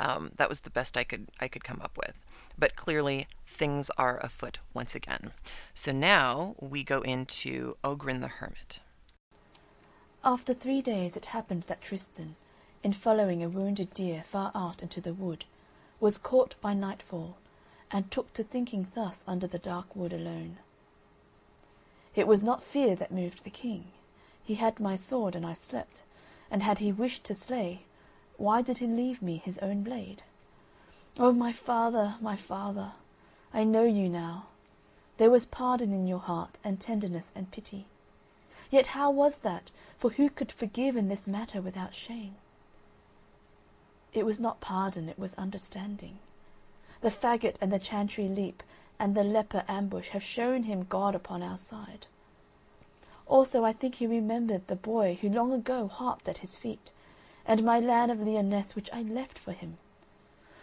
Um, 0.00 0.32
that 0.36 0.48
was 0.48 0.60
the 0.60 0.70
best 0.70 0.96
I 0.96 1.04
could 1.04 1.28
I 1.38 1.46
could 1.46 1.62
come 1.62 1.80
up 1.82 1.96
with. 1.96 2.14
But 2.58 2.74
clearly, 2.74 3.28
things 3.46 3.90
are 3.98 4.18
afoot 4.18 4.58
once 4.72 4.94
again. 4.94 5.32
So 5.74 5.92
now 5.92 6.56
we 6.58 6.82
go 6.82 7.02
into 7.02 7.76
Ogrin 7.84 8.22
the 8.22 8.28
Hermit. 8.28 8.80
After 10.24 10.54
three 10.54 10.80
days 10.82 11.16
it 11.16 11.26
happened 11.26 11.64
that 11.64 11.82
Tristan, 11.82 12.36
in 12.82 12.94
following 12.94 13.42
a 13.42 13.48
wounded 13.48 13.92
deer 13.92 14.24
far 14.26 14.50
out 14.54 14.82
into 14.82 15.00
the 15.00 15.14
wood, 15.14 15.44
was 16.00 16.16
caught 16.18 16.54
by 16.62 16.72
nightfall, 16.72 17.36
and 17.90 18.10
took 18.10 18.32
to 18.32 18.42
thinking 18.42 18.88
thus 18.94 19.22
under 19.26 19.46
the 19.46 19.58
dark 19.58 19.94
wood 19.94 20.12
alone. 20.14 20.56
It 22.14 22.26
was 22.26 22.42
not 22.42 22.64
fear 22.64 22.96
that 22.96 23.12
moved 23.12 23.44
the 23.44 23.50
King. 23.50 23.84
He 24.42 24.54
had 24.54 24.80
my 24.80 24.96
sword, 24.96 25.36
and 25.36 25.44
I 25.44 25.52
slept, 25.54 26.04
and 26.50 26.62
had 26.62 26.78
he 26.78 26.90
wished 26.90 27.24
to 27.24 27.34
slay, 27.34 27.82
why 28.40 28.62
did 28.62 28.78
he 28.78 28.86
leave 28.86 29.20
me 29.20 29.36
his 29.36 29.58
own 29.58 29.82
blade? 29.82 30.22
Oh, 31.18 31.30
my 31.30 31.52
father, 31.52 32.14
my 32.22 32.36
father, 32.36 32.92
I 33.52 33.64
know 33.64 33.82
you 33.84 34.08
now. 34.08 34.46
There 35.18 35.30
was 35.30 35.44
pardon 35.44 35.92
in 35.92 36.06
your 36.06 36.20
heart, 36.20 36.58
and 36.64 36.80
tenderness 36.80 37.32
and 37.34 37.50
pity. 37.50 37.84
Yet 38.70 38.88
how 38.88 39.10
was 39.10 39.36
that? 39.42 39.70
For 39.98 40.12
who 40.12 40.30
could 40.30 40.52
forgive 40.52 40.96
in 40.96 41.08
this 41.08 41.28
matter 41.28 41.60
without 41.60 41.94
shame? 41.94 42.36
It 44.14 44.24
was 44.24 44.40
not 44.40 44.62
pardon, 44.62 45.10
it 45.10 45.18
was 45.18 45.34
understanding. 45.34 46.18
The 47.02 47.10
faggot 47.10 47.56
and 47.60 47.70
the 47.70 47.78
chantry 47.78 48.26
leap 48.26 48.62
and 48.98 49.14
the 49.14 49.22
leper 49.22 49.64
ambush 49.68 50.08
have 50.08 50.22
shown 50.22 50.62
him 50.62 50.86
God 50.88 51.14
upon 51.14 51.42
our 51.42 51.58
side. 51.58 52.06
Also 53.26 53.64
I 53.66 53.74
think 53.74 53.96
he 53.96 54.06
remembered 54.06 54.66
the 54.66 54.76
boy 54.76 55.18
who 55.20 55.28
long 55.28 55.52
ago 55.52 55.88
harped 55.88 56.26
at 56.26 56.38
his 56.38 56.56
feet, 56.56 56.90
and 57.50 57.64
my 57.64 57.80
land 57.80 58.12
of 58.12 58.20
Lyonesse 58.20 58.76
which 58.76 58.88
I 58.92 59.02
left 59.02 59.36
for 59.36 59.50
him. 59.50 59.78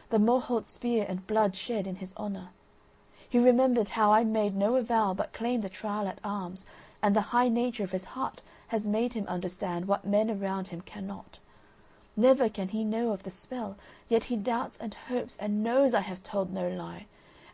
The 0.09 0.19
Morholt 0.19 0.65
spear 0.65 1.05
and 1.09 1.27
blood 1.27 1.53
shed 1.53 1.85
in 1.85 1.97
his 1.97 2.15
honour. 2.15 2.51
He 3.27 3.39
remembered 3.39 3.89
how 3.89 4.13
I 4.13 4.23
made 4.23 4.55
no 4.55 4.77
avowal 4.77 5.13
but 5.13 5.33
claimed 5.33 5.65
a 5.65 5.69
trial 5.69 6.07
at 6.07 6.21
arms, 6.23 6.65
and 7.03 7.13
the 7.13 7.33
high 7.35 7.49
nature 7.49 7.83
of 7.83 7.91
his 7.91 8.05
heart 8.15 8.41
has 8.69 8.87
made 8.87 9.11
him 9.11 9.27
understand 9.27 9.85
what 9.85 10.07
men 10.07 10.31
around 10.31 10.67
him 10.67 10.79
cannot. 10.79 11.39
Never 12.15 12.47
can 12.47 12.69
he 12.69 12.85
know 12.85 13.11
of 13.11 13.23
the 13.23 13.31
spell, 13.31 13.75
yet 14.07 14.25
he 14.25 14.37
doubts 14.37 14.77
and 14.77 14.93
hopes 14.93 15.35
and 15.41 15.61
knows 15.61 15.93
I 15.93 15.99
have 15.99 16.23
told 16.23 16.53
no 16.53 16.69
lie, 16.69 17.07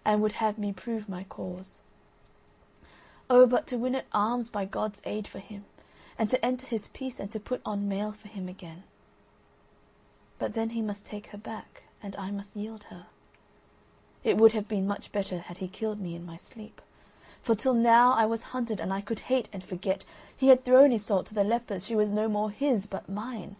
and 0.05 0.21
would 0.21 0.34
have 0.34 0.59
me 0.59 0.73
prove 0.73 1.09
my 1.09 1.23
cause. 1.23 1.79
Oh, 3.31 3.47
but 3.47 3.65
to 3.65 3.79
win 3.79 3.95
at 3.95 4.05
arms 4.13 4.51
by 4.51 4.65
God's 4.65 5.01
aid 5.05 5.27
for 5.27 5.39
him, 5.39 5.65
and 6.19 6.29
to 6.29 6.45
enter 6.45 6.67
his 6.67 6.89
peace 6.89 7.19
and 7.19 7.31
to 7.31 7.39
put 7.39 7.61
on 7.65 7.89
mail 7.89 8.11
for 8.11 8.27
him 8.27 8.47
again. 8.47 8.84
But 10.44 10.56
then 10.56 10.72
he 10.72 10.82
must 10.82 11.06
take 11.06 11.28
her 11.28 11.38
back, 11.38 11.84
and 12.02 12.18
I 12.18 12.30
must 12.30 12.54
yield 12.54 12.84
her. 12.89 13.06
It 14.26 14.38
would 14.38 14.52
have 14.52 14.68
been 14.68 14.86
much 14.86 15.10
better 15.14 15.39
had 15.39 15.60
he 15.60 15.70
killed 15.70 16.02
me 16.02 16.16
in 16.16 16.26
my 16.26 16.36
sleep. 16.36 16.82
For 17.41 17.56
till 17.56 17.74
now 17.74 18.12
I 18.12 18.26
was 18.26 18.52
hunted, 18.52 18.82
and 18.82 18.91
I 18.91 19.00
could 19.00 19.32
hate 19.32 19.48
and 19.54 19.64
forget. 19.64 20.04
He 20.36 20.50
had 20.50 20.66
thrown 20.66 20.91
Iseult 20.91 21.28
to 21.28 21.34
the 21.34 21.46
lepers, 21.46 21.86
she 21.86 21.96
was 21.96 22.12
no 22.12 22.28
more 22.28 22.52
his, 22.52 22.88
but 22.88 23.08
mine 23.08 23.56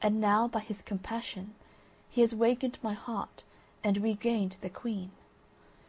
and 0.00 0.22
now 0.22 0.48
by 0.48 0.60
his 0.60 0.80
compassion 0.80 1.52
he 2.08 2.22
has 2.22 2.34
wakened 2.34 2.78
my 2.82 2.94
heart 2.94 3.42
and 3.84 4.02
regained 4.02 4.56
the 4.62 4.70
queen. 4.70 5.10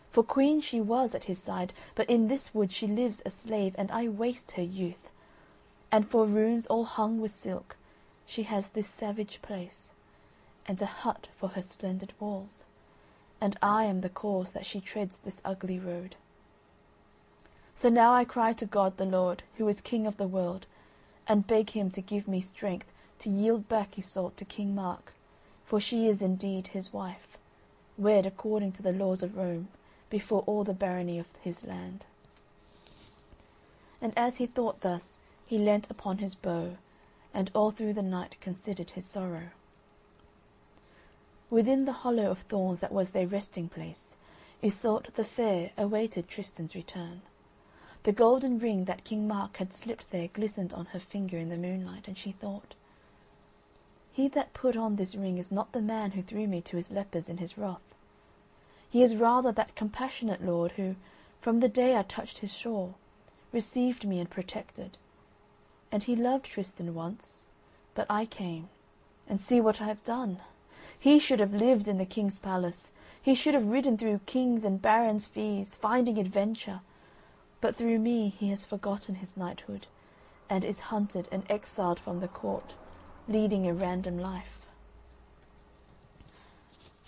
For 0.09 0.23
queen 0.23 0.59
she 0.59 0.81
was 0.81 1.15
at 1.15 1.23
his 1.23 1.41
side, 1.41 1.71
but 1.95 2.09
in 2.09 2.27
this 2.27 2.53
wood 2.53 2.73
she 2.73 2.85
lives 2.85 3.21
a 3.25 3.31
slave, 3.31 3.75
and 3.77 3.89
I 3.91 4.09
waste 4.09 4.51
her 4.51 4.61
youth. 4.61 5.09
And 5.89 6.05
for 6.05 6.25
rooms 6.25 6.67
all 6.67 6.83
hung 6.83 7.21
with 7.21 7.31
silk 7.31 7.77
she 8.25 8.43
has 8.43 8.69
this 8.69 8.87
savage 8.87 9.41
place, 9.41 9.91
and 10.67 10.81
a 10.81 10.85
hut 10.85 11.27
for 11.35 11.49
her 11.49 11.61
splendid 11.61 12.13
walls, 12.19 12.65
and 13.39 13.57
I 13.61 13.85
am 13.85 14.01
the 14.01 14.09
cause 14.09 14.51
that 14.51 14.65
she 14.65 14.79
treads 14.79 15.17
this 15.17 15.41
ugly 15.43 15.79
road. 15.79 16.15
So 17.75 17.89
now 17.89 18.13
I 18.13 18.25
cry 18.25 18.53
to 18.53 18.65
God 18.65 18.97
the 18.97 19.05
Lord, 19.05 19.43
who 19.57 19.67
is 19.67 19.81
King 19.81 20.05
of 20.05 20.17
the 20.17 20.27
world, 20.27 20.65
and 21.27 21.47
beg 21.47 21.71
him 21.71 21.89
to 21.91 22.01
give 22.01 22.27
me 22.27 22.41
strength 22.41 22.87
to 23.19 23.29
yield 23.29 23.67
back 23.67 23.97
Iseult 23.97 24.35
to 24.35 24.45
King 24.45 24.75
Mark, 24.75 25.13
for 25.63 25.79
she 25.79 26.07
is 26.07 26.21
indeed 26.21 26.67
his 26.67 26.93
wife, 26.93 27.37
wed 27.97 28.25
according 28.25 28.73
to 28.73 28.83
the 28.83 28.91
laws 28.91 29.23
of 29.23 29.37
Rome, 29.37 29.69
before 30.09 30.43
all 30.45 30.63
the 30.63 30.73
barony 30.73 31.17
of 31.17 31.27
his 31.41 31.63
land. 31.63 32.05
And 34.01 34.13
as 34.17 34.37
he 34.37 34.45
thought 34.45 34.81
thus, 34.81 35.17
he 35.45 35.57
leant 35.57 35.89
upon 35.89 36.17
his 36.17 36.35
bow, 36.35 36.77
and 37.33 37.49
all 37.53 37.71
through 37.71 37.93
the 37.93 38.01
night 38.01 38.35
considered 38.41 38.91
his 38.91 39.05
sorrow. 39.05 39.49
Within 41.51 41.85
the 41.85 41.91
hollow 41.91 42.31
of 42.31 42.39
thorns 42.39 42.79
that 42.79 42.91
was 42.91 43.11
their 43.11 43.27
resting 43.27 43.69
place, 43.69 44.15
Iseult 44.63 45.13
the 45.13 45.23
Fair 45.23 45.71
awaited 45.77 46.27
Tristan's 46.27 46.75
return. 46.75 47.21
The 48.03 48.13
golden 48.13 48.57
ring 48.57 48.85
that 48.85 49.03
King 49.03 49.27
Mark 49.27 49.57
had 49.57 49.73
slipped 49.73 50.09
there 50.09 50.29
glistened 50.29 50.73
on 50.73 50.87
her 50.87 50.99
finger 50.99 51.37
in 51.37 51.49
the 51.49 51.57
moonlight, 51.57 52.07
and 52.07 52.17
she 52.17 52.31
thought, 52.31 52.73
he 54.13 54.27
that 54.29 54.53
put 54.53 54.75
on 54.75 54.95
this 54.95 55.15
ring 55.15 55.37
is 55.37 55.51
not 55.51 55.71
the 55.71 55.81
man 55.81 56.11
who 56.11 56.21
threw 56.21 56.47
me 56.47 56.61
to 56.61 56.75
his 56.75 56.91
lepers 56.91 57.29
in 57.29 57.37
his 57.37 57.57
wrath. 57.57 57.79
He 58.89 59.03
is 59.03 59.15
rather 59.15 59.51
that 59.53 59.75
compassionate 59.75 60.43
lord 60.43 60.73
who, 60.73 60.95
from 61.39 61.59
the 61.59 61.69
day 61.69 61.95
I 61.95 62.03
touched 62.03 62.39
his 62.39 62.53
shore, 62.53 62.95
received 63.51 64.05
me 64.05 64.19
and 64.19 64.29
protected. 64.29 64.97
And 65.91 66.03
he 66.03 66.15
loved 66.15 66.45
Tristan 66.45 66.93
once, 66.93 67.45
but 67.95 68.07
I 68.09 68.25
came, 68.25 68.69
and 69.27 69.39
see 69.39 69.61
what 69.61 69.81
I 69.81 69.85
have 69.85 70.03
done. 70.03 70.39
He 71.01 71.17
should 71.17 71.39
have 71.39 71.53
lived 71.53 71.87
in 71.87 71.97
the 71.97 72.05
king's 72.05 72.37
palace. 72.37 72.91
He 73.19 73.33
should 73.33 73.55
have 73.55 73.65
ridden 73.65 73.97
through 73.97 74.21
kings' 74.27 74.63
and 74.63 74.79
barons' 74.79 75.25
fees, 75.25 75.75
finding 75.75 76.19
adventure. 76.19 76.81
But 77.59 77.75
through 77.75 77.97
me 77.97 78.29
he 78.29 78.49
has 78.49 78.63
forgotten 78.63 79.15
his 79.15 79.35
knighthood, 79.35 79.87
and 80.47 80.63
is 80.63 80.91
hunted 80.91 81.27
and 81.31 81.43
exiled 81.49 81.99
from 81.99 82.19
the 82.19 82.27
court 82.27 82.75
leading 83.27 83.67
a 83.67 83.73
random 83.73 84.19
life. 84.19 84.59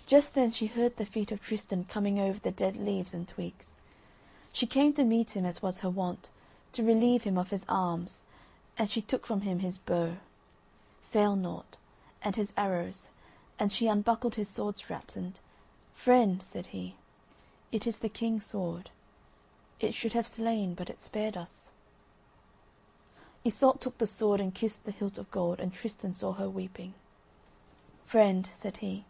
Just 0.08 0.34
then 0.34 0.50
she 0.50 0.66
heard 0.66 0.96
the 0.96 1.06
feet 1.06 1.30
of 1.30 1.40
Tristan 1.40 1.84
coming 1.84 2.18
over 2.18 2.40
the 2.40 2.50
dead 2.50 2.76
leaves 2.76 3.14
and 3.14 3.28
twigs. 3.28 3.74
She 4.52 4.66
came 4.66 4.92
to 4.94 5.04
meet 5.04 5.36
him 5.36 5.46
as 5.46 5.62
was 5.62 5.80
her 5.80 5.90
wont, 5.90 6.30
to 6.72 6.82
relieve 6.82 7.22
him 7.22 7.38
of 7.38 7.50
his 7.50 7.64
arms, 7.68 8.24
and 8.76 8.90
she 8.90 9.00
took 9.00 9.24
from 9.24 9.42
him 9.42 9.60
his 9.60 9.78
bow, 9.78 10.16
Failnaught, 11.12 11.78
and 12.22 12.34
his 12.36 12.52
arrows, 12.56 13.10
and 13.58 13.72
she 13.72 13.86
unbuckled 13.86 14.34
his 14.34 14.48
sword 14.48 14.76
straps, 14.76 15.16
and 15.16 15.40
"Friend," 15.94 16.42
said 16.42 16.66
he, 16.68 16.96
"it 17.70 17.86
is 17.86 17.98
the 17.98 18.08
King's 18.08 18.46
sword. 18.46 18.90
It 19.80 19.94
should 19.94 20.12
have 20.12 20.26
slain, 20.26 20.74
but 20.74 20.90
it 20.90 21.02
spared 21.02 21.36
us." 21.36 21.70
Iseult 23.44 23.80
took 23.80 23.98
the 23.98 24.06
sword 24.06 24.40
and 24.40 24.54
kissed 24.54 24.84
the 24.84 24.90
hilt 24.90 25.18
of 25.18 25.30
gold, 25.30 25.60
and 25.60 25.72
Tristan 25.72 26.14
saw 26.14 26.32
her 26.32 26.48
weeping. 26.48 26.94
"Friend," 28.06 28.48
said 28.54 28.78
he, 28.78 29.04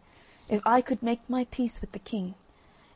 "if 0.49 0.61
I 0.67 0.81
could 0.81 1.03
make 1.03 1.29
my 1.29 1.45
peace 1.45 1.81
with 1.81 1.93
the 1.93 1.99
King, 1.99 2.35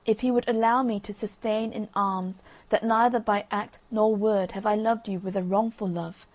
if 0.04 0.20
he 0.20 0.30
would 0.30 0.48
allow 0.48 0.82
me 0.82 0.98
to 1.00 1.12
sustain 1.12 1.72
in 1.72 1.88
arms 1.94 2.42
that 2.70 2.82
neither 2.82 3.20
by 3.20 3.46
act 3.50 3.78
nor 3.90 4.16
word 4.16 4.52
have 4.52 4.66
I 4.66 4.74
loved 4.74 5.06
you 5.06 5.18
with 5.18 5.36
a 5.36 5.42
wrongful 5.42 5.88
love, 5.88 6.26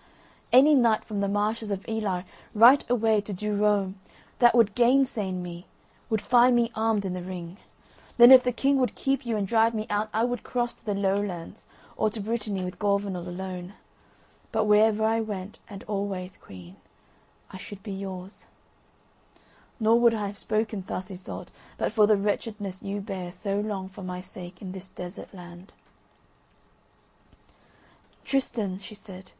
any 0.52 0.74
knight 0.74 1.04
from 1.04 1.20
the 1.20 1.28
marshes 1.28 1.70
of 1.70 1.86
Ely 1.88 2.22
right 2.54 2.88
away 2.88 3.20
to 3.22 3.32
Durham, 3.32 3.98
that 4.38 4.54
would 4.54 4.74
gainsay 4.74 5.32
me, 5.32 5.66
would 6.10 6.20
find 6.20 6.54
me 6.56 6.70
armed 6.74 7.04
in 7.04 7.14
the 7.14 7.22
ring. 7.22 7.56
Then 8.16 8.30
if 8.30 8.44
the 8.44 8.52
King 8.52 8.78
would 8.78 8.94
keep 8.94 9.26
you 9.26 9.36
and 9.36 9.46
drive 9.46 9.74
me 9.74 9.86
out 9.90 10.08
I 10.12 10.24
would 10.24 10.42
cross 10.42 10.74
to 10.74 10.84
the 10.84 10.94
Lowlands, 10.94 11.66
or 11.96 12.10
to 12.10 12.20
Brittany 12.20 12.64
with 12.64 12.78
Gorvenal 12.78 13.26
alone. 13.26 13.74
But 14.52 14.64
wherever 14.64 15.04
I 15.04 15.20
went, 15.20 15.58
and 15.68 15.82
always, 15.84 16.36
Queen, 16.36 16.76
I 17.50 17.58
should 17.58 17.82
be 17.82 17.92
yours. 17.92 18.46
Nor 19.80 19.98
would 19.98 20.14
I 20.14 20.28
have 20.28 20.38
spoken 20.38 20.84
thus, 20.86 21.10
Iseult, 21.10 21.48
but 21.76 21.92
for 21.92 22.06
the 22.06 22.16
wretchedness 22.16 22.82
you 22.82 23.00
bear 23.00 23.32
so 23.32 23.58
long 23.58 23.88
for 23.88 24.02
my 24.02 24.20
sake 24.20 24.62
in 24.62 24.72
this 24.72 24.90
desert 24.90 25.34
land." 25.34 25.72
"Tristan," 28.24 28.78
she 28.78 28.94
said, 28.94 29.32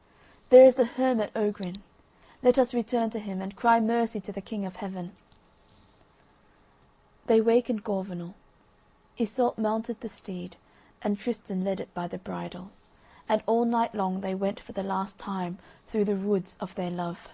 "there 0.51 0.65
is 0.65 0.75
the 0.75 0.85
hermit 0.85 1.33
Ogrin. 1.35 1.77
Let 2.45 2.59
us 2.59 2.75
return 2.75 3.09
to 3.11 3.19
him, 3.19 3.41
and 3.41 3.57
cry 3.57 3.81
mercy 3.81 4.21
to 4.21 4.31
the 4.31 4.43
King 4.43 4.67
of 4.67 4.77
Heaven." 4.77 5.13
They 7.27 7.41
wakened 7.41 7.85
Gorvenal. 7.85 8.35
Iseult 9.19 9.57
mounted 9.57 10.03
the 10.03 10.11
steed, 10.11 10.59
and 11.01 11.19
Tristan 11.19 11.65
led 11.65 11.81
it 11.81 11.95
by 11.95 12.07
the 12.07 12.19
bridle, 12.19 12.69
and 13.31 13.43
all 13.47 13.65
night 13.65 13.95
long 13.95 14.21
they 14.21 14.35
went 14.35 14.61
for 14.61 14.73
the 14.73 14.83
last 14.83 15.19
time 15.19 15.57
through 15.89 16.05
the 16.05 16.17
woods 16.17 16.59
of 16.61 16.75
their 16.75 16.91
love, 16.91 17.31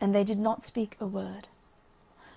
and 0.00 0.14
they 0.14 0.24
did 0.24 0.38
not 0.38 0.64
speak 0.64 0.96
a 0.98 1.06
word. 1.06 1.48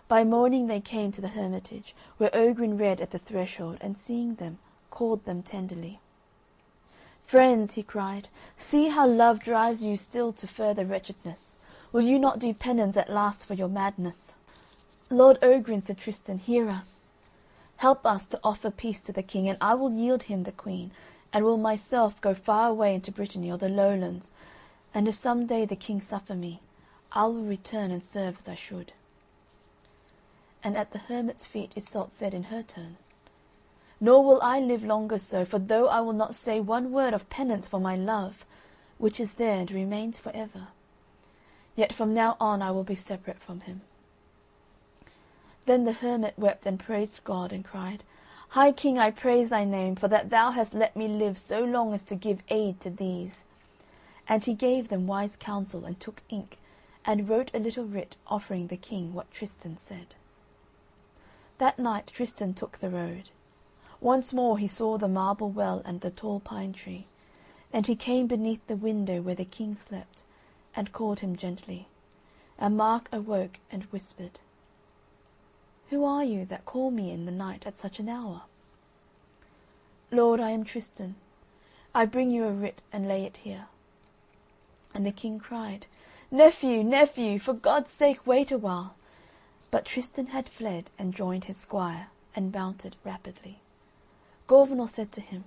By 0.09 0.25
morning 0.25 0.67
they 0.67 0.81
came 0.81 1.13
to 1.13 1.21
the 1.21 1.29
hermitage, 1.29 1.95
where 2.17 2.31
Ogrin 2.31 2.77
read 2.77 2.99
at 2.99 3.11
the 3.11 3.19
threshold, 3.19 3.77
and 3.79 3.97
seeing 3.97 4.35
them, 4.35 4.59
called 4.91 5.23
them 5.23 5.41
tenderly. 5.41 6.01
"Friends," 7.23 7.75
he 7.75 7.83
cried, 7.83 8.27
"see 8.57 8.89
how 8.89 9.07
love 9.07 9.39
drives 9.39 9.85
you 9.85 9.95
still 9.95 10.33
to 10.33 10.47
further 10.47 10.83
wretchedness. 10.83 11.57
Will 11.97 12.03
you 12.05 12.19
not 12.19 12.37
do 12.37 12.53
penance 12.53 12.95
at 12.95 13.09
last 13.09 13.43
for 13.43 13.55
your 13.55 13.67
madness?" 13.67 14.35
"Lord 15.09 15.41
Ogrin," 15.41 15.81
said 15.81 15.97
Tristan, 15.97 16.37
"hear 16.37 16.69
us. 16.69 17.07
Help 17.77 18.05
us 18.05 18.27
to 18.27 18.39
offer 18.43 18.69
peace 18.69 19.01
to 19.01 19.11
the 19.11 19.23
King, 19.23 19.49
and 19.49 19.57
I 19.59 19.73
will 19.73 19.91
yield 19.91 20.21
him 20.29 20.43
the 20.43 20.51
Queen, 20.51 20.91
and 21.33 21.43
will 21.43 21.57
myself 21.57 22.21
go 22.21 22.35
far 22.35 22.69
away 22.69 22.93
into 22.93 23.11
Brittany 23.11 23.51
or 23.51 23.57
the 23.57 23.67
Lowlands, 23.67 24.31
and 24.93 25.07
if 25.07 25.15
some 25.15 25.47
day 25.47 25.65
the 25.65 25.75
King 25.75 25.99
suffer 25.99 26.35
me, 26.35 26.59
I 27.13 27.23
will 27.23 27.41
return 27.41 27.89
and 27.89 28.05
serve 28.05 28.37
as 28.37 28.47
I 28.47 28.53
should 28.53 28.93
and 30.63 30.77
at 30.77 30.91
the 30.91 30.99
hermit's 30.99 31.47
feet 31.47 31.73
Iseult 31.75 32.11
said 32.11 32.35
in 32.35 32.43
her 32.43 32.61
turn: 32.61 32.97
"Nor 33.99 34.23
will 34.23 34.41
I 34.43 34.59
live 34.59 34.83
longer 34.83 35.17
so, 35.17 35.45
for 35.45 35.57
though 35.57 35.87
I 35.87 36.01
will 36.01 36.13
not 36.13 36.35
say 36.35 36.59
one 36.59 36.91
word 36.91 37.15
of 37.15 37.27
penance 37.31 37.67
for 37.67 37.79
my 37.79 37.95
love, 37.95 38.45
which 38.99 39.19
is 39.19 39.33
there 39.33 39.59
and 39.61 39.71
remains 39.71 40.19
for 40.19 40.31
ever, 40.35 40.67
yet 41.77 41.93
from 41.93 42.13
now 42.13 42.35
on 42.41 42.61
I 42.61 42.71
will 42.71 42.83
be 42.83 42.95
separate 42.95 43.39
from 43.39 43.61
him." 43.61 43.81
Then 45.65 45.85
the 45.85 45.93
hermit 45.93 46.37
wept 46.37 46.65
and 46.65 46.77
praised 46.77 47.23
God, 47.23 47.53
and 47.53 47.63
cried: 47.63 48.03
"High 48.49 48.73
King, 48.73 48.97
I 48.97 49.11
praise 49.11 49.47
thy 49.47 49.63
name, 49.63 49.95
for 49.95 50.09
that 50.09 50.29
thou 50.29 50.51
hast 50.51 50.73
let 50.73 50.97
me 50.97 51.07
live 51.07 51.37
so 51.37 51.63
long 51.63 51.93
as 51.93 52.03
to 52.03 52.15
give 52.15 52.41
aid 52.49 52.81
to 52.81 52.89
these." 52.89 53.45
And 54.27 54.43
he 54.43 54.53
gave 54.53 54.89
them 54.89 55.07
wise 55.07 55.37
counsel, 55.37 55.85
and 55.85 55.97
took 55.99 56.21
ink, 56.29 56.57
and 57.05 57.29
wrote 57.29 57.51
a 57.53 57.59
little 57.59 57.85
writ 57.85 58.17
offering 58.27 58.67
the 58.67 58.75
King 58.75 59.13
what 59.13 59.31
Tristan 59.31 59.77
said. 59.77 60.15
That 61.59 61.79
night 61.79 62.07
Tristan 62.07 62.53
took 62.53 62.79
the 62.79 62.89
road. 62.89 63.29
Once 63.99 64.33
more 64.33 64.57
he 64.57 64.67
saw 64.67 64.97
the 64.97 65.07
marble 65.07 65.49
well 65.49 65.81
and 65.85 66.01
the 66.01 66.11
tall 66.11 66.39
pine 66.39 66.73
tree, 66.73 67.07
and 67.73 67.87
he 67.87 67.95
came 67.95 68.27
beneath 68.27 68.65
the 68.67 68.75
window 68.75 69.21
where 69.21 69.35
the 69.35 69.45
King 69.45 69.75
slept, 69.75 70.23
and 70.77 70.93
called 70.93 71.19
him 71.19 71.35
gently. 71.35 71.87
And 72.59 72.77
Mark 72.77 73.09
awoke 73.11 73.59
and 73.71 73.83
whispered: 73.85 74.39
"Who 75.89 76.05
are 76.05 76.23
you 76.23 76.45
that 76.45 76.65
call 76.65 76.91
me 76.91 77.11
in 77.11 77.25
the 77.25 77.31
night 77.31 77.65
at 77.65 77.79
such 77.79 77.99
an 77.99 78.07
hour?" 78.07 78.43
"Lord, 80.11 80.39
I 80.39 80.51
am 80.51 80.63
Tristan. 80.63 81.15
I 81.93 82.05
bring 82.05 82.29
you 82.29 82.45
a 82.45 82.51
writ 82.51 82.83
and 82.93 83.07
lay 83.07 83.25
it 83.25 83.37
here." 83.37 83.67
And 84.93 85.05
the 85.05 85.11
King 85.11 85.39
cried: 85.39 85.87
"Nephew, 86.29 86.83
nephew, 86.83 87.39
for 87.39 87.53
God's 87.53 87.91
sake 87.91 88.25
wait 88.27 88.51
a 88.51 88.57
while. 88.57 88.93
But 89.71 89.85
Tristan 89.85 90.27
had 90.27 90.47
fled 90.47 90.91
and 90.99 91.13
joined 91.13 91.45
his 91.45 91.57
squire, 91.57 92.07
and 92.35 92.53
mounted 92.53 92.95
rapidly. 93.03 93.59
Gorvenal 94.47 94.87
said 94.87 95.11
to 95.13 95.21
him: 95.21 95.43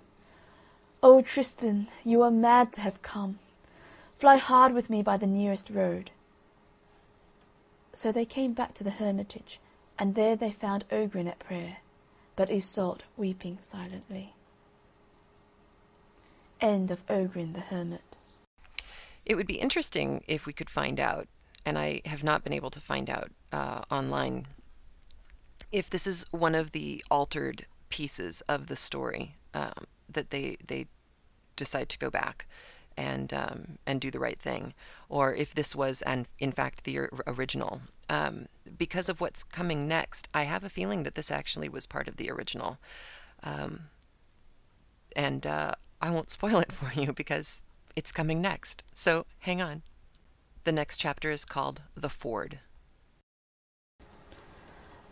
"O 1.02 1.22
Tristan, 1.22 1.86
you 2.04 2.20
are 2.22 2.30
mad 2.30 2.72
to 2.74 2.80
have 2.80 3.00
come. 3.00 3.38
Fly 4.20 4.36
hard 4.36 4.72
with 4.72 4.88
me 4.88 5.02
by 5.02 5.16
the 5.16 5.26
nearest 5.26 5.68
road." 5.70 6.12
So 7.92 8.12
they 8.12 8.24
came 8.24 8.52
back 8.52 8.74
to 8.74 8.84
the 8.84 8.92
hermitage, 8.92 9.58
and 9.98 10.14
there 10.14 10.36
they 10.36 10.52
found 10.52 10.88
Ogrin 10.90 11.26
at 11.26 11.40
prayer, 11.40 11.78
but 12.36 12.50
Iseult 12.50 13.00
weeping 13.16 13.58
silently. 13.60 14.34
End 16.60 16.92
of 16.92 17.04
Ogrin 17.06 17.54
the 17.54 17.60
Hermit. 17.60 18.16
It 19.26 19.34
would 19.34 19.46
be 19.46 19.60
interesting 19.60 20.22
if 20.28 20.46
we 20.46 20.52
could 20.52 20.70
find 20.70 21.00
out 21.00 21.26
and 21.64 21.78
I 21.78 22.02
have 22.04 22.24
not 22.24 22.42
been 22.42 22.52
able 22.52 22.70
to 22.70 22.80
find 22.80 23.10
out 23.10 23.30
uh, 23.52 23.82
online 23.90 24.46
if 25.72 25.90
this 25.90 26.06
is 26.06 26.26
one 26.30 26.54
of 26.54 26.72
the 26.72 27.04
altered 27.10 27.66
pieces 27.90 28.40
of 28.48 28.66
the 28.66 28.76
story 28.76 29.36
um, 29.54 29.86
that 30.08 30.30
they 30.30 30.56
they 30.66 30.86
decide 31.56 31.88
to 31.90 31.98
go 31.98 32.10
back 32.10 32.46
and 33.00 33.32
um, 33.32 33.78
and 33.86 33.98
do 34.00 34.10
the 34.10 34.18
right 34.18 34.38
thing, 34.38 34.74
or 35.08 35.34
if 35.34 35.54
this 35.54 35.74
was 35.74 36.02
and 36.02 36.26
in 36.38 36.52
fact 36.52 36.84
the 36.84 36.98
original. 37.26 37.80
Um, 38.10 38.46
because 38.76 39.08
of 39.08 39.20
what's 39.20 39.42
coming 39.42 39.88
next, 39.88 40.28
I 40.34 40.42
have 40.42 40.64
a 40.64 40.68
feeling 40.68 41.04
that 41.04 41.14
this 41.14 41.30
actually 41.30 41.68
was 41.68 41.86
part 41.86 42.08
of 42.08 42.16
the 42.16 42.30
original, 42.30 42.78
um, 43.42 43.84
and 45.16 45.46
uh, 45.46 45.74
I 46.02 46.10
won't 46.10 46.30
spoil 46.38 46.58
it 46.58 46.72
for 46.72 46.92
you 47.00 47.12
because 47.12 47.62
it's 47.96 48.12
coming 48.12 48.42
next. 48.42 48.82
So 48.92 49.24
hang 49.40 49.62
on. 49.62 49.82
The 50.64 50.72
next 50.72 50.98
chapter 50.98 51.30
is 51.30 51.46
called 51.46 51.80
The 51.96 52.10
Ford. 52.10 52.58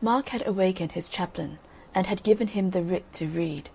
Mark 0.02 0.28
had 0.28 0.46
awakened 0.46 0.92
his 0.92 1.08
chaplain, 1.08 1.58
and 1.94 2.06
had 2.06 2.22
given 2.22 2.48
him 2.48 2.70
the 2.70 2.82
writ 2.82 3.10
to 3.14 3.26
read. 3.26 3.70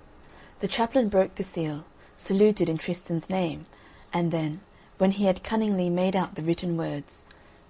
The 0.59 0.67
chaplain 0.67 1.09
broke 1.09 1.35
the 1.35 1.43
seal, 1.43 1.83
saluted 2.17 2.69
in 2.69 2.77
Tristan's 2.77 3.29
name, 3.29 3.65
and 4.13 4.31
then, 4.31 4.61
when 4.99 5.11
he 5.11 5.25
had 5.25 5.43
cunningly 5.43 5.89
made 5.89 6.15
out 6.15 6.35
the 6.35 6.43
written 6.43 6.77
words, 6.77 7.23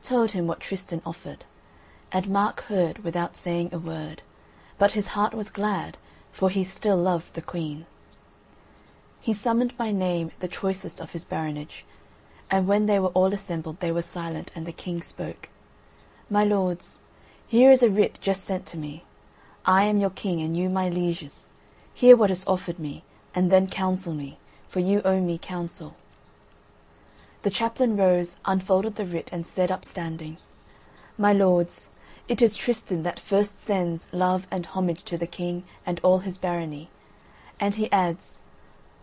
told 0.03 0.31
him 0.31 0.45
what 0.45 0.59
Tristan 0.59 1.01
offered. 1.05 1.45
And 2.11 2.27
Mark 2.27 2.63
heard 2.63 3.03
without 3.03 3.37
saying 3.37 3.69
a 3.71 3.79
word, 3.79 4.21
but 4.77 4.91
his 4.91 5.07
heart 5.07 5.33
was 5.33 5.49
glad, 5.49 5.97
for 6.31 6.49
he 6.49 6.63
still 6.63 6.97
loved 6.97 7.33
the 7.33 7.41
Queen. 7.41 7.85
He 9.21 9.33
summoned 9.33 9.77
by 9.77 9.91
name 9.91 10.31
the 10.41 10.47
choicest 10.49 10.99
of 10.99 11.13
his 11.13 11.23
baronage, 11.23 11.85
and 12.51 12.67
when 12.67 12.85
they 12.85 12.99
were 12.99 13.15
all 13.15 13.33
assembled 13.33 13.79
they 13.79 13.91
were 13.91 14.01
silent, 14.01 14.51
and 14.53 14.65
the 14.65 14.73
King 14.73 15.01
spoke: 15.01 15.49
"My 16.29 16.43
lords, 16.43 16.99
here 17.47 17.71
is 17.71 17.81
a 17.81 17.89
writ 17.89 18.19
just 18.21 18.43
sent 18.43 18.65
to 18.67 18.77
me. 18.77 19.03
I 19.65 19.85
am 19.85 19.99
your 19.99 20.09
King 20.09 20.41
and 20.41 20.57
you 20.57 20.69
my 20.69 20.89
lieges. 20.89 21.45
Hear 21.93 22.17
what 22.17 22.31
is 22.31 22.45
offered 22.45 22.79
me, 22.79 23.03
and 23.33 23.49
then 23.49 23.67
counsel 23.67 24.13
me, 24.13 24.37
for 24.67 24.81
you 24.81 25.01
owe 25.05 25.21
me 25.21 25.37
counsel." 25.37 25.95
The 27.43 27.49
chaplain 27.49 27.97
rose, 27.97 28.37
unfolded 28.45 28.95
the 28.95 29.05
writ, 29.05 29.27
and 29.33 29.45
said 29.45 29.69
upstanding: 29.69 30.37
"My 31.17 31.33
lords, 31.33 31.89
it 32.29 32.41
is 32.41 32.55
Tristan 32.55 33.03
that 33.03 33.19
first 33.19 33.59
sends 33.59 34.07
love 34.13 34.47
and 34.49 34.65
homage 34.65 35.03
to 35.03 35.17
the 35.17 35.27
King 35.27 35.65
and 35.85 35.99
all 36.03 36.19
his 36.19 36.37
barony." 36.37 36.87
And 37.59 37.75
he 37.75 37.91
adds: 37.91 38.37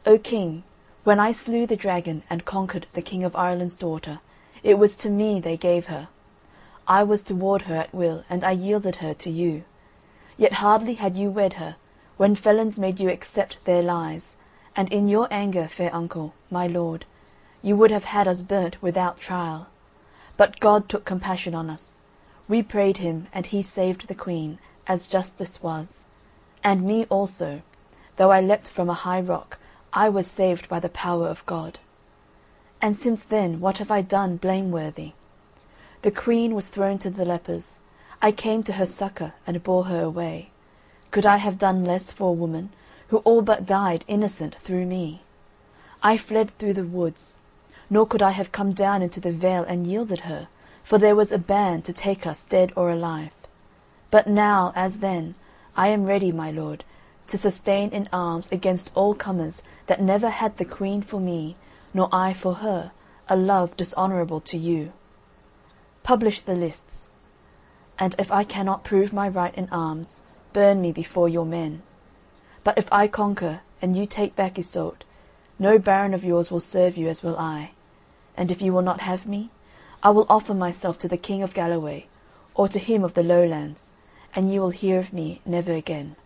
"O 0.07 0.16
King! 0.16 0.62
When 1.05 1.20
I 1.20 1.32
slew 1.32 1.66
the 1.66 1.76
dragon 1.76 2.22
and 2.30 2.47
conquered 2.47 2.86
the 2.95 3.03
King 3.03 3.24
of 3.24 3.36
Ireland's 3.36 3.74
daughter, 3.74 4.20
it 4.62 4.78
was 4.78 4.97
to 4.97 5.11
me 5.11 5.38
they 5.38 5.59
gave 5.59 5.88
her. 5.88 6.09
I 6.88 7.03
was 7.03 7.22
to 7.24 7.34
ward 7.34 7.62
her 7.62 7.76
at 7.76 7.93
will, 7.93 8.24
and 8.30 8.43
I 8.43 8.53
yielded 8.53 8.97
her 8.97 9.12
to 9.12 9.30
you. 9.30 9.64
Yet 10.38 10.55
hardly 10.55 10.95
had 10.95 11.14
you 11.14 11.30
wed 11.30 11.55
her, 11.55 11.76
when 12.16 12.34
felons 12.34 12.78
made 12.78 13.01
you 13.01 13.11
accept 13.11 13.62
their 13.66 13.82
lies, 13.82 14.36
and 14.74 14.91
in 14.91 15.09
your 15.09 15.28
anger, 15.30 15.68
fair 15.68 15.95
uncle, 15.95 16.32
my 16.51 16.66
lord, 16.66 17.05
you 17.63 17.77
would 17.77 17.91
have 17.91 18.05
had 18.05 18.27
us 18.27 18.43
burnt 18.43 18.81
without 18.83 19.21
trial. 19.21 19.69
But 20.37 20.61
God 20.61 20.89
took 20.89 21.05
compassion 21.05 21.55
on 21.55 21.69
us. 21.69 21.95
We 22.49 22.63
prayed 22.63 22.97
him, 22.97 23.27
and 23.33 23.47
he 23.47 23.63
saved 23.63 24.09
the 24.09 24.15
queen, 24.15 24.59
as 24.87 25.07
justice 25.07 25.63
was. 25.63 26.05
And 26.65 26.83
me 26.83 27.05
also, 27.07 27.63
though 28.17 28.31
I 28.31 28.41
leapt 28.41 28.69
from 28.69 28.89
a 28.91 28.95
high 28.95 29.21
rock, 29.21 29.59
I 29.93 30.09
was 30.09 30.27
saved 30.27 30.69
by 30.69 30.81
the 30.81 30.89
power 30.89 31.29
of 31.29 31.45
God. 31.47 31.79
And 32.83 32.97
since 32.97 33.23
then 33.23 33.61
what 33.61 33.79
have 33.79 33.91
I 33.91 34.03
done 34.03 34.37
blameworthy? 34.37 35.13
The 36.03 36.11
queen 36.11 36.55
was 36.55 36.69
thrown 36.69 36.99
to 37.01 37.11
the 37.11 37.25
lepers. 37.25 37.79
I 38.23 38.33
came 38.33 38.63
to 38.65 38.75
her 38.75 38.87
succour 38.87 39.35
and 39.47 39.63
bore 39.63 39.85
her 39.85 40.03
away. 40.03 40.51
Could 41.11 41.27
I 41.27 41.37
have 41.39 41.59
done 41.59 41.85
less 41.85 42.13
for 42.13 42.29
a 42.29 42.33
woman, 42.33 42.71
who 43.09 43.19
all 43.19 43.43
but 43.43 43.67
died 43.67 44.05
innocent 44.09 44.55
through 44.57 44.87
me? 44.87 45.23
I 46.03 46.17
fled 46.17 46.57
through 46.59 46.75
the 46.75 46.85
woods, 46.85 47.35
nor 47.91 48.07
could 48.07 48.22
I 48.22 48.30
have 48.30 48.53
come 48.53 48.72
down 48.72 49.03
into 49.03 49.20
the 49.20 49.32
vale 49.32 49.64
and 49.64 49.86
yielded 49.86 50.20
her, 50.20 50.49
for 50.84 50.97
there 50.97 51.16
was 51.16 51.32
a 51.32 51.38
band 51.38 51.84
to 51.84 51.93
take 51.93 52.26
us 52.26 52.45
dead 52.45 52.72
or 52.76 52.91
alive. 52.91 53.32
But 54.11 54.28
now, 54.28 54.72
as 54.74 55.01
then, 55.01 55.34
I 55.76 55.88
am 55.88 56.05
ready, 56.05 56.32
my 56.32 56.51
lord, 56.51 56.84
to 57.26 57.36
sustain 57.36 57.91
in 57.91 58.09
arms 58.12 58.51
against 58.51 58.91
all 58.95 59.14
comers 59.14 59.62
that 59.86 60.01
never 60.01 60.30
had 60.30 60.57
the 60.57 60.64
queen 60.64 61.03
for 61.03 61.20
me, 61.20 61.57
nor 61.93 62.09
I 62.12 62.32
for 62.32 62.55
her, 62.55 62.93
a 63.28 63.36
love 63.36 63.76
dishonourable 63.76 64.41
to 64.43 64.57
you. 64.57 64.93
Publish 66.03 66.41
the 66.41 66.55
lists, 66.55 67.11
and 67.99 68.14
if 68.18 68.32
I 68.32 68.45
cannot 68.45 68.84
prove 68.84 69.12
my 69.12 69.28
right 69.28 69.55
in 69.55 69.68
arms, 69.70 70.22
burn 70.53 70.80
me 70.80 70.91
before 70.91 71.28
your 71.28 71.45
men. 71.45 71.82
But 72.64 72.78
if 72.78 72.88
I 72.93 73.07
conquer, 73.07 73.61
and 73.82 73.97
you 73.97 74.07
take 74.07 74.34
back 74.34 74.55
Iseult, 74.57 75.03
no 75.59 75.78
baron 75.78 76.14
of 76.14 76.24
yours 76.24 76.51
will 76.51 76.61
serve 76.61 76.97
you 76.97 77.09
as 77.09 77.22
will 77.22 77.36
I. 77.38 77.72
And 78.41 78.51
if 78.51 78.62
you 78.62 78.72
will 78.72 78.80
not 78.80 79.03
have 79.03 79.26
me, 79.26 79.51
I 80.03 80.09
will 80.09 80.24
offer 80.30 80.55
myself 80.55 80.97
to 81.01 81.09
the 81.09 81.18
King 81.18 81.43
of 81.43 81.53
Galloway, 81.53 82.07
or 82.55 82.68
to 82.68 82.78
him 82.78 83.05
of 83.05 83.12
the 83.12 83.22
Lowlands, 83.22 83.91
and 84.34 84.51
you 84.51 84.62
will 84.62 84.70
hear 84.70 84.99
of 84.99 85.12
me 85.12 85.43
never 85.45 85.74
again. 85.74 86.16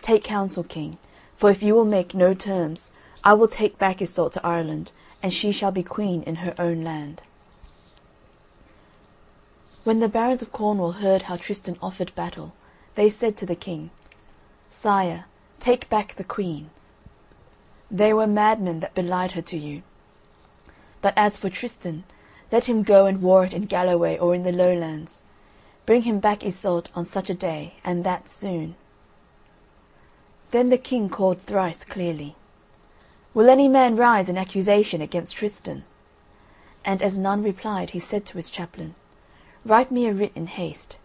Take 0.00 0.24
counsel, 0.24 0.64
King, 0.64 0.96
for 1.36 1.50
if 1.50 1.62
you 1.62 1.74
will 1.74 1.84
make 1.84 2.14
no 2.14 2.32
terms, 2.32 2.92
I 3.22 3.34
will 3.34 3.46
take 3.46 3.76
back 3.76 3.98
Iseult 3.98 4.32
to 4.32 4.46
Ireland, 4.46 4.90
and 5.22 5.34
she 5.34 5.52
shall 5.52 5.70
be 5.70 5.82
queen 5.82 6.22
in 6.22 6.36
her 6.36 6.54
own 6.58 6.82
land. 6.82 7.20
When 9.84 10.00
the 10.00 10.08
barons 10.08 10.40
of 10.40 10.50
Cornwall 10.50 10.92
heard 10.92 11.24
how 11.24 11.36
Tristan 11.36 11.76
offered 11.82 12.14
battle, 12.14 12.54
they 12.94 13.10
said 13.10 13.36
to 13.36 13.44
the 13.44 13.54
king, 13.54 13.90
Sire, 14.70 15.26
take 15.60 15.90
back 15.90 16.14
the 16.14 16.24
queen. 16.24 16.70
They 17.90 18.14
were 18.14 18.26
madmen 18.26 18.80
that 18.80 18.94
belied 18.94 19.32
her 19.32 19.42
to 19.42 19.58
you. 19.58 19.82
But 21.04 21.18
as 21.18 21.36
for 21.36 21.50
Tristan, 21.50 22.04
let 22.50 22.64
him 22.64 22.82
go 22.82 23.04
and 23.04 23.20
war 23.20 23.44
it 23.44 23.52
in 23.52 23.66
Galloway 23.66 24.16
or 24.16 24.34
in 24.34 24.42
the 24.42 24.50
Lowlands. 24.50 25.20
Bring 25.84 26.04
him 26.04 26.18
back 26.18 26.42
Iseult 26.42 26.88
on 26.94 27.04
such 27.04 27.28
a 27.28 27.34
day, 27.34 27.74
and 27.84 28.04
that 28.04 28.30
soon. 28.30 28.74
Then 30.50 30.70
the 30.70 30.78
king 30.78 31.10
called 31.10 31.42
thrice 31.42 31.84
clearly, 31.84 32.36
Will 33.34 33.50
any 33.50 33.68
man 33.68 33.96
rise 33.96 34.30
in 34.30 34.38
accusation 34.38 35.02
against 35.02 35.36
Tristan? 35.36 35.84
And 36.86 37.02
as 37.02 37.18
none 37.18 37.42
replied, 37.42 37.90
he 37.90 38.00
said 38.00 38.24
to 38.24 38.38
his 38.38 38.50
chaplain, 38.50 38.94
Write 39.62 39.90
me 39.90 40.06
a 40.06 40.14
writ 40.14 40.32
in 40.34 40.46
haste. 40.46 40.96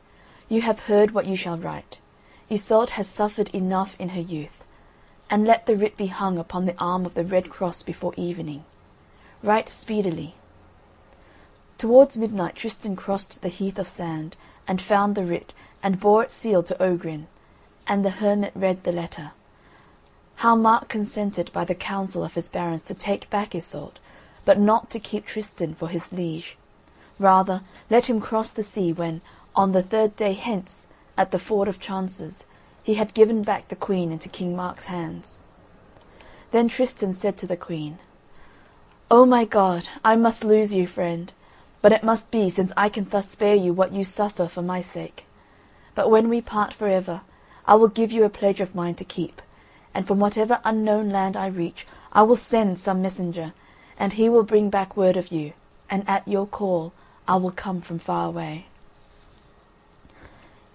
You 0.47 0.61
have 0.61 0.87
heard 0.91 1.11
what 1.11 1.25
you 1.25 1.35
shall 1.35 1.57
write. 1.57 1.99
Iseult 2.49 2.91
has 2.91 3.09
suffered 3.09 3.49
enough 3.49 3.97
in 3.99 4.09
her 4.15 4.21
youth, 4.21 4.63
and 5.29 5.45
let 5.45 5.65
the 5.65 5.75
writ 5.75 5.97
be 5.97 6.07
hung 6.07 6.37
upon 6.37 6.67
the 6.67 6.79
arm 6.79 7.05
of 7.05 7.15
the 7.15 7.25
red 7.25 7.49
cross 7.49 7.83
before 7.83 8.13
evening. 8.15 8.63
Write 9.41 9.69
speedily. 9.69 10.35
Towards 11.77 12.17
midnight 12.17 12.55
Tristan 12.55 12.95
crossed 12.95 13.41
the 13.41 13.47
heath 13.47 13.79
of 13.79 13.87
sand, 13.87 14.35
and 14.67 14.81
found 14.81 15.15
the 15.15 15.23
writ, 15.23 15.53
and 15.81 15.99
bore 15.99 16.23
it 16.23 16.31
sealed 16.31 16.65
to 16.67 16.75
Ogrin, 16.83 17.27
and 17.87 18.03
the 18.03 18.09
hermit 18.09 18.51
read 18.53 18.83
the 18.83 18.91
letter. 18.91 19.31
How 20.35 20.55
Mark 20.55 20.89
consented 20.89 21.51
by 21.53 21.65
the 21.65 21.75
counsel 21.75 22.23
of 22.23 22.35
his 22.35 22.49
barons 22.49 22.81
to 22.83 22.93
take 22.93 23.29
back 23.29 23.55
Iseult, 23.55 23.97
but 24.45 24.59
not 24.59 24.89
to 24.91 24.99
keep 24.99 25.25
Tristan 25.25 25.73
for 25.73 25.87
his 25.87 26.11
liege. 26.11 26.57
Rather 27.17 27.61
let 27.89 28.09
him 28.09 28.21
cross 28.21 28.51
the 28.51 28.63
sea 28.63 28.93
when, 28.93 29.21
on 29.55 29.71
the 29.71 29.83
third 29.83 30.15
day 30.15 30.33
hence, 30.33 30.85
at 31.17 31.31
the 31.31 31.39
ford 31.39 31.67
of 31.67 31.79
Chances, 31.79 32.45
he 32.83 32.95
had 32.95 33.13
given 33.13 33.41
back 33.41 33.69
the 33.69 33.75
queen 33.75 34.11
into 34.11 34.29
King 34.29 34.55
Mark's 34.55 34.85
hands. 34.85 35.39
Then 36.51 36.67
Tristan 36.67 37.13
said 37.13 37.37
to 37.37 37.47
the 37.47 37.57
queen, 37.57 37.99
O 39.11 39.25
my 39.25 39.43
God, 39.43 39.89
I 40.05 40.15
must 40.15 40.43
lose 40.43 40.71
you, 40.71 40.85
friend, 40.85 41.33
but 41.81 41.91
it 41.91 42.03
must 42.03 42.29
be 42.29 42.47
since 42.51 42.71
I 42.77 42.89
can 42.89 43.09
thus 43.09 43.31
spare 43.31 43.55
you 43.55 43.73
what 43.73 43.91
you 43.91 44.03
suffer 44.03 44.47
for 44.47 44.61
my 44.61 44.81
sake. 44.81 45.25
But 45.95 46.11
when 46.11 46.29
we 46.29 46.41
part 46.41 46.75
for 46.75 46.87
ever, 46.87 47.21
I 47.65 47.73
will 47.73 47.87
give 47.87 48.11
you 48.11 48.23
a 48.23 48.29
pledge 48.29 48.61
of 48.61 48.75
mine 48.75 48.93
to 48.95 49.03
keep, 49.03 49.41
and 49.95 50.07
from 50.07 50.19
whatever 50.19 50.59
unknown 50.63 51.09
land 51.09 51.35
I 51.35 51.47
reach 51.47 51.87
I 52.13 52.21
will 52.21 52.35
send 52.35 52.77
some 52.77 53.01
messenger, 53.01 53.53
and 53.97 54.13
he 54.13 54.29
will 54.29 54.43
bring 54.43 54.69
back 54.69 54.95
word 54.95 55.17
of 55.17 55.31
you, 55.31 55.53
and 55.89 56.07
at 56.07 56.27
your 56.27 56.45
call 56.45 56.93
I 57.27 57.37
will 57.37 57.51
come 57.51 57.81
from 57.81 57.97
far 57.97 58.27
away. 58.27 58.67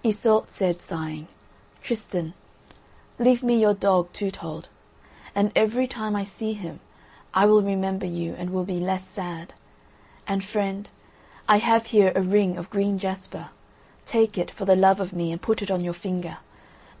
Iseult 0.03 0.51
said, 0.51 0.81
sighing, 0.81 1.29
Tristan, 1.81 2.33
leave 3.17 3.43
me 3.43 3.61
your 3.61 3.73
dog 3.73 4.11
Toothold, 4.11 4.67
and 5.33 5.53
every 5.55 5.87
time 5.87 6.17
I 6.17 6.25
see 6.25 6.51
him 6.51 6.81
I 7.35 7.45
will 7.45 7.61
remember 7.61 8.05
you 8.05 8.33
and 8.37 8.51
will 8.51 8.63
be 8.63 8.79
less 8.79 9.05
sad. 9.05 9.53
And, 10.25 10.41
friend, 10.41 10.89
I 11.49 11.57
have 11.57 11.87
here 11.87 12.13
a 12.15 12.21
ring 12.21 12.55
of 12.57 12.69
green 12.69 12.97
jasper. 12.97 13.49
Take 14.05 14.37
it 14.37 14.49
for 14.49 14.63
the 14.63 14.75
love 14.75 15.01
of 15.01 15.11
me 15.11 15.33
and 15.33 15.41
put 15.41 15.61
it 15.61 15.69
on 15.69 15.83
your 15.83 15.93
finger. 15.93 16.37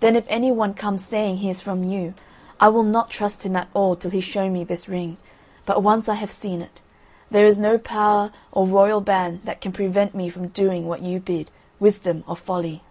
Then 0.01 0.17
if 0.17 0.25
any 0.27 0.51
one 0.51 0.73
comes 0.73 1.05
saying 1.05 1.37
he 1.37 1.49
is 1.49 1.61
from 1.61 1.85
you, 1.85 2.13
I 2.59 2.67
will 2.67 2.83
not 2.83 3.09
trust 3.09 3.43
him 3.43 3.55
at 3.55 3.69
all 3.73 3.95
till 3.95 4.11
he 4.11 4.21
show 4.21 4.49
me 4.49 4.65
this 4.65 4.89
ring, 4.89 5.17
but 5.65 5.81
once 5.81 6.09
I 6.09 6.15
have 6.15 6.31
seen 6.31 6.61
it, 6.61 6.81
there 7.31 7.45
is 7.45 7.57
no 7.57 7.77
power 7.77 8.31
or 8.51 8.67
royal 8.67 9.01
ban 9.01 9.41
that 9.45 9.61
can 9.61 9.71
prevent 9.71 10.13
me 10.13 10.29
from 10.29 10.49
doing 10.49 10.85
what 10.85 11.01
you 11.01 11.19
bid, 11.19 11.49
wisdom 11.79 12.23
or 12.27 12.35
folly." 12.35 12.81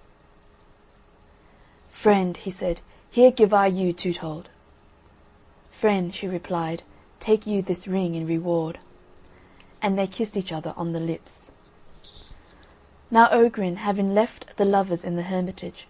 "Friend," 1.91 2.37
he 2.37 2.51
said, 2.51 2.81
"here 3.11 3.31
give 3.31 3.55
I 3.55 3.67
you 3.67 3.93
Toothold." 3.93 4.47
"Friend," 5.71 6.13
she 6.13 6.27
replied, 6.27 6.83
"take 7.25 7.47
you 7.47 7.63
this 7.63 7.89
ring 7.89 8.15
in 8.15 8.27
reward." 8.27 8.79
And 9.81 9.97
they 9.97 10.07
kissed 10.07 10.37
each 10.37 10.53
other 10.53 10.75
on 10.77 10.93
the 10.93 11.01
lips. 11.01 11.51
Now 13.11 13.29
Ogrin, 13.29 13.77
having 13.77 14.15
left 14.15 14.57
the 14.59 14.67
lovers 14.77 15.05
in 15.05 15.17
the 15.17 15.29
hermitage, 15.33 15.87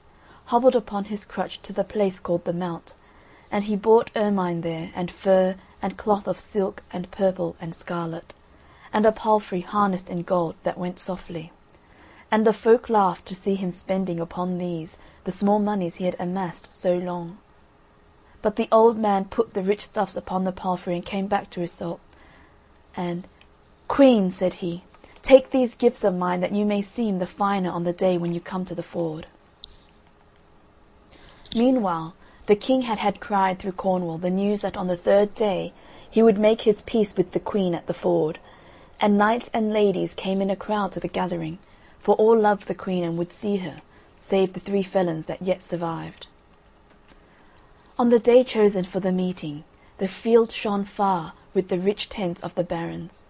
hobbled 0.47 0.77
upon 0.77 1.07
his 1.07 1.25
crutch 1.25 1.61
to 1.63 1.73
the 1.73 1.91
place 1.95 2.21
called 2.21 2.45
the 2.45 2.53
Mount, 2.53 2.95
and 3.51 3.65
he 3.65 3.75
bought 3.77 4.11
ermine 4.15 4.61
there, 4.61 4.93
and 4.95 5.11
fur, 5.11 5.57
and 5.83 5.97
cloth 5.97 6.29
of 6.29 6.39
silk 6.39 6.83
and 6.93 7.11
purple 7.11 7.57
and 7.61 7.75
scarlet, 7.75 8.33
and 8.93 9.05
a 9.05 9.11
palfrey 9.11 9.63
harnessed 9.63 10.09
in 10.09 10.23
gold 10.23 10.55
that 10.63 10.79
went 10.79 10.99
softly. 11.01 11.51
And 12.31 12.47
the 12.47 12.53
folk 12.53 12.89
laughed 12.89 13.27
to 13.27 13.35
see 13.35 13.57
him 13.57 13.73
spending 13.73 14.21
upon 14.21 14.59
these 14.59 14.99
the 15.25 15.33
small 15.33 15.59
moneys 15.59 15.97
he 15.97 16.05
had 16.05 16.17
amassed 16.21 16.69
so 16.73 16.97
long. 16.97 17.39
But 18.45 18.57
the 18.57 18.69
old 18.71 18.99
man 18.99 19.25
put 19.25 19.55
the 19.55 19.63
rich 19.63 19.87
stuffs 19.87 20.19
upon 20.19 20.45
the 20.45 20.53
palfrey 20.53 20.95
and 20.95 21.07
came 21.07 21.29
back 21.29 21.49
to 21.49 21.63
Iseult, 21.63 21.99
and 22.95 23.27
"Queen," 23.89 24.31
said 24.31 24.61
he, 24.61 24.83
"take 25.23 25.51
these 25.51 25.75
gifts 25.75 26.05
of 26.05 26.15
mine 26.15 26.43
that 26.43 26.53
you 26.53 26.67
may 26.67 26.83
seem 26.83 27.21
the 27.21 27.27
finer 27.27 27.71
on 27.71 27.85
the 27.85 27.93
day 27.95 28.19
when 28.19 28.35
you 28.35 28.43
come 28.43 28.67
to 28.67 28.75
the 28.75 28.83
ford." 28.83 29.27
Meanwhile 31.57 32.13
the 32.45 32.55
King 32.55 32.83
had 32.83 32.99
had 32.99 33.19
cried 33.19 33.59
through 33.59 33.81
Cornwall 33.81 34.19
the 34.19 34.29
news 34.29 34.61
that 34.61 34.77
on 34.77 34.89
the 34.89 34.99
third 34.99 35.35
day 35.35 35.73
he 36.11 36.23
would 36.23 36.39
make 36.39 36.61
his 36.69 36.83
peace 36.83 37.17
with 37.17 37.33
the 37.33 37.41
Queen 37.41 37.75
at 37.75 37.87
the 37.87 37.95
ford, 37.95 38.39
and 39.01 39.17
knights 39.17 39.49
and 39.55 39.73
ladies 39.73 40.13
came 40.13 40.43
in 40.43 40.51
a 40.51 40.55
crowd 40.55 40.93
to 40.93 41.01
the 41.01 41.09
gathering, 41.09 41.57
for 42.03 42.15
all 42.17 42.39
loved 42.39 42.67
the 42.69 42.75
Queen 42.75 43.05
and 43.05 43.17
would 43.17 43.33
see 43.33 43.57
her, 43.57 43.79
save 44.21 44.53
the 44.53 44.61
three 44.61 44.83
felons 44.83 45.25
that 45.25 45.41
yet 45.41 45.63
survived. 45.63 46.27
On 47.97 48.11
the 48.11 48.19
day 48.19 48.43
chosen 48.43 48.83
for 48.83 48.99
the 48.99 49.13
meeting 49.13 49.63
the 49.99 50.09
field 50.09 50.51
shone 50.51 50.85
far 50.85 51.35
with 51.55 51.69
the 51.69 51.79
rich 51.79 52.09
tents 52.09 52.43
of 52.43 52.53
the 52.57 52.65
barons, 52.65 53.23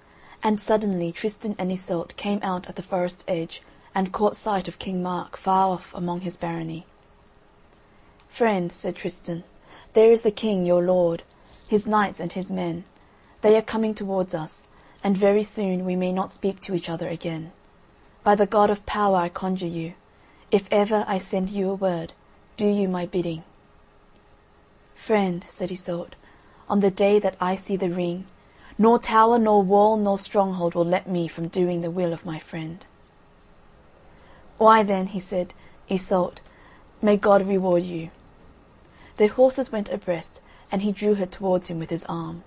and 0.42 0.58
suddenly 0.58 1.12
Tristan 1.12 1.54
and 1.58 1.70
Iseult 1.70 2.16
came 2.16 2.40
out 2.42 2.66
at 2.66 2.76
the 2.76 2.82
forest's 2.82 3.26
edge 3.28 3.60
and 3.94 4.10
caught 4.10 4.36
sight 4.36 4.66
of 4.66 4.78
King 4.78 5.02
Mark 5.02 5.36
far 5.36 5.68
off 5.68 5.92
among 5.94 6.22
his 6.22 6.38
barony. 6.38 6.86
"Friend," 8.30 8.72
said 8.72 8.96
Tristan, 8.96 9.44
"there 9.92 10.10
is 10.10 10.22
the 10.22 10.30
King, 10.30 10.64
your 10.64 10.82
lord, 10.82 11.24
his 11.68 11.86
knights 11.86 12.18
and 12.18 12.32
his 12.32 12.50
men. 12.50 12.84
They 13.42 13.58
are 13.58 13.62
coming 13.62 13.92
towards 13.94 14.34
us, 14.34 14.66
and 15.02 15.14
very 15.14 15.42
soon 15.42 15.84
we 15.84 15.94
may 15.94 16.10
not 16.10 16.32
speak 16.32 16.62
to 16.62 16.74
each 16.74 16.88
other 16.88 17.10
again. 17.10 17.52
By 18.22 18.34
the 18.34 18.46
God 18.46 18.70
of 18.70 18.86
Power 18.86 19.18
I 19.18 19.28
conjure 19.28 19.66
you, 19.66 19.92
if 20.50 20.66
ever 20.72 21.04
I 21.06 21.18
send 21.18 21.50
you 21.50 21.68
a 21.68 21.74
word, 21.74 22.14
do 22.56 22.66
you 22.66 22.88
my 22.88 23.04
bidding. 23.04 23.44
"Friend," 25.04 25.44
said 25.50 25.70
Iseult, 25.70 26.14
"on 26.66 26.80
the 26.80 26.90
day 26.90 27.18
that 27.18 27.36
I 27.38 27.56
see 27.56 27.76
the 27.76 27.90
ring, 27.90 28.24
nor 28.78 28.98
tower 28.98 29.38
nor 29.38 29.62
wall 29.62 29.98
nor 29.98 30.16
stronghold 30.16 30.74
will 30.74 30.86
let 30.86 31.06
me 31.06 31.28
from 31.28 31.48
doing 31.48 31.82
the 31.82 31.90
will 31.90 32.14
of 32.14 32.24
my 32.24 32.38
friend." 32.38 32.82
"Why 34.56 34.82
then," 34.82 35.08
he 35.08 35.20
said, 35.20 35.52
"Iseult, 35.90 36.40
may 37.02 37.18
God 37.18 37.46
reward 37.46 37.82
you." 37.82 38.08
Their 39.18 39.28
horses 39.28 39.70
went 39.70 39.90
abreast, 39.90 40.40
and 40.72 40.80
he 40.80 40.90
drew 40.90 41.16
her 41.16 41.26
towards 41.26 41.66
him 41.68 41.78
with 41.78 41.90
his 41.90 42.06
arm. 42.06 42.42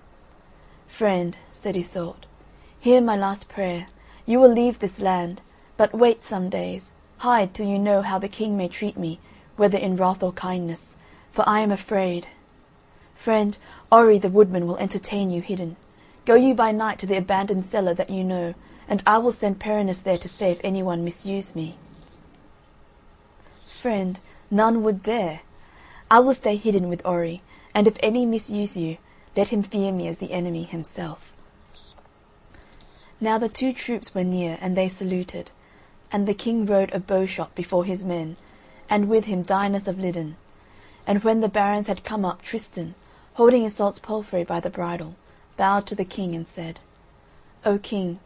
"Friend," 0.88 1.36
said 1.52 1.76
Iseult, 1.76 2.26
"hear 2.80 3.00
my 3.00 3.14
last 3.14 3.48
prayer. 3.48 3.86
You 4.26 4.40
will 4.40 4.52
leave 4.52 4.80
this 4.80 4.98
land, 4.98 5.42
but 5.76 5.94
wait 5.94 6.24
some 6.24 6.50
days, 6.50 6.90
hide 7.18 7.54
till 7.54 7.68
you 7.68 7.78
know 7.78 8.02
how 8.02 8.18
the 8.18 8.28
King 8.28 8.56
may 8.56 8.66
treat 8.66 8.96
me, 8.96 9.20
whether 9.56 9.78
in 9.78 9.96
wrath 9.96 10.24
or 10.24 10.32
kindness, 10.32 10.96
for 11.30 11.48
I 11.48 11.60
am 11.60 11.70
afraid. 11.70 12.26
Friend, 13.18 13.58
Orri 13.92 14.18
the 14.18 14.30
woodman 14.30 14.66
will 14.66 14.78
entertain 14.78 15.30
you 15.30 15.42
hidden. 15.42 15.76
Go 16.24 16.34
you 16.34 16.54
by 16.54 16.72
night 16.72 16.98
to 17.00 17.06
the 17.06 17.18
abandoned 17.18 17.66
cellar 17.66 17.92
that 17.92 18.08
you 18.08 18.24
know, 18.24 18.54
and 18.88 19.02
I 19.06 19.18
will 19.18 19.32
send 19.32 19.58
Perinis 19.58 20.00
there 20.00 20.16
to 20.16 20.28
say 20.28 20.50
if 20.50 20.60
any 20.64 20.82
one 20.82 21.04
misuse 21.04 21.54
me." 21.54 21.76
"Friend, 23.82 24.18
none 24.50 24.82
would 24.82 25.02
dare. 25.02 25.40
I 26.10 26.20
will 26.20 26.32
stay 26.32 26.56
hidden 26.56 26.88
with 26.88 27.02
Orri, 27.04 27.42
and 27.74 27.86
if 27.86 27.98
any 28.00 28.24
misuse 28.24 28.78
you, 28.78 28.96
let 29.36 29.48
him 29.48 29.62
fear 29.62 29.92
me 29.92 30.08
as 30.08 30.18
the 30.18 30.32
enemy 30.32 30.62
himself." 30.62 31.30
Now 33.20 33.36
the 33.36 33.50
two 33.50 33.74
troops 33.74 34.14
were 34.14 34.24
near, 34.24 34.56
and 34.62 34.74
they 34.74 34.88
saluted, 34.88 35.50
and 36.10 36.26
the 36.26 36.32
King 36.32 36.64
rode 36.64 36.94
a 36.94 37.00
bowshot 37.00 37.54
before 37.54 37.84
his 37.84 38.04
men, 38.04 38.36
and 38.88 39.06
with 39.06 39.26
him 39.26 39.42
Dinas 39.42 39.86
of 39.86 39.98
Lidan. 39.98 40.36
And 41.06 41.24
when 41.24 41.40
the 41.40 41.48
barons 41.48 41.88
had 41.88 42.04
come 42.04 42.24
up 42.24 42.42
Tristan, 42.42 42.94
holding 43.38 43.64
Iseult's 43.64 44.00
palfrey 44.00 44.42
by 44.42 44.58
the 44.58 44.68
bridle, 44.68 45.14
bowed 45.56 45.86
to 45.86 45.94
the 45.94 46.04
King 46.04 46.34
and 46.34 46.48
said: 46.48 46.80
"O 47.64 47.78
King, 47.78 48.18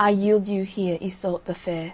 I 0.00 0.08
yield 0.08 0.48
you 0.48 0.64
here 0.64 0.96
Iseult 1.02 1.44
the 1.44 1.54
Fair, 1.54 1.92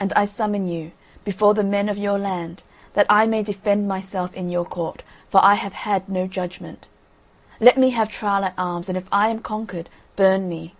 and 0.00 0.12
I 0.14 0.24
summon 0.24 0.66
you, 0.66 0.90
before 1.24 1.54
the 1.54 1.62
men 1.62 1.88
of 1.88 1.96
your 1.96 2.18
land, 2.18 2.64
that 2.94 3.06
I 3.08 3.26
may 3.26 3.44
defend 3.44 3.86
myself 3.86 4.34
in 4.34 4.48
your 4.48 4.64
court, 4.64 5.04
for 5.30 5.40
I 5.44 5.54
have 5.54 5.74
had 5.74 6.08
no 6.08 6.26
judgment. 6.26 6.88
Let 7.60 7.78
me 7.78 7.90
have 7.90 8.08
trial 8.08 8.42
at 8.42 8.54
arms, 8.58 8.88
and 8.88 8.98
if 8.98 9.06
I 9.12 9.28
am 9.28 9.38
conquered, 9.38 9.88
burn 10.16 10.48
me. 10.48 10.74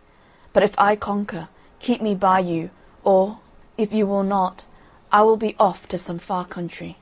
But 0.53 0.65
if 0.65 0.77
I 0.77 0.97
conquer, 0.97 1.47
keep 1.79 2.03
me 2.03 2.17
by 2.17 2.41
you, 2.41 2.71
or, 3.05 3.39
if 3.77 3.93
you 3.93 4.09
will 4.09 4.25
not, 4.25 4.65
I 5.13 5.23
will 5.23 5.37
be 5.37 5.55
off 5.61 5.87
to 5.87 5.99
some 5.99 6.19
far 6.19 6.45
country." 6.45 6.97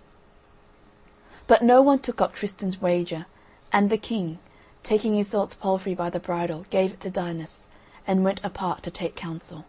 But 1.46 1.62
no 1.62 1.80
one 1.80 2.00
took 2.00 2.20
up 2.20 2.34
Tristan's 2.34 2.82
wager, 2.82 3.24
and 3.72 3.90
the 3.90 3.98
King, 3.98 4.38
taking 4.82 5.18
Iseult's 5.18 5.54
palfrey 5.54 5.94
by 5.94 6.10
the 6.10 6.20
bridle, 6.20 6.64
gave 6.70 6.92
it 6.92 7.00
to 7.00 7.10
Dinas, 7.10 7.66
and 8.06 8.22
went 8.22 8.40
apart 8.44 8.82
to 8.84 8.90
take 8.90 9.16
counsel. 9.16 9.64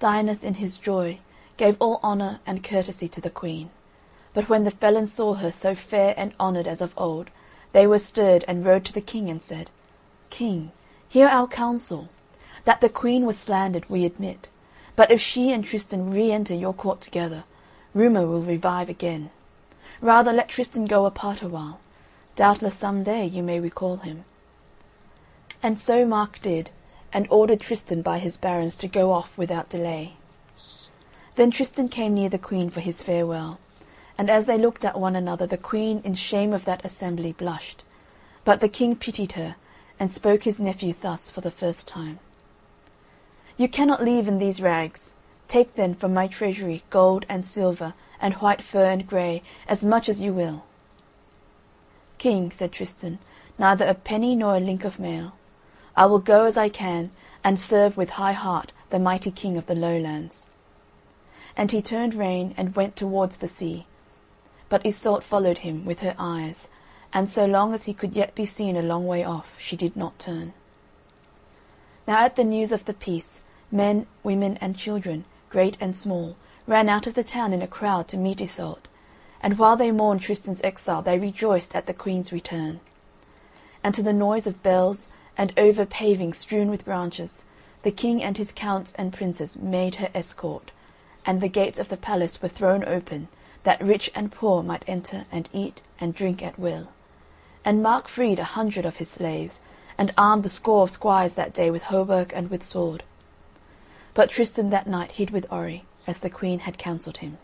Dinas 0.00 0.42
in 0.42 0.54
his 0.54 0.78
joy 0.78 1.18
gave 1.56 1.76
all 1.78 2.00
honour 2.02 2.40
and 2.46 2.64
courtesy 2.64 3.08
to 3.08 3.20
the 3.20 3.30
Queen; 3.30 3.70
but 4.32 4.48
when 4.48 4.64
the 4.64 4.70
felons 4.70 5.12
saw 5.12 5.34
her 5.34 5.52
so 5.52 5.74
fair 5.74 6.14
and 6.16 6.32
honoured 6.40 6.66
as 6.66 6.80
of 6.80 6.94
old, 6.96 7.30
they 7.72 7.86
were 7.86 7.98
stirred 7.98 8.44
and 8.48 8.64
rode 8.64 8.84
to 8.86 8.92
the 8.92 9.00
King 9.00 9.28
and 9.28 9.42
said: 9.42 9.70
"King, 10.30 10.72
hear 11.08 11.28
our 11.28 11.46
counsel. 11.46 12.08
That 12.64 12.80
the 12.80 12.88
Queen 12.88 13.26
was 13.26 13.38
slandered 13.38 13.88
we 13.90 14.04
admit, 14.04 14.48
but 14.96 15.10
if 15.10 15.20
she 15.20 15.52
and 15.52 15.64
Tristan 15.64 16.10
re 16.10 16.32
enter 16.32 16.54
your 16.54 16.72
court 16.72 17.00
together, 17.00 17.44
rumour 17.92 18.26
will 18.26 18.40
revive 18.40 18.88
again. 18.88 19.30
Rather 20.00 20.32
let 20.32 20.48
Tristan 20.48 20.86
go 20.86 21.04
apart 21.04 21.42
awhile; 21.42 21.78
doubtless 22.36 22.74
some 22.74 23.02
day 23.02 23.24
you 23.24 23.42
may 23.42 23.60
recall 23.60 23.96
him." 23.98 24.24
And 25.62 25.78
so 25.78 26.04
Mark 26.04 26.40
did, 26.42 26.70
and 27.12 27.26
ordered 27.30 27.60
Tristan 27.60 28.02
by 28.02 28.18
his 28.18 28.36
barons 28.36 28.76
to 28.76 28.88
go 28.88 29.12
off 29.12 29.36
without 29.38 29.70
delay. 29.70 30.14
Then 31.36 31.50
Tristan 31.50 31.88
came 31.88 32.14
near 32.14 32.28
the 32.28 32.38
Queen 32.38 32.70
for 32.70 32.80
his 32.80 33.02
farewell, 33.02 33.58
and 34.18 34.30
as 34.30 34.46
they 34.46 34.58
looked 34.58 34.84
at 34.84 34.98
one 34.98 35.16
another 35.16 35.46
the 35.46 35.56
Queen 35.56 36.00
in 36.04 36.14
shame 36.14 36.52
of 36.52 36.64
that 36.64 36.84
assembly 36.84 37.32
blushed, 37.32 37.82
but 38.44 38.60
the 38.60 38.68
King 38.68 38.94
pitied 38.94 39.32
her, 39.32 39.56
and 39.98 40.12
spoke 40.12 40.42
his 40.42 40.60
nephew 40.60 40.94
thus 41.00 41.30
for 41.30 41.40
the 41.40 41.50
first 41.50 41.88
time. 41.88 42.18
You 43.56 43.68
cannot 43.68 44.04
leave 44.04 44.28
in 44.28 44.38
these 44.38 44.60
rags. 44.60 45.12
Take 45.46 45.74
then 45.76 45.94
from 45.94 46.12
my 46.12 46.26
treasury 46.26 46.82
gold 46.90 47.24
and 47.28 47.46
silver 47.46 47.94
and 48.20 48.34
white 48.34 48.62
fur 48.62 48.86
and 48.86 49.06
grey, 49.06 49.42
as 49.68 49.84
much 49.84 50.08
as 50.08 50.20
you 50.20 50.32
will." 50.32 50.64
"King," 52.24 52.50
said 52.50 52.72
Tristan, 52.72 53.18
"neither 53.58 53.86
a 53.86 53.92
penny 53.92 54.34
nor 54.34 54.56
a 54.56 54.58
link 54.58 54.82
of 54.84 54.98
mail. 54.98 55.32
I 55.94 56.06
will 56.06 56.20
go 56.20 56.46
as 56.46 56.56
I 56.56 56.70
can, 56.70 57.10
and 57.44 57.60
serve 57.60 57.98
with 57.98 58.08
high 58.16 58.32
heart 58.32 58.72
the 58.88 58.98
mighty 58.98 59.30
King 59.30 59.58
of 59.58 59.66
the 59.66 59.74
Lowlands." 59.74 60.46
And 61.54 61.70
he 61.70 61.82
turned 61.82 62.14
rein 62.14 62.54
and 62.56 62.74
went 62.74 62.96
towards 62.96 63.36
the 63.36 63.46
sea. 63.46 63.84
But 64.70 64.86
Iseult 64.86 65.22
followed 65.22 65.58
him 65.58 65.84
with 65.84 65.98
her 65.98 66.14
eyes, 66.18 66.68
and 67.12 67.28
so 67.28 67.44
long 67.44 67.74
as 67.74 67.82
he 67.82 67.92
could 67.92 68.14
yet 68.16 68.34
be 68.34 68.46
seen 68.46 68.74
a 68.74 68.80
long 68.80 69.06
way 69.06 69.22
off 69.22 69.56
she 69.60 69.76
did 69.76 69.94
not 69.94 70.18
turn. 70.18 70.54
Now 72.06 72.24
at 72.24 72.36
the 72.36 72.42
news 72.44 72.72
of 72.72 72.86
the 72.86 72.94
peace 72.94 73.42
men, 73.70 74.06
women, 74.22 74.56
and 74.62 74.78
children, 74.78 75.26
great 75.50 75.76
and 75.78 75.94
small, 75.94 76.36
ran 76.66 76.88
out 76.88 77.06
of 77.06 77.12
the 77.12 77.22
town 77.22 77.52
in 77.52 77.60
a 77.60 77.66
crowd 77.68 78.08
to 78.08 78.16
meet 78.16 78.40
Iseult, 78.40 78.88
and 79.44 79.58
while 79.58 79.76
they 79.76 79.92
mourned 79.92 80.22
Tristan's 80.22 80.62
exile 80.64 81.02
they 81.02 81.18
rejoiced 81.18 81.76
at 81.76 81.84
the 81.84 81.92
Queen's 81.92 82.32
return. 82.32 82.80
And 83.84 83.94
to 83.94 84.02
the 84.02 84.14
noise 84.14 84.46
of 84.46 84.62
bells, 84.62 85.08
and 85.36 85.52
over 85.58 85.84
paving 85.84 86.32
strewn 86.32 86.70
with 86.70 86.86
branches, 86.86 87.44
the 87.82 87.90
King 87.90 88.22
and 88.22 88.38
his 88.38 88.52
counts 88.52 88.94
and 88.94 89.12
princes 89.12 89.58
made 89.58 89.96
her 89.96 90.08
escort, 90.14 90.70
and 91.26 91.42
the 91.42 91.48
gates 91.48 91.78
of 91.78 91.90
the 91.90 91.98
palace 91.98 92.40
were 92.40 92.48
thrown 92.48 92.86
open, 92.86 93.28
that 93.64 93.82
rich 93.82 94.10
and 94.14 94.32
poor 94.32 94.62
might 94.62 94.84
enter 94.86 95.26
and 95.30 95.50
eat 95.52 95.82
and 96.00 96.14
drink 96.14 96.42
at 96.42 96.58
will. 96.58 96.88
And 97.66 97.82
Mark 97.82 98.08
freed 98.08 98.38
a 98.38 98.44
hundred 98.44 98.86
of 98.86 98.96
his 98.96 99.10
slaves, 99.10 99.60
and 99.98 100.14
armed 100.16 100.46
a 100.46 100.48
score 100.48 100.84
of 100.84 100.90
squires 100.90 101.34
that 101.34 101.52
day 101.52 101.70
with 101.70 101.82
hauberk 101.82 102.32
and 102.34 102.48
with 102.50 102.64
sword. 102.64 103.02
But 104.14 104.30
Tristan 104.30 104.70
that 104.70 104.86
night 104.86 105.12
hid 105.12 105.28
with 105.28 105.46
Orri, 105.50 105.82
as 106.06 106.20
the 106.20 106.30
Queen 106.30 106.60
had 106.60 106.78
counselled 106.78 107.18
him. 107.18 107.36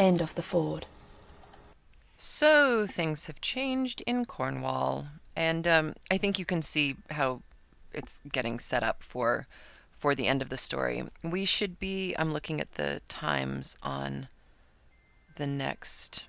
End 0.00 0.22
of 0.22 0.34
the 0.34 0.40
Ford. 0.40 0.86
So 2.16 2.86
things 2.86 3.26
have 3.26 3.42
changed 3.42 4.02
in 4.06 4.24
Cornwall, 4.24 5.08
and 5.36 5.68
um, 5.68 5.94
I 6.10 6.16
think 6.16 6.38
you 6.38 6.46
can 6.46 6.62
see 6.62 6.96
how 7.10 7.42
it's 7.92 8.22
getting 8.32 8.58
set 8.58 8.82
up 8.82 9.02
for 9.02 9.46
for 9.90 10.14
the 10.14 10.26
end 10.26 10.40
of 10.40 10.48
the 10.48 10.56
story. 10.56 11.04
We 11.22 11.44
should 11.44 11.78
be. 11.78 12.14
I'm 12.18 12.32
looking 12.32 12.62
at 12.62 12.76
the 12.76 13.02
times 13.08 13.76
on 13.82 14.28
the 15.36 15.46
next 15.46 16.24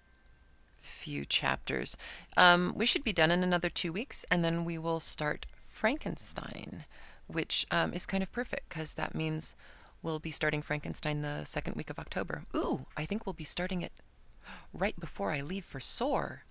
few 0.81 1.23
chapters. 1.23 1.95
Um, 2.35 2.73
we 2.75 2.85
should 2.85 3.05
be 3.05 3.13
done 3.13 3.31
in 3.31 3.41
another 3.41 3.69
two 3.69 3.93
weeks, 3.93 4.25
and 4.29 4.43
then 4.43 4.65
we 4.65 4.77
will 4.77 4.99
start 4.99 5.45
Frankenstein 5.69 6.83
which 7.33 7.65
um, 7.71 7.93
is 7.93 8.05
kind 8.05 8.23
of 8.23 8.31
perfect 8.31 8.69
because 8.69 8.93
that 8.93 9.15
means 9.15 9.55
we'll 10.01 10.19
be 10.19 10.31
starting 10.31 10.61
Frankenstein 10.61 11.21
the 11.21 11.43
second 11.43 11.75
week 11.75 11.89
of 11.89 11.99
October. 11.99 12.43
Ooh, 12.55 12.85
I 12.97 13.05
think 13.05 13.25
we'll 13.25 13.33
be 13.33 13.43
starting 13.43 13.81
it 13.81 13.93
right 14.73 14.99
before 14.99 15.31
I 15.31 15.41
leave 15.41 15.65
for 15.65 15.79
SOAR. 15.79 16.43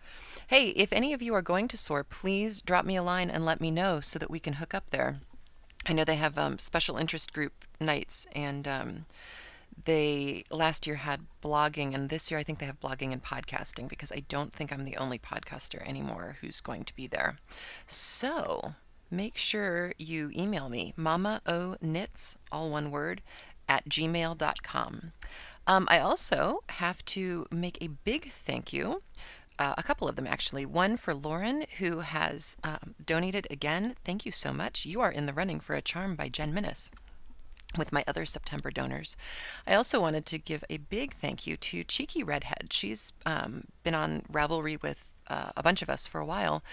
Hey, 0.46 0.68
if 0.70 0.92
any 0.92 1.12
of 1.12 1.22
you 1.22 1.34
are 1.34 1.42
going 1.42 1.68
to 1.68 1.76
SOAR, 1.76 2.04
please 2.04 2.60
drop 2.60 2.84
me 2.84 2.96
a 2.96 3.02
line 3.02 3.30
and 3.30 3.44
let 3.44 3.60
me 3.60 3.70
know 3.70 4.00
so 4.00 4.18
that 4.18 4.30
we 4.30 4.40
can 4.40 4.54
hook 4.54 4.74
up 4.74 4.90
there. 4.90 5.20
I 5.86 5.92
know 5.92 6.04
they 6.04 6.16
have 6.16 6.36
um, 6.38 6.58
special 6.58 6.96
interest 6.96 7.32
group 7.32 7.64
nights, 7.80 8.26
and 8.32 8.68
um, 8.68 9.06
they 9.84 10.44
last 10.50 10.86
year 10.86 10.96
had 10.96 11.22
blogging, 11.42 11.94
and 11.94 12.08
this 12.08 12.30
year 12.30 12.38
I 12.38 12.42
think 12.42 12.58
they 12.58 12.66
have 12.66 12.80
blogging 12.80 13.12
and 13.12 13.22
podcasting 13.22 13.88
because 13.88 14.12
I 14.12 14.22
don't 14.28 14.52
think 14.52 14.72
I'm 14.72 14.84
the 14.84 14.96
only 14.98 15.18
podcaster 15.18 15.86
anymore 15.88 16.36
who's 16.40 16.60
going 16.60 16.84
to 16.84 16.94
be 16.94 17.06
there. 17.06 17.38
So 17.86 18.74
make 19.10 19.36
sure 19.36 19.92
you 19.98 20.30
email 20.36 20.68
me, 20.68 20.94
mama 20.96 21.40
o 21.46 21.76
knits, 21.80 22.36
all 22.50 22.70
one 22.70 22.90
word, 22.90 23.22
at 23.68 23.88
gmail.com. 23.88 25.12
Um, 25.66 25.86
I 25.88 25.98
also 25.98 26.64
have 26.70 27.04
to 27.06 27.46
make 27.50 27.78
a 27.80 27.88
big 27.88 28.32
thank 28.32 28.72
you. 28.72 29.02
Uh, 29.58 29.74
a 29.76 29.82
couple 29.82 30.08
of 30.08 30.16
them 30.16 30.26
actually. 30.26 30.64
One 30.64 30.96
for 30.96 31.14
Lauren, 31.14 31.64
who 31.78 32.00
has 32.00 32.56
um, 32.64 32.94
donated 33.04 33.46
again. 33.50 33.94
Thank 34.04 34.24
you 34.24 34.32
so 34.32 34.52
much. 34.52 34.86
You 34.86 35.00
are 35.00 35.12
in 35.12 35.26
the 35.26 35.34
running 35.34 35.60
for 35.60 35.74
a 35.74 35.82
charm 35.82 36.16
by 36.16 36.28
Jen 36.28 36.52
Minnis 36.52 36.90
with 37.76 37.92
my 37.92 38.02
other 38.08 38.26
September 38.26 38.70
donors. 38.70 39.16
I 39.66 39.74
also 39.74 40.00
wanted 40.00 40.26
to 40.26 40.38
give 40.38 40.64
a 40.68 40.78
big 40.78 41.14
thank 41.14 41.46
you 41.46 41.56
to 41.58 41.84
Cheeky 41.84 42.22
Redhead. 42.22 42.72
She's 42.72 43.12
um, 43.24 43.64
been 43.84 43.94
on 43.94 44.22
Ravelry 44.32 44.82
with 44.82 45.04
uh, 45.28 45.50
a 45.56 45.62
bunch 45.62 45.82
of 45.82 45.88
us 45.88 46.06
for 46.06 46.20
a 46.20 46.26
while, 46.26 46.64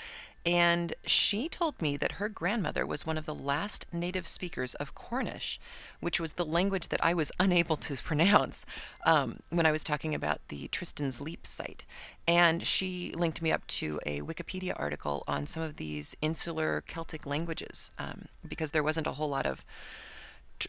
And 0.48 0.94
she 1.06 1.50
told 1.50 1.82
me 1.82 1.98
that 1.98 2.14
her 2.14 2.30
grandmother 2.30 2.86
was 2.86 3.06
one 3.06 3.18
of 3.18 3.26
the 3.26 3.36
last 3.36 3.86
native 3.92 4.26
speakers 4.30 4.76
of 4.76 4.96
Cornish, 4.96 5.60
which 6.00 6.22
was 6.22 6.34
the 6.34 6.46
language 6.46 6.88
that 6.88 7.04
I 7.04 7.14
was 7.14 7.34
unable 7.40 7.76
to 7.76 7.98
pronounce 7.98 8.66
um, 9.06 9.42
when 9.50 9.66
I 9.66 9.74
was 9.74 9.84
talking 9.84 10.16
about 10.16 10.40
the 10.48 10.70
Tristan's 10.70 11.20
Leap 11.20 11.46
site. 11.46 11.84
And 12.26 12.66
she 12.66 13.12
linked 13.14 13.42
me 13.42 13.52
up 13.52 13.68
to 13.68 14.00
a 14.06 14.22
Wikipedia 14.22 14.74
article 14.78 15.26
on 15.28 15.48
some 15.48 15.64
of 15.64 15.76
these 15.76 16.16
insular 16.22 16.82
Celtic 16.88 17.26
languages 17.26 17.92
um, 18.00 18.28
because 18.48 18.72
there 18.72 18.84
wasn't 18.84 19.08
a 19.08 19.14
whole 19.14 19.30
lot 19.30 19.46
of 19.46 19.66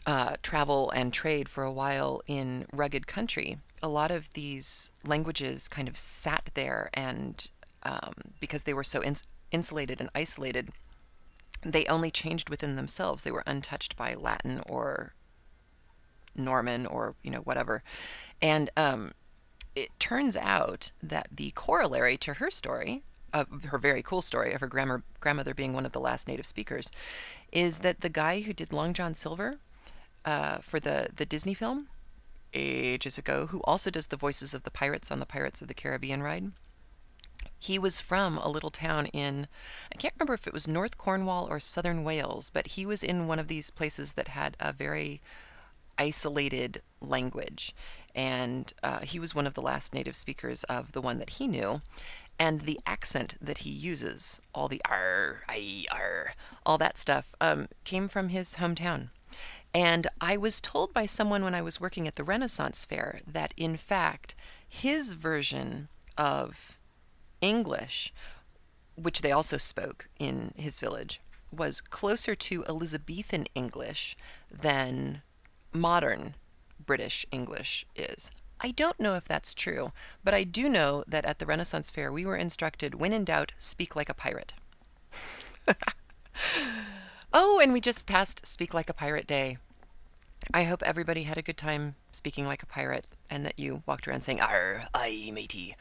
uh, 0.05 0.35
travel 0.43 0.91
and 0.91 1.13
trade 1.13 1.47
for 1.47 1.63
a 1.63 1.71
while 1.71 2.21
in 2.27 2.65
rugged 2.73 3.07
country. 3.07 3.59
A 3.81 3.87
lot 3.87 4.11
of 4.11 4.29
these 4.33 4.91
languages 5.05 5.69
kind 5.69 5.87
of 5.87 5.97
sat 5.97 6.49
there 6.53 6.89
and 6.93 7.47
um, 7.83 8.13
because 8.41 8.63
they 8.63 8.73
were 8.73 8.83
so 8.83 9.01
ins- 9.01 9.23
insulated 9.51 9.99
and 9.99 10.09
isolated, 10.15 10.69
they 11.63 11.85
only 11.85 12.11
changed 12.11 12.49
within 12.49 12.75
themselves. 12.75 13.23
They 13.23 13.31
were 13.31 13.43
untouched 13.45 13.97
by 13.97 14.13
Latin 14.13 14.61
or 14.65 15.13
Norman 16.35 16.85
or 16.85 17.15
you 17.23 17.31
know 17.31 17.39
whatever. 17.39 17.83
And 18.41 18.69
um, 18.77 19.13
it 19.75 19.89
turns 19.99 20.37
out 20.37 20.91
that 21.03 21.27
the 21.31 21.51
corollary 21.51 22.17
to 22.17 22.35
her 22.35 22.49
story, 22.49 23.03
of 23.33 23.65
her 23.65 23.77
very 23.77 24.01
cool 24.01 24.21
story 24.21 24.53
of 24.53 24.61
her 24.61 24.67
grammar, 24.67 25.03
grandmother 25.19 25.53
being 25.53 25.73
one 25.73 25.85
of 25.85 25.91
the 25.91 25.99
last 25.99 26.27
native 26.27 26.45
speakers, 26.45 26.91
is 27.51 27.79
that 27.79 28.01
the 28.01 28.09
guy 28.09 28.41
who 28.41 28.53
did 28.53 28.71
Long 28.71 28.93
John 28.93 29.13
Silver 29.13 29.57
uh, 30.25 30.59
for 30.59 30.79
the 30.79 31.09
the 31.15 31.25
Disney 31.25 31.53
film 31.53 31.87
ages 32.53 33.17
ago, 33.17 33.47
who 33.47 33.61
also 33.61 33.91
does 33.91 34.07
the 34.07 34.17
voices 34.17 34.53
of 34.53 34.63
the 34.63 34.71
pirates 34.71 35.11
on 35.11 35.19
the 35.19 35.25
Pirates 35.25 35.61
of 35.61 35.67
the 35.67 35.73
Caribbean 35.73 36.23
ride 36.23 36.51
he 37.59 37.77
was 37.77 37.99
from 37.99 38.37
a 38.37 38.49
little 38.49 38.69
town 38.69 39.07
in, 39.07 39.47
I 39.93 39.97
can't 39.97 40.13
remember 40.17 40.33
if 40.33 40.47
it 40.47 40.53
was 40.53 40.67
North 40.67 40.97
Cornwall 40.97 41.45
or 41.49 41.59
Southern 41.59 42.03
Wales, 42.05 42.49
but 42.49 42.67
he 42.67 42.85
was 42.85 43.03
in 43.03 43.27
one 43.27 43.37
of 43.37 43.49
these 43.49 43.69
places 43.69 44.13
that 44.13 44.29
had 44.29 44.55
a 44.59 44.71
very 44.71 45.21
isolated 45.97 46.81
language. 47.01 47.75
And 48.15 48.71
uh, 48.81 49.01
he 49.01 49.19
was 49.19 49.35
one 49.35 49.45
of 49.45 49.53
the 49.53 49.61
last 49.61 49.93
native 49.93 50.15
speakers 50.15 50.63
of 50.63 50.93
the 50.93 51.01
one 51.01 51.19
that 51.19 51.31
he 51.31 51.47
knew. 51.47 51.81
And 52.39 52.61
the 52.61 52.79
accent 52.85 53.35
that 53.41 53.59
he 53.59 53.69
uses, 53.69 54.39
all 54.55 54.69
the 54.69 54.81
r, 54.89 55.43
i, 55.49 55.85
r, 55.91 56.33
all 56.65 56.77
that 56.77 56.97
stuff, 56.97 57.35
um, 57.41 57.67
came 57.83 58.07
from 58.07 58.29
his 58.29 58.55
hometown. 58.55 59.09
And 59.73 60.07
I 60.21 60.37
was 60.37 60.61
told 60.61 60.93
by 60.93 61.05
someone 61.05 61.43
when 61.43 61.53
I 61.53 61.61
was 61.61 61.81
working 61.81 62.07
at 62.07 62.15
the 62.15 62.23
Renaissance 62.23 62.85
Fair 62.85 63.19
that, 63.27 63.53
in 63.57 63.75
fact, 63.75 64.35
his 64.67 65.13
version 65.13 65.89
of 66.17 66.78
English, 67.41 68.13
which 68.95 69.21
they 69.21 69.31
also 69.31 69.57
spoke 69.57 70.09
in 70.19 70.53
his 70.55 70.79
village, 70.79 71.21
was 71.51 71.81
closer 71.81 72.35
to 72.35 72.65
Elizabethan 72.65 73.45
English 73.55 74.15
than 74.51 75.21
modern 75.73 76.35
British 76.85 77.25
English 77.31 77.85
is. 77.95 78.31
I 78.61 78.71
don't 78.71 78.99
know 78.99 79.15
if 79.15 79.25
that's 79.25 79.53
true, 79.53 79.93
but 80.23 80.33
I 80.33 80.43
do 80.43 80.67
know 80.67 81.03
that 81.07 81.25
at 81.25 81.39
the 81.39 81.45
Renaissance 81.45 81.89
Fair 81.89 82.11
we 82.11 82.25
were 82.25 82.35
instructed 82.35 82.95
when 82.95 83.13
in 83.13 83.23
doubt, 83.23 83.53
speak 83.57 83.95
like 83.95 84.09
a 84.09 84.13
pirate. 84.13 84.53
oh, 87.33 87.59
and 87.61 87.71
we 87.71 87.81
just 87.81 88.05
passed 88.05 88.47
Speak 88.47 88.73
Like 88.73 88.89
a 88.89 88.93
Pirate 88.93 89.27
Day. 89.27 89.57
I 90.53 90.63
hope 90.63 90.81
everybody 90.83 91.23
had 91.23 91.37
a 91.37 91.43
good 91.43 91.57
time 91.57 91.95
speaking 92.11 92.45
like 92.45 92.63
a 92.63 92.67
pirate 92.67 93.07
and 93.29 93.45
that 93.45 93.59
you 93.59 93.83
walked 93.85 94.07
around 94.07 94.21
saying, 94.21 94.41
Arr, 94.41 94.87
aye, 94.93 95.31
matey, 95.33 95.75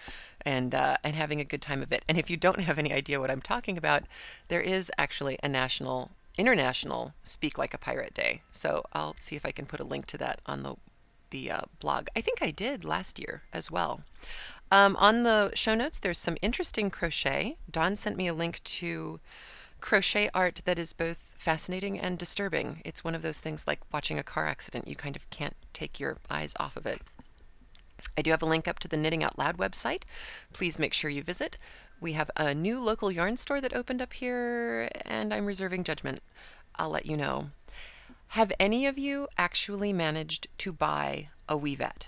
and, 0.45 0.74
uh, 0.74 0.97
and 1.05 1.14
having 1.14 1.41
a 1.41 1.45
good 1.45 1.62
time 1.62 1.82
of 1.82 1.93
it. 1.93 2.05
And 2.09 2.18
if 2.18 2.30
you 2.30 2.36
don't 2.36 2.61
have 2.61 2.78
any 2.78 2.93
idea 2.93 3.20
what 3.20 3.30
I'm 3.30 3.43
talking 3.43 3.76
about, 3.76 4.05
there 4.49 4.61
is 4.61 4.91
actually 4.99 5.39
a 5.43 5.49
national, 5.49 6.11
international 6.36 7.14
Speak 7.22 7.59
Like 7.59 7.74
a 7.74 7.78
Pirate 7.78 8.14
Day. 8.14 8.43
So 8.53 8.84
I'll 8.93 9.16
see 9.18 9.36
if 9.36 9.45
I 9.45 9.53
can 9.53 9.66
put 9.66 9.80
a 9.80 9.84
link 9.84 10.07
to 10.07 10.18
that 10.18 10.41
on 10.47 10.62
the, 10.62 10.76
the 11.30 11.51
uh, 11.51 11.61
blog. 11.80 12.09
I 12.16 12.20
think 12.20 12.43
I 12.43 12.51
did 12.51 12.84
last 12.84 13.18
year 13.18 13.43
as 13.53 13.70
well. 13.70 14.03
Um, 14.70 14.97
on 14.97 15.22
the 15.22 15.51
show 15.55 15.74
notes, 15.74 15.99
there's 15.99 16.18
some 16.18 16.36
interesting 16.43 16.91
crochet. 16.91 17.57
Dawn 17.70 17.97
sent 17.97 18.16
me 18.16 18.28
a 18.28 18.34
link 18.34 18.62
to 18.64 19.18
crochet 19.80 20.28
art 20.34 20.62
that 20.64 20.78
is 20.78 20.93
both 20.93 21.18
fascinating 21.39 21.99
and 21.99 22.18
disturbing. 22.18 22.82
It's 22.84 23.05
one 23.05 23.14
of 23.14 23.22
those 23.22 23.39
things 23.39 23.66
like 23.66 23.80
watching 23.93 24.18
a 24.18 24.22
car 24.22 24.47
accident, 24.47 24.89
you 24.89 24.97
kind 24.97 25.16
of 25.16 25.28
can't 25.30 25.57
take 25.72 25.99
your 26.01 26.18
eyes 26.28 26.53
off 26.59 26.76
of 26.76 26.84
it. 26.84 27.01
I 28.16 28.22
do 28.22 28.30
have 28.30 28.42
a 28.42 28.46
link 28.46 28.68
up 28.68 28.78
to 28.80 28.88
the 28.88 28.96
Knitting 28.96 29.22
Out 29.22 29.38
Loud 29.38 29.59
website. 29.59 30.03
Please 30.53 30.78
make 30.78 30.92
sure 30.92 31.11
you 31.11 31.22
visit. 31.22 31.57
We 32.01 32.12
have 32.12 32.30
a 32.36 32.55
new 32.55 32.80
local 32.80 33.11
yarn 33.11 33.36
store 33.36 33.61
that 33.61 33.74
opened 33.74 34.01
up 34.01 34.12
here, 34.12 34.88
and 35.03 35.34
I'm 35.34 35.46
reserving 35.46 35.84
judgment. 35.84 36.20
I'll 36.76 36.90
let 36.90 37.07
you 37.07 37.16
know. 37.16 37.51
Have 38.32 38.53
any 38.61 38.86
of 38.86 38.99
you 38.99 39.26
actually 39.36 39.92
managed 39.92 40.49
to 40.59 40.72
buy 40.72 41.30
a 41.49 41.57
Weavette? 41.57 42.07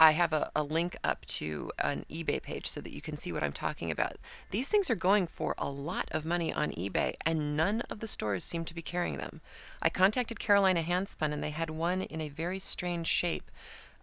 I 0.00 0.12
have 0.12 0.32
a, 0.32 0.52
a 0.54 0.62
link 0.62 0.96
up 1.02 1.26
to 1.26 1.72
an 1.80 2.06
eBay 2.08 2.40
page 2.40 2.68
so 2.68 2.80
that 2.80 2.92
you 2.92 3.00
can 3.00 3.16
see 3.16 3.32
what 3.32 3.42
I'm 3.42 3.52
talking 3.52 3.90
about. 3.90 4.16
These 4.52 4.68
things 4.68 4.88
are 4.88 4.94
going 4.94 5.26
for 5.26 5.56
a 5.58 5.68
lot 5.68 6.08
of 6.12 6.24
money 6.24 6.52
on 6.52 6.70
eBay, 6.70 7.14
and 7.26 7.56
none 7.56 7.80
of 7.90 7.98
the 7.98 8.06
stores 8.06 8.44
seem 8.44 8.64
to 8.66 8.74
be 8.74 8.82
carrying 8.82 9.16
them. 9.16 9.40
I 9.82 9.90
contacted 9.90 10.38
Carolina 10.38 10.82
Handspun, 10.82 11.32
and 11.32 11.42
they 11.42 11.50
had 11.50 11.70
one 11.70 12.02
in 12.02 12.20
a 12.20 12.28
very 12.28 12.60
strange 12.60 13.08
shape, 13.08 13.50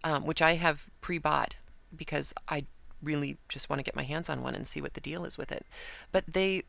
um, 0.06 0.24
which 0.24 0.40
I 0.40 0.54
have 0.54 0.88
pre 1.00 1.18
bought 1.18 1.56
because 1.94 2.32
I 2.48 2.64
really 3.02 3.38
just 3.48 3.68
want 3.68 3.80
to 3.80 3.82
get 3.82 3.96
my 3.96 4.04
hands 4.04 4.30
on 4.30 4.40
one 4.40 4.54
and 4.54 4.64
see 4.64 4.80
what 4.80 4.94
the 4.94 5.00
deal 5.00 5.24
is 5.24 5.36
with 5.36 5.50
it. 5.50 5.66
But 6.12 6.24
they, 6.28 6.62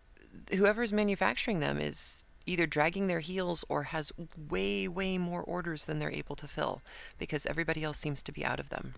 whoever 0.55 0.81
is 0.81 0.91
manufacturing 0.91 1.59
them 1.59 1.77
is 1.77 2.25
either 2.47 2.65
dragging 2.65 3.05
their 3.05 3.19
heels 3.19 3.63
or 3.69 3.83
has 3.83 4.11
way, 4.49 4.87
way 4.87 5.19
more 5.19 5.43
orders 5.43 5.85
than 5.85 5.99
they're 5.99 6.11
able 6.11 6.35
to 6.37 6.47
fill 6.47 6.81
because 7.19 7.45
everybody 7.45 7.83
else 7.83 7.99
seems 7.99 8.23
to 8.23 8.31
be 8.31 8.43
out 8.43 8.59
of 8.59 8.69
them. 8.69 8.95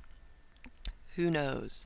Who 1.18 1.30
knows? 1.30 1.86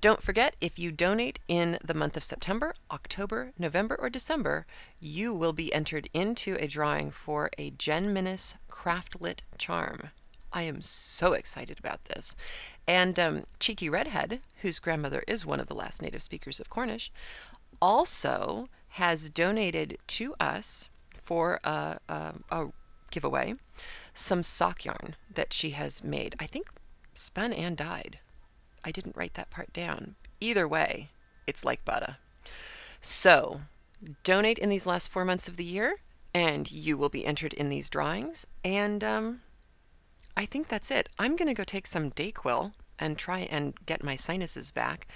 Don't 0.00 0.22
forget, 0.22 0.56
if 0.62 0.78
you 0.78 0.92
donate 0.92 1.40
in 1.46 1.76
the 1.84 1.92
month 1.92 2.16
of 2.16 2.24
September, 2.24 2.74
October, 2.90 3.52
November, 3.58 3.96
or 3.96 4.08
December, 4.08 4.64
you 4.98 5.34
will 5.34 5.52
be 5.52 5.74
entered 5.74 6.08
into 6.14 6.56
a 6.58 6.66
drawing 6.68 7.10
for 7.10 7.50
a 7.58 7.70
Jen 7.70 8.14
Minnis 8.14 8.54
Craftlit 8.70 9.40
charm. 9.58 10.08
I 10.52 10.62
am 10.62 10.82
so 10.82 11.32
excited 11.32 11.78
about 11.78 12.04
this. 12.06 12.36
And 12.86 13.18
um, 13.18 13.44
Cheeky 13.58 13.88
Redhead, 13.88 14.40
whose 14.62 14.78
grandmother 14.78 15.24
is 15.26 15.46
one 15.46 15.60
of 15.60 15.66
the 15.66 15.74
last 15.74 16.02
native 16.02 16.22
speakers 16.22 16.60
of 16.60 16.70
Cornish, 16.70 17.10
also 17.80 18.68
has 18.90 19.30
donated 19.30 19.98
to 20.06 20.34
us 20.38 20.90
for 21.16 21.60
a, 21.64 21.98
a, 22.08 22.34
a 22.50 22.66
giveaway 23.10 23.54
some 24.14 24.42
sock 24.42 24.84
yarn 24.84 25.16
that 25.32 25.52
she 25.52 25.70
has 25.70 26.04
made. 26.04 26.34
I 26.38 26.46
think 26.46 26.68
spun 27.14 27.52
and 27.52 27.76
dyed. 27.76 28.18
I 28.84 28.90
didn't 28.90 29.16
write 29.16 29.34
that 29.34 29.50
part 29.50 29.72
down. 29.72 30.16
Either 30.40 30.66
way, 30.66 31.10
it's 31.46 31.64
like 31.64 31.84
butter. 31.84 32.16
So, 33.00 33.62
donate 34.24 34.58
in 34.58 34.68
these 34.68 34.86
last 34.86 35.08
four 35.08 35.24
months 35.24 35.48
of 35.48 35.56
the 35.56 35.64
year, 35.64 35.96
and 36.34 36.70
you 36.70 36.96
will 36.96 37.08
be 37.08 37.24
entered 37.24 37.52
in 37.52 37.68
these 37.68 37.90
drawings. 37.90 38.46
And 38.64 39.02
um, 39.04 39.40
I 40.36 40.46
think 40.46 40.68
that's 40.68 40.90
it. 40.90 41.08
I'm 41.18 41.36
going 41.36 41.48
to 41.48 41.54
go 41.54 41.64
take 41.64 41.86
some 41.86 42.10
Dayquil 42.10 42.72
and 42.98 43.18
try 43.18 43.40
and 43.40 43.74
get 43.86 44.02
my 44.02 44.16
sinuses 44.16 44.70
back. 44.70 45.06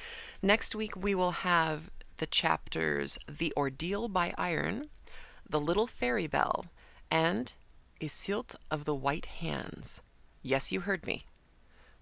Next 0.42 0.74
week, 0.74 0.96
we 0.96 1.14
will 1.14 1.30
have 1.30 1.90
the 2.18 2.26
chapters 2.26 3.18
The 3.28 3.52
Ordeal 3.56 4.08
by 4.08 4.34
Iron, 4.36 4.88
The 5.48 5.60
Little 5.60 5.86
Fairy 5.86 6.26
Bell, 6.26 6.66
and 7.10 7.52
Iseult 8.00 8.56
of 8.70 8.84
the 8.84 8.94
White 8.94 9.26
Hands. 9.26 10.02
Yes, 10.42 10.72
you 10.72 10.80
heard 10.80 11.06
me. 11.06 11.24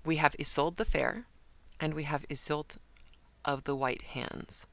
We 0.05 0.17
have 0.17 0.37
Isolde 0.39 0.77
the 0.77 0.85
Fair, 0.85 1.27
and 1.81 1.95
we 1.95 2.05
have 2.05 2.27
Iseult 2.29 2.79
of 3.45 3.65
the 3.65 3.77
White 3.77 4.03
Hands. 4.03 4.67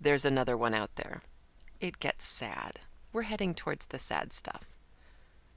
There's 0.00 0.24
another 0.24 0.56
one 0.56 0.74
out 0.74 0.96
there. 0.96 1.22
It 1.80 1.98
gets 1.98 2.26
sad. 2.26 2.80
We're 3.12 3.22
heading 3.22 3.54
towards 3.54 3.86
the 3.86 3.98
sad 3.98 4.32
stuff. 4.32 4.75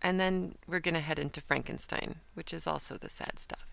And 0.02 0.20
then 0.20 0.56
we're 0.68 0.80
going 0.80 0.95
to 0.95 1.02
head 1.02 1.20
into 1.20 1.41
Frankenstein, 1.41 2.16
which 2.34 2.54
is 2.54 2.66
also 2.66 2.97
the 2.97 3.10
sad 3.10 3.38
stuff. 3.38 3.68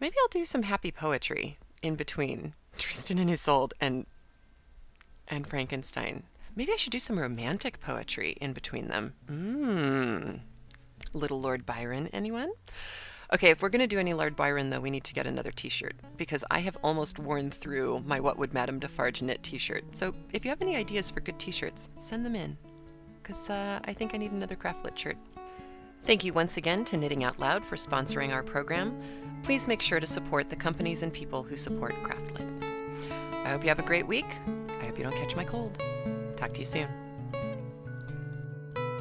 Maybe 0.00 0.16
I'll 0.20 0.28
do 0.28 0.44
some 0.44 0.64
happy 0.64 0.90
poetry 0.90 1.58
in 1.82 1.94
between 1.94 2.54
Tristan 2.78 3.18
and 3.18 3.30
Isolde 3.30 3.74
and 3.80 4.06
and 5.28 5.46
Frankenstein. 5.46 6.24
Maybe 6.54 6.72
I 6.72 6.76
should 6.76 6.92
do 6.92 6.98
some 6.98 7.18
romantic 7.18 7.80
poetry 7.80 8.36
in 8.40 8.52
between 8.52 8.88
them. 8.88 9.14
Mmm. 9.28 10.40
Little 11.12 11.40
Lord 11.40 11.66
Byron, 11.66 12.08
anyone? 12.12 12.52
Okay, 13.34 13.50
if 13.50 13.60
we're 13.60 13.70
going 13.70 13.80
to 13.80 13.88
do 13.88 13.98
any 13.98 14.14
Lord 14.14 14.36
Byron, 14.36 14.70
though, 14.70 14.80
we 14.80 14.90
need 14.90 15.02
to 15.04 15.12
get 15.12 15.26
another 15.26 15.50
t 15.50 15.68
shirt 15.68 15.96
because 16.16 16.44
I 16.50 16.60
have 16.60 16.78
almost 16.82 17.18
worn 17.18 17.50
through 17.50 18.04
my 18.06 18.20
What 18.20 18.38
Would 18.38 18.54
Madame 18.54 18.78
Defarge 18.78 19.20
knit 19.20 19.42
t 19.42 19.58
shirt. 19.58 19.84
So 19.96 20.14
if 20.32 20.44
you 20.44 20.50
have 20.50 20.62
any 20.62 20.76
ideas 20.76 21.10
for 21.10 21.20
good 21.20 21.38
t 21.38 21.50
shirts, 21.50 21.90
send 21.98 22.24
them 22.24 22.36
in 22.36 22.56
because 23.26 23.50
uh, 23.50 23.80
I 23.84 23.92
think 23.92 24.14
I 24.14 24.18
need 24.18 24.30
another 24.30 24.54
craftlit 24.54 24.96
shirt. 24.96 25.16
Thank 26.04 26.22
you 26.22 26.32
once 26.32 26.56
again 26.56 26.84
to 26.84 26.96
Knitting 26.96 27.24
Out 27.24 27.40
Loud 27.40 27.64
for 27.64 27.74
sponsoring 27.74 28.32
our 28.32 28.44
program. 28.44 28.96
Please 29.42 29.66
make 29.66 29.82
sure 29.82 29.98
to 29.98 30.06
support 30.06 30.48
the 30.48 30.54
companies 30.54 31.02
and 31.02 31.12
people 31.12 31.42
who 31.42 31.56
support 31.56 31.96
Craftlit. 32.04 32.46
I 33.44 33.50
hope 33.50 33.64
you 33.64 33.68
have 33.68 33.80
a 33.80 33.82
great 33.82 34.06
week, 34.06 34.26
I 34.80 34.84
hope 34.84 34.96
you 34.96 35.02
don't 35.02 35.16
catch 35.16 35.34
my 35.34 35.42
cold. 35.44 35.82
Talk 36.36 36.54
to 36.54 36.60
you 36.60 36.66
soon. 36.66 36.88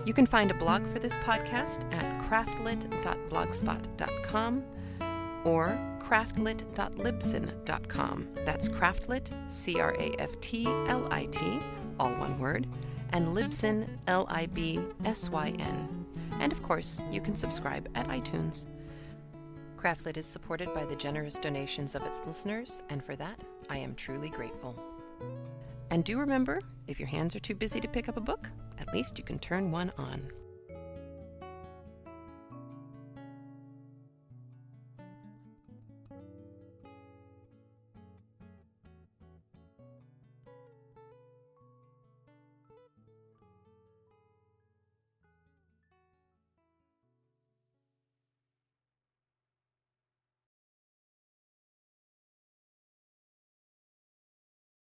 You 0.05 0.13
can 0.13 0.25
find 0.25 0.49
a 0.49 0.55
blog 0.55 0.87
for 0.87 0.97
this 0.99 1.17
podcast 1.19 1.83
at 1.93 2.19
craftlit.blogspot.com 2.23 4.63
or 5.43 5.79
craftlit.libsyn.com. 5.99 8.27
That's 8.45 8.69
craftlit, 8.69 9.51
C 9.51 9.79
R 9.79 9.93
A 9.99 10.15
F 10.19 10.39
T 10.41 10.65
L 10.65 11.07
I 11.11 11.25
T, 11.25 11.59
all 11.99 12.15
one 12.15 12.39
word, 12.39 12.65
and 13.15 13.29
Libsyn, 13.29 13.87
L 14.07 14.25
I 14.29 14.45
B 14.47 14.77
S 15.05 15.29
Y 15.29 15.55
N. 15.57 16.05
And 16.41 16.51
of 16.51 16.61
course, 16.61 17.01
you 17.09 17.21
can 17.21 17.33
subscribe 17.33 17.87
at 17.95 18.09
iTunes. 18.09 18.67
Craftlit 19.77 20.17
is 20.17 20.25
supported 20.25 20.73
by 20.73 20.83
the 20.83 20.97
generous 20.97 21.39
donations 21.39 21.95
of 21.95 22.01
its 22.01 22.23
listeners, 22.27 22.81
and 22.89 23.01
for 23.01 23.15
that, 23.15 23.39
I 23.69 23.77
am 23.77 23.95
truly 23.95 24.29
grateful. 24.29 24.77
And 25.91 26.03
do 26.03 26.19
remember 26.19 26.59
if 26.87 26.99
your 26.99 27.07
hands 27.07 27.37
are 27.37 27.39
too 27.39 27.55
busy 27.55 27.79
to 27.79 27.87
pick 27.87 28.09
up 28.09 28.17
a 28.17 28.21
book, 28.21 28.49
at 28.79 28.93
least 28.93 29.17
you 29.17 29.23
can 29.23 29.39
turn 29.39 29.71
one 29.71 29.93
on. 29.97 30.21